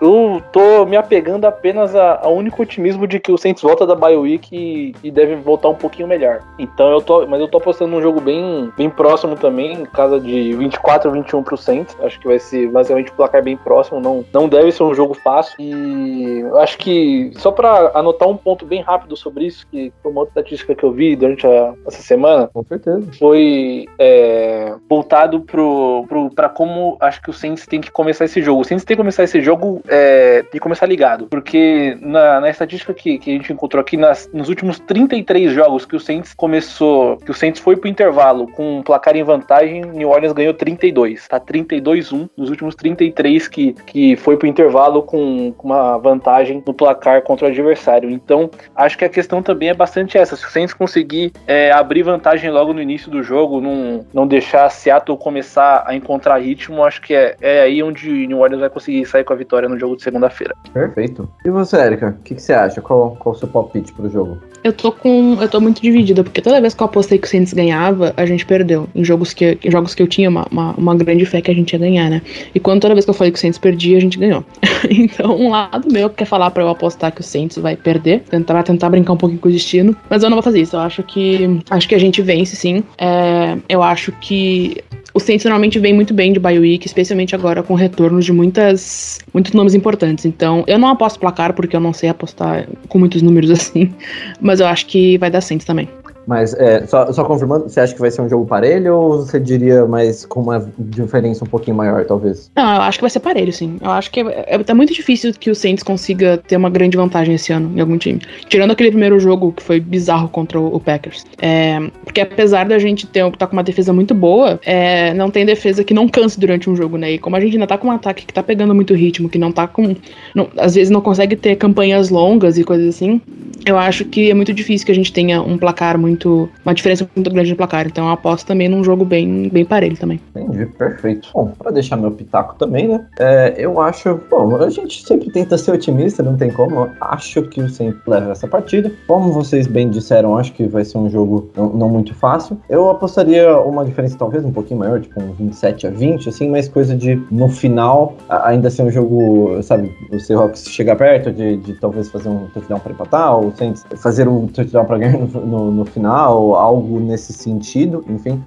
eu 0.00 0.42
tô 0.52 0.84
me 0.84 0.96
apegando 0.96 1.44
apenas 1.44 1.94
ao 1.94 2.34
único 2.34 2.62
otimismo 2.62 3.06
de 3.06 3.20
que 3.20 3.30
o 3.30 3.38
Saints 3.38 3.62
volta 3.62 3.86
da 3.86 3.94
bye 3.94 4.16
week 4.16 4.48
e, 4.56 4.94
e 5.02 5.10
deve 5.10 5.36
voltar 5.36 5.68
um 5.68 5.74
pouquinho 5.74 6.08
melhor. 6.08 6.42
Então 6.58 6.90
eu 6.90 7.00
tô, 7.00 7.26
mas 7.26 7.40
eu 7.40 7.48
tô 7.48 7.58
apostando 7.58 7.92
num 7.92 8.02
jogo 8.02 8.20
bem, 8.20 8.72
bem 8.76 8.90
próximo 8.90 9.36
também, 9.36 9.82
em 9.82 9.86
casa 9.86 10.18
de 10.18 10.54
24 10.54 11.10
a 11.10 11.12
21 11.12 11.42
pro 11.42 11.56
Saints. 11.56 11.96
Acho 12.00 12.18
que 12.18 12.26
vai 12.26 12.38
ser 12.38 12.68
basicamente 12.68 13.12
um 13.12 13.16
placar 13.16 13.42
bem 13.42 13.56
próximo, 13.56 14.00
não, 14.00 14.24
não 14.32 14.48
deve 14.48 14.72
ser 14.72 14.82
um 14.82 14.94
jogo 14.94 15.14
fácil. 15.14 15.54
E 15.58 16.44
acho 16.56 16.78
que 16.78 17.30
só 17.36 17.50
para 17.52 17.92
anotar 17.94 18.28
um 18.28 18.36
ponto 18.36 18.64
bem 18.64 18.80
rápido 18.80 19.16
sobre 19.16 19.46
isso, 19.46 19.66
que 19.70 19.92
foi 20.02 20.10
uma 20.10 20.20
outra 20.22 20.40
estatística 20.40 20.74
que 20.74 20.84
eu 20.84 20.92
vi 20.92 21.16
durante 21.16 21.46
a, 21.46 21.74
essa 21.86 22.02
semana, 22.02 22.48
Com 22.52 22.64
certeza. 22.64 23.06
foi 23.18 23.86
é, 23.98 24.74
voltado 24.88 25.40
pro, 25.40 26.04
pro, 26.08 26.30
pra 26.30 26.48
como 26.48 26.77
acho 27.00 27.20
que 27.22 27.30
o 27.30 27.32
Saints 27.32 27.66
tem 27.66 27.80
que 27.80 27.90
começar 27.90 28.24
esse 28.24 28.42
jogo. 28.42 28.60
O 28.60 28.64
Saints 28.64 28.84
tem 28.84 28.96
que 28.96 29.02
começar 29.02 29.24
esse 29.24 29.40
jogo 29.40 29.82
é, 29.88 30.44
que 30.50 30.60
começar 30.60 30.86
ligado, 30.86 31.26
porque 31.26 31.96
na, 32.00 32.40
na 32.40 32.50
estatística 32.50 32.92
que, 32.94 33.18
que 33.18 33.30
a 33.30 33.34
gente 33.34 33.52
encontrou 33.52 33.80
aqui, 33.80 33.96
nas, 33.96 34.28
nos 34.32 34.48
últimos 34.48 34.78
33 34.80 35.52
jogos 35.52 35.84
que 35.84 35.96
o 35.96 36.00
Saints 36.00 36.34
começou, 36.34 37.16
que 37.18 37.30
o 37.30 37.34
Saints 37.34 37.60
foi 37.60 37.76
pro 37.76 37.88
intervalo 37.88 38.46
com 38.52 38.78
um 38.78 38.82
placar 38.82 39.16
em 39.16 39.22
vantagem, 39.22 39.82
New 39.82 40.10
Orleans 40.10 40.32
ganhou 40.32 40.54
32, 40.54 41.28
tá 41.28 41.40
32-1 41.40 42.28
nos 42.36 42.50
últimos 42.50 42.74
33 42.74 43.48
que, 43.48 43.72
que 43.72 44.16
foi 44.16 44.36
pro 44.36 44.46
intervalo 44.46 45.02
com, 45.02 45.52
com 45.52 45.68
uma 45.68 45.98
vantagem 45.98 46.62
no 46.66 46.74
placar 46.74 47.22
contra 47.22 47.46
o 47.46 47.50
adversário. 47.50 48.10
Então, 48.10 48.50
acho 48.74 48.98
que 48.98 49.04
a 49.04 49.08
questão 49.08 49.42
também 49.42 49.70
é 49.70 49.74
bastante 49.74 50.18
essa. 50.18 50.36
Se 50.36 50.46
o 50.46 50.50
Saints 50.50 50.74
conseguir 50.74 51.32
é, 51.46 51.70
abrir 51.70 52.02
vantagem 52.02 52.50
logo 52.50 52.72
no 52.72 52.82
início 52.82 53.10
do 53.10 53.22
jogo, 53.22 53.60
não, 53.60 54.06
não 54.12 54.26
deixar 54.26 54.68
Seattle 54.70 55.16
começar 55.16 55.84
a 55.86 55.94
encontrar 55.94 56.38
ritmo, 56.38 56.67
acho 56.84 57.00
que 57.02 57.14
é, 57.14 57.36
é 57.40 57.60
aí 57.62 57.82
onde 57.82 58.26
New 58.26 58.38
Orleans 58.38 58.60
vai 58.60 58.70
conseguir 58.70 59.04
sair 59.06 59.24
com 59.24 59.32
a 59.32 59.36
vitória 59.36 59.68
no 59.68 59.78
jogo 59.78 59.96
de 59.96 60.02
segunda-feira. 60.02 60.54
Perfeito. 60.72 61.28
E 61.44 61.50
você, 61.50 61.76
Erika, 61.76 62.16
o 62.18 62.22
que, 62.22 62.34
que 62.34 62.42
você 62.42 62.52
acha? 62.52 62.80
Qual, 62.80 63.16
qual 63.16 63.34
o 63.34 63.38
seu 63.38 63.48
palpite 63.48 63.92
pro 63.92 64.08
jogo? 64.08 64.38
Eu 64.64 64.72
tô 64.72 64.90
com. 64.90 65.38
Eu 65.40 65.48
tô 65.48 65.60
muito 65.60 65.80
dividida, 65.80 66.24
porque 66.24 66.42
toda 66.42 66.60
vez 66.60 66.74
que 66.74 66.82
eu 66.82 66.86
apostei 66.86 67.18
que 67.18 67.26
o 67.26 67.30
Saints 67.30 67.52
ganhava, 67.52 68.12
a 68.16 68.26
gente 68.26 68.44
perdeu. 68.44 68.88
Em 68.94 69.04
jogos 69.04 69.32
que, 69.32 69.58
em 69.62 69.70
jogos 69.70 69.94
que 69.94 70.02
eu 70.02 70.06
tinha 70.06 70.28
uma, 70.28 70.46
uma, 70.50 70.72
uma 70.72 70.94
grande 70.96 71.24
fé 71.24 71.40
que 71.40 71.50
a 71.50 71.54
gente 71.54 71.72
ia 71.72 71.78
ganhar, 71.78 72.10
né? 72.10 72.22
E 72.54 72.58
quando 72.58 72.80
toda 72.80 72.94
vez 72.94 73.04
que 73.04 73.10
eu 73.10 73.14
falei 73.14 73.32
que 73.32 73.38
o 73.38 73.40
Saints 73.40 73.58
perdia, 73.58 73.96
a 73.96 74.00
gente 74.00 74.18
ganhou. 74.18 74.44
então, 74.90 75.36
um 75.36 75.50
lado 75.50 75.88
meu 75.90 76.10
quer 76.10 76.24
falar 76.24 76.50
pra 76.50 76.62
eu 76.62 76.68
apostar 76.68 77.12
que 77.12 77.20
o 77.20 77.24
Saints 77.24 77.56
vai 77.58 77.76
perder, 77.76 78.20
tentar, 78.22 78.62
tentar 78.62 78.90
brincar 78.90 79.12
um 79.12 79.16
pouquinho 79.16 79.40
com 79.40 79.48
o 79.48 79.52
destino. 79.52 79.96
Mas 80.10 80.22
eu 80.22 80.30
não 80.30 80.36
vou 80.36 80.42
fazer 80.42 80.60
isso. 80.60 80.76
Eu 80.76 80.80
acho 80.80 81.02
que. 81.02 81.60
Acho 81.70 81.88
que 81.88 81.94
a 81.94 82.00
gente 82.00 82.20
vence, 82.20 82.56
sim. 82.56 82.82
É, 82.98 83.56
eu 83.68 83.82
acho 83.82 84.12
que 84.12 84.82
o 85.14 85.20
Saints 85.20 85.44
normalmente 85.44 85.78
vem 85.78 85.94
muito 85.94 86.12
bem 86.12 86.32
de 86.32 86.38
bye 86.38 86.58
week, 86.58 86.86
especialmente 86.86 87.34
agora 87.34 87.62
com 87.62 87.74
retornos 87.74 88.24
de 88.24 88.32
muitas, 88.32 89.18
muitos 89.32 89.52
nomes 89.52 89.74
importantes. 89.74 90.24
Então, 90.24 90.64
eu 90.66 90.78
não 90.78 90.88
aposto 90.88 91.18
placar 91.18 91.54
porque 91.54 91.74
eu 91.74 91.80
não 91.80 91.92
sei 91.92 92.08
apostar 92.10 92.68
com 92.88 92.98
muitos 92.98 93.22
números 93.22 93.50
assim, 93.52 93.94
mas 94.40 94.60
eu 94.60 94.66
acho 94.66 94.86
que 94.86 95.18
vai 95.18 95.30
dar 95.30 95.40
Saints 95.40 95.66
também. 95.66 95.88
Mas, 96.28 96.52
é, 96.52 96.86
só, 96.86 97.10
só 97.10 97.24
confirmando, 97.24 97.70
você 97.70 97.80
acha 97.80 97.94
que 97.94 98.00
vai 98.00 98.10
ser 98.10 98.20
um 98.20 98.28
jogo 98.28 98.44
parelho 98.44 98.94
ou 98.94 99.16
você 99.22 99.40
diria 99.40 99.86
mais 99.86 100.26
com 100.26 100.42
uma 100.42 100.70
diferença 100.78 101.42
um 101.42 101.46
pouquinho 101.48 101.74
maior, 101.74 102.04
talvez? 102.04 102.50
Não, 102.54 102.74
eu 102.74 102.82
acho 102.82 102.98
que 102.98 103.02
vai 103.02 103.08
ser 103.08 103.20
parelho, 103.20 103.50
sim. 103.50 103.78
Eu 103.80 103.90
acho 103.90 104.10
que 104.10 104.20
é, 104.20 104.44
é, 104.46 104.58
tá 104.58 104.74
muito 104.74 104.92
difícil 104.92 105.32
que 105.32 105.50
o 105.50 105.54
Saints 105.54 105.82
consiga 105.82 106.36
ter 106.36 106.58
uma 106.58 106.68
grande 106.68 106.98
vantagem 106.98 107.34
esse 107.34 107.50
ano 107.50 107.72
em 107.74 107.80
algum 107.80 107.96
time. 107.96 108.20
Tirando 108.46 108.72
aquele 108.72 108.90
primeiro 108.90 109.18
jogo 109.18 109.52
que 109.52 109.62
foi 109.62 109.80
bizarro 109.80 110.28
contra 110.28 110.60
o, 110.60 110.76
o 110.76 110.78
Packers. 110.78 111.24
É, 111.40 111.78
porque 112.04 112.20
apesar 112.20 112.68
da 112.68 112.78
gente 112.78 113.06
ter 113.06 113.24
tá 113.38 113.46
com 113.46 113.54
uma 113.54 113.64
defesa 113.64 113.90
muito 113.90 114.14
boa, 114.14 114.60
é, 114.66 115.14
não 115.14 115.30
tem 115.30 115.46
defesa 115.46 115.82
que 115.82 115.94
não 115.94 116.06
canse 116.06 116.38
durante 116.38 116.68
um 116.68 116.76
jogo, 116.76 116.98
né? 116.98 117.12
E 117.12 117.18
como 117.18 117.36
a 117.36 117.40
gente 117.40 117.54
ainda 117.54 117.66
tá 117.66 117.78
com 117.78 117.88
um 117.88 117.92
ataque 117.92 118.26
que 118.26 118.34
tá 118.34 118.42
pegando 118.42 118.74
muito 118.74 118.92
ritmo, 118.92 119.30
que 119.30 119.38
não 119.38 119.50
tá 119.50 119.66
com. 119.66 119.96
Não, 120.34 120.46
às 120.58 120.74
vezes 120.74 120.90
não 120.90 121.00
consegue 121.00 121.36
ter 121.36 121.56
campanhas 121.56 122.10
longas 122.10 122.58
e 122.58 122.64
coisas 122.64 122.94
assim, 122.94 123.18
eu 123.64 123.78
acho 123.78 124.04
que 124.04 124.30
é 124.30 124.34
muito 124.34 124.52
difícil 124.52 124.86
que 124.86 124.92
a 124.92 124.94
gente 124.94 125.12
tenha 125.12 125.42
um 125.42 125.58
placar 125.58 125.98
muito. 125.98 126.17
Uma 126.26 126.74
diferença 126.74 127.08
muito 127.14 127.30
grande 127.30 127.50
no 127.50 127.56
placar. 127.56 127.86
Então 127.86 128.06
eu 128.06 128.12
aposto 128.12 128.46
também 128.46 128.68
num 128.68 128.82
jogo 128.82 129.04
bem, 129.04 129.48
bem 129.48 129.64
parelho 129.64 129.96
também. 129.96 130.20
Entendi, 130.34 130.66
perfeito. 130.66 131.28
Bom, 131.32 131.52
pra 131.58 131.70
deixar 131.70 131.96
meu 131.96 132.10
pitaco 132.10 132.54
também, 132.56 132.88
né? 132.88 133.06
É, 133.18 133.54
eu 133.58 133.80
acho. 133.80 134.20
Bom, 134.30 134.56
a 134.56 134.70
gente 134.70 135.04
sempre 135.04 135.30
tenta 135.30 135.56
ser 135.58 135.72
otimista, 135.72 136.22
não 136.22 136.36
tem 136.36 136.50
como. 136.50 136.74
Eu 136.76 136.90
acho 137.00 137.42
que 137.42 137.60
o 137.60 137.68
Saints 137.68 138.00
leva 138.06 138.32
essa 138.32 138.46
partida. 138.46 138.90
Como 139.06 139.32
vocês 139.32 139.66
bem 139.66 139.90
disseram, 139.90 140.36
acho 140.36 140.52
que 140.52 140.66
vai 140.66 140.84
ser 140.84 140.98
um 140.98 141.10
jogo 141.10 141.50
não, 141.56 141.68
não 141.70 141.88
muito 141.88 142.14
fácil. 142.14 142.58
Eu 142.68 142.88
apostaria 142.90 143.58
uma 143.58 143.84
diferença 143.84 144.16
talvez 144.18 144.44
um 144.44 144.52
pouquinho 144.52 144.80
maior, 144.80 145.00
tipo 145.00 145.20
um 145.20 145.32
27 145.32 145.86
a 145.86 145.90
20, 145.90 146.28
assim, 146.28 146.50
mas 146.50 146.68
coisa 146.68 146.96
de 146.96 147.20
no 147.30 147.48
final 147.48 148.14
ainda 148.28 148.70
ser 148.70 148.82
um 148.82 148.90
jogo, 148.90 149.62
sabe, 149.62 149.92
o 150.10 150.18
Seahawks 150.18 150.64
chegar 150.68 150.96
perto 150.96 151.32
de, 151.32 151.56
de 151.58 151.74
talvez 151.74 152.08
fazer 152.10 152.28
um 152.28 152.46
touchdown 152.48 152.80
pra 152.80 152.92
empatar, 152.92 153.36
ou 153.36 153.52
Saints 153.56 153.84
fazer 153.96 154.28
um 154.28 154.46
touchdown 154.46 154.84
pra 154.84 154.98
ganhar 154.98 155.18
no, 155.18 155.46
no, 155.46 155.70
no 155.70 155.84
final, 155.84 156.07
algo 156.12 157.00
nesse 157.00 157.32
sentido, 157.32 158.04
enfim. 158.08 158.42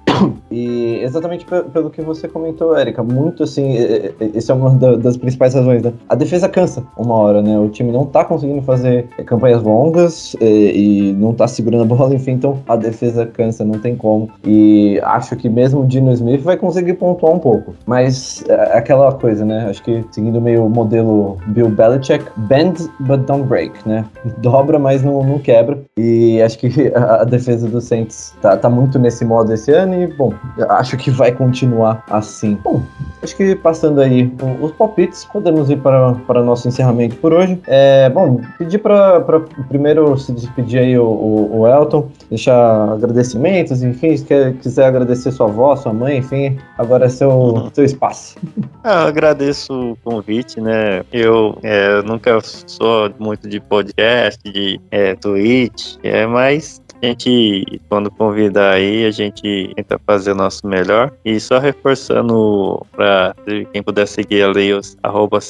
E 0.50 1.00
exatamente 1.02 1.44
pe- 1.44 1.62
pelo 1.64 1.90
que 1.90 2.00
você 2.02 2.28
comentou, 2.28 2.76
Érica, 2.76 3.02
muito 3.02 3.42
assim, 3.42 3.76
é- 3.76 4.12
é- 4.20 4.30
é 4.48 4.52
uma 4.54 4.70
da- 4.70 4.96
das 4.96 5.16
principais 5.16 5.54
razões, 5.54 5.82
né? 5.82 5.92
A 6.08 6.14
defesa 6.14 6.48
cansa 6.48 6.84
uma 6.96 7.14
hora, 7.14 7.42
né? 7.42 7.58
O 7.58 7.68
time 7.68 7.90
não 7.90 8.04
tá 8.06 8.24
conseguindo 8.24 8.62
fazer 8.62 9.06
é, 9.18 9.22
campanhas 9.22 9.62
longas 9.62 10.36
é, 10.40 10.44
e 10.46 11.12
não 11.14 11.32
tá 11.32 11.46
segurando 11.48 11.82
a 11.82 11.86
bola, 11.86 12.14
enfim, 12.14 12.32
então 12.32 12.58
a 12.68 12.76
defesa 12.76 13.26
cansa, 13.26 13.64
não 13.64 13.78
tem 13.78 13.96
como. 13.96 14.28
E 14.46 15.00
acho 15.02 15.34
que 15.36 15.48
mesmo 15.48 15.80
o 15.82 15.86
Dino 15.86 16.12
Smith 16.12 16.42
vai 16.42 16.56
conseguir 16.56 16.94
pontuar 16.94 17.32
um 17.32 17.38
pouco. 17.38 17.74
Mas 17.86 18.44
é 18.48 18.76
aquela 18.78 19.12
coisa, 19.12 19.44
né? 19.44 19.66
Acho 19.68 19.82
que 19.82 20.04
seguindo 20.10 20.40
meio 20.40 20.64
o 20.66 20.70
modelo 20.70 21.38
Bill 21.48 21.68
Belichick, 21.70 22.24
bend 22.36 22.88
but 23.00 23.20
don't 23.26 23.44
break, 23.44 23.72
né? 23.88 24.04
Dobra, 24.38 24.78
mas 24.78 25.02
não, 25.02 25.22
não 25.24 25.38
quebra. 25.38 25.78
E 25.96 26.40
acho 26.42 26.58
que 26.58 26.68
a, 26.94 27.22
a 27.22 27.24
defesa 27.52 27.68
do 27.68 27.80
Saints 27.80 28.34
tá, 28.40 28.56
tá 28.56 28.68
muito 28.68 28.98
nesse 28.98 29.24
modo 29.24 29.52
esse 29.52 29.70
ano 29.72 30.02
e, 30.02 30.06
bom, 30.06 30.32
acho 30.70 30.96
que 30.96 31.10
vai 31.10 31.32
continuar 31.32 32.02
assim. 32.08 32.58
Bom, 32.62 32.82
acho 33.22 33.36
que 33.36 33.54
passando 33.54 34.00
aí 34.00 34.32
os 34.60 34.72
palpites, 34.72 35.24
podemos 35.26 35.70
ir 35.70 35.76
para, 35.76 36.14
para 36.26 36.42
nosso 36.42 36.66
encerramento 36.68 37.16
por 37.16 37.32
hoje. 37.32 37.60
É, 37.66 38.08
bom, 38.10 38.40
pedir 38.58 38.78
para 38.78 39.20
primeiro 39.68 40.16
se 40.18 40.32
despedir 40.32 40.80
aí 40.80 40.98
o, 40.98 41.04
o, 41.04 41.60
o 41.60 41.66
Elton, 41.66 42.08
deixar 42.28 42.92
agradecimentos, 42.92 43.82
enfim, 43.82 44.16
se 44.16 44.24
quer, 44.24 44.54
quiser 44.54 44.86
agradecer 44.86 45.30
sua 45.32 45.46
avó, 45.46 45.76
sua 45.76 45.92
mãe, 45.92 46.18
enfim, 46.18 46.58
agora 46.78 47.06
é 47.06 47.08
seu, 47.08 47.70
seu 47.72 47.84
espaço. 47.84 48.36
Agradeço 48.82 49.92
o 49.92 49.96
convite, 50.02 50.60
né? 50.60 51.02
Eu 51.12 51.56
é, 51.62 52.02
nunca 52.02 52.38
sou 52.42 53.10
muito 53.18 53.48
de 53.48 53.60
podcast, 53.60 54.40
de 54.44 54.80
é, 54.90 55.14
Twitch, 55.14 55.96
é, 56.02 56.26
mas 56.26 56.81
a 57.02 57.06
gente, 57.06 57.80
quando 57.88 58.10
convida 58.10 58.70
aí, 58.70 59.04
a 59.04 59.10
gente 59.10 59.72
tenta 59.74 60.00
fazer 60.06 60.32
o 60.32 60.34
nosso 60.36 60.64
melhor. 60.66 61.12
E 61.24 61.40
só 61.40 61.58
reforçando 61.58 62.80
para 62.92 63.34
quem 63.72 63.82
puder 63.82 64.06
seguir 64.06 64.44
ali 64.44 64.72
os 64.72 64.96
arroba 65.02 65.40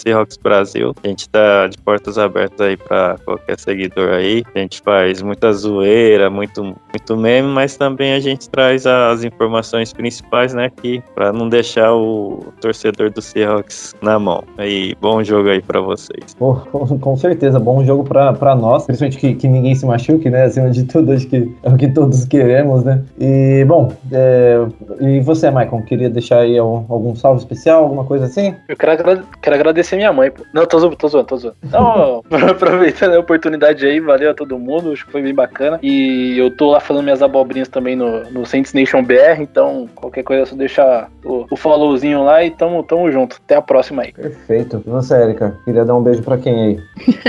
Brasil, 0.43 0.95
a 1.05 1.09
gente 1.09 1.29
tá 1.29 1.67
de 1.67 1.77
portas 1.79 2.17
abertas 2.17 2.61
aí 2.61 2.77
para 2.77 3.19
qualquer 3.25 3.59
seguidor 3.59 4.15
aí. 4.15 4.43
A 4.55 4.61
gente 4.61 4.81
faz 4.81 5.21
muita 5.21 5.53
zoeira, 5.53 6.31
muito, 6.31 6.63
muito 6.63 7.17
meme, 7.17 7.49
mas 7.49 7.77
também 7.77 8.15
a 8.15 8.21
gente 8.21 8.49
traz 8.49 8.87
as 8.87 9.23
informações 9.23 9.93
principais, 9.93 10.55
né? 10.55 10.71
Que 10.81 11.03
para 11.15 11.33
não 11.33 11.51
deixar 11.51 11.93
o 11.95 12.43
torcedor 12.61 13.11
do 13.11 13.21
Seahawks 13.21 13.95
na 14.01 14.19
mão. 14.19 14.43
Aí, 14.57 14.95
bom 15.01 15.23
jogo 15.23 15.51
aí 15.51 15.61
para 15.61 15.81
vocês. 15.81 16.35
Pô, 16.39 16.55
com, 17.01 17.17
certeza, 17.17 17.61
bom 17.61 17.85
jogo 17.85 18.05
pra 18.05 18.55
nós, 18.55 18.87
principalmente 18.87 19.19
que, 19.19 19.35
que 19.35 19.49
ninguém 19.49 19.75
se 19.75 19.85
machuque, 19.85 20.31
né? 20.31 20.45
Acima 20.45 20.71
de 20.71 20.85
tudo, 20.85 21.13
acho 21.13 21.27
que 21.27 21.42
que, 21.43 21.57
é 21.63 21.69
o 21.71 21.77
que 21.77 21.89
todos 21.89 22.25
queremos, 22.25 22.85
né? 22.85 23.03
E, 23.19 23.65
bom, 23.65 23.93
é, 24.11 24.67
e 25.01 25.21
você, 25.21 25.51
Maicon, 25.51 25.83
queria 25.83 26.11
deixar 26.11 26.41
aí 26.41 26.59
algum 26.59 27.15
salve 27.15 27.41
especial, 27.41 27.85
alguma 27.85 28.05
coisa 28.05 28.27
assim? 28.27 28.55
Eu 28.69 28.77
quero, 28.77 28.93
agra 28.93 29.25
quero 29.41 29.57
agradecer 29.57 29.97
minha 29.97 30.13
mãe, 30.13 30.31
pô. 30.31 30.45
Não, 30.53 30.67
tô 30.67 30.79
zoando, 30.79 30.97
tô 30.97 31.09
zoando, 31.09 31.27
tô 31.27 31.37
zoando. 31.37 31.57
Então, 31.73 32.23
aproveitando 32.51 33.15
a 33.15 33.19
oportunidade 33.19 33.87
aí, 33.87 33.99
valeu 33.99 34.31
a 34.31 34.35
todo 34.35 34.59
mundo, 34.59 34.93
acho 34.93 35.07
que 35.07 35.13
foi 35.13 35.23
bem 35.23 35.35
bacana. 35.35 35.79
E 35.83 36.37
eu 36.39 36.55
tô 36.55 36.71
lá 36.71 36.81
falando 36.81 37.05
minhas 37.05 37.23
abobrinhas 37.23 37.69
também 37.69 37.97
no, 37.97 38.31
no 38.31 38.45
Saints 38.45 38.73
Nation 38.73 39.03
BR, 39.03 39.41
então 39.41 39.89
qualquer 39.95 40.23
coisa 40.23 40.43
é 40.43 40.47
só 40.47 40.55
deixar 40.55 41.11
o, 41.25 41.47
o 41.51 41.57
followzinho 41.57 42.23
lá 42.23 42.45
e 42.45 42.51
tamo, 42.51 42.83
tamo 42.83 43.11
junto. 43.11 43.37
Até 43.45 43.57
a 43.57 43.63
próxima 43.63 44.03
aí. 44.03 44.13
Perfeito. 44.13 44.83
E 44.87 44.91
você, 44.91 45.15
Erika, 45.15 45.59
queria 45.65 45.85
dar 45.85 45.95
um 45.95 46.03
beijo 46.03 46.23
pra 46.23 46.37
quem 46.37 46.55
aí? 46.55 46.81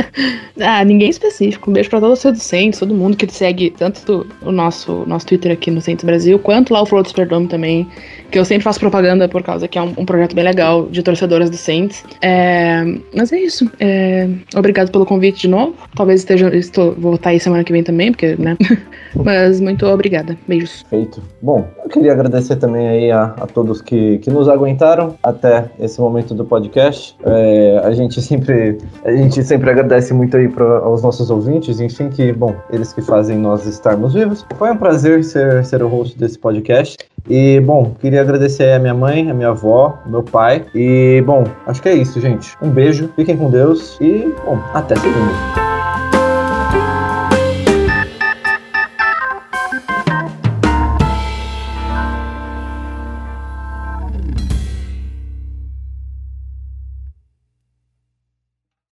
ah, 0.61 0.83
ninguém 0.83 1.09
específico. 1.09 1.69
Um 1.69 1.73
beijo 1.73 1.89
pra 1.89 1.99
todos 1.99 2.23
os 2.23 2.43
Saints, 2.43 2.79
todo 2.79 2.93
mundo 2.93 3.17
que 3.17 3.31
segue 3.31 3.71
tanto 3.71 4.02
o 4.11 4.51
nosso, 4.51 5.03
nosso 5.07 5.25
Twitter 5.25 5.51
aqui 5.51 5.71
no 5.71 5.81
Saints 5.81 6.03
Brasil, 6.03 6.39
quanto 6.39 6.73
lá 6.73 6.81
o 6.81 6.85
Flow 6.85 7.01
do 7.01 7.09
Superdome 7.09 7.47
também, 7.47 7.87
que 8.31 8.39
eu 8.39 8.45
sempre 8.45 8.63
faço 8.63 8.79
propaganda 8.79 9.27
por 9.27 9.43
causa 9.43 9.67
que 9.67 9.77
é 9.77 9.81
um, 9.81 9.93
um 9.97 10.05
projeto 10.05 10.35
bem 10.35 10.43
legal 10.43 10.87
de 10.87 11.01
torcedoras 11.03 11.49
do 11.49 11.57
Saints. 11.57 12.03
É, 12.21 12.83
mas 13.15 13.31
é 13.31 13.39
isso. 13.39 13.69
É, 13.79 14.27
obrigado 14.55 14.91
pelo 14.91 15.05
convite 15.05 15.41
de 15.41 15.47
novo. 15.47 15.75
Talvez 15.95 16.21
esteja, 16.21 16.53
estou, 16.55 16.93
vou 16.93 17.15
estar 17.15 17.29
aí 17.29 17.39
semana 17.39 17.63
que 17.63 17.71
vem 17.71 17.83
também, 17.83 18.11
porque, 18.11 18.35
né? 18.37 18.57
mas 19.15 19.59
muito 19.59 19.85
obrigada. 19.85 20.37
Beijos. 20.47 20.83
Feito. 20.89 21.21
Bom, 21.41 21.67
eu 21.83 21.89
queria 21.89 22.11
agradecer 22.11 22.55
também 22.55 22.87
aí 22.87 23.11
a, 23.11 23.23
a 23.23 23.47
todos 23.47 23.81
que, 23.81 24.17
que 24.19 24.29
nos 24.29 24.47
aguentaram 24.47 25.15
até 25.21 25.65
esse 25.79 25.99
momento 25.99 26.33
do 26.33 26.45
podcast. 26.45 27.15
É, 27.23 27.81
a 27.83 27.91
gente 27.91 28.21
sempre 28.21 28.77
a 29.03 29.11
gente 29.11 29.43
sempre 29.43 29.69
agradece 29.69 30.13
muito 30.13 30.35
aí 30.37 30.47
pra, 30.47 30.79
aos 30.79 31.01
nossos 31.01 31.29
ouvintes, 31.29 31.79
enfim, 31.79 32.09
que, 32.09 32.31
bom, 32.31 32.55
eles 32.71 32.93
que 32.93 33.01
fazem 33.01 33.37
nós 33.37 33.65
estarmos 33.93 34.13
vivos. 34.13 34.45
Foi 34.57 34.71
um 34.71 34.77
prazer 34.77 35.23
ser, 35.23 35.63
ser 35.63 35.83
o 35.83 35.87
host 35.87 36.17
desse 36.17 36.37
podcast. 36.37 36.97
E, 37.29 37.59
bom, 37.61 37.95
queria 37.99 38.21
agradecer 38.21 38.73
a 38.73 38.79
minha 38.79 38.93
mãe, 38.93 39.29
a 39.29 39.33
minha 39.33 39.49
avó, 39.49 39.99
meu 40.05 40.23
pai. 40.23 40.65
E, 40.75 41.23
bom, 41.25 41.43
acho 41.67 41.81
que 41.81 41.89
é 41.89 41.93
isso, 41.93 42.19
gente. 42.19 42.57
Um 42.61 42.69
beijo, 42.69 43.09
fiquem 43.15 43.37
com 43.37 43.49
Deus 43.49 43.97
e, 44.01 44.33
bom, 44.45 44.59
até 44.73 44.95
segunda. 44.95 46.12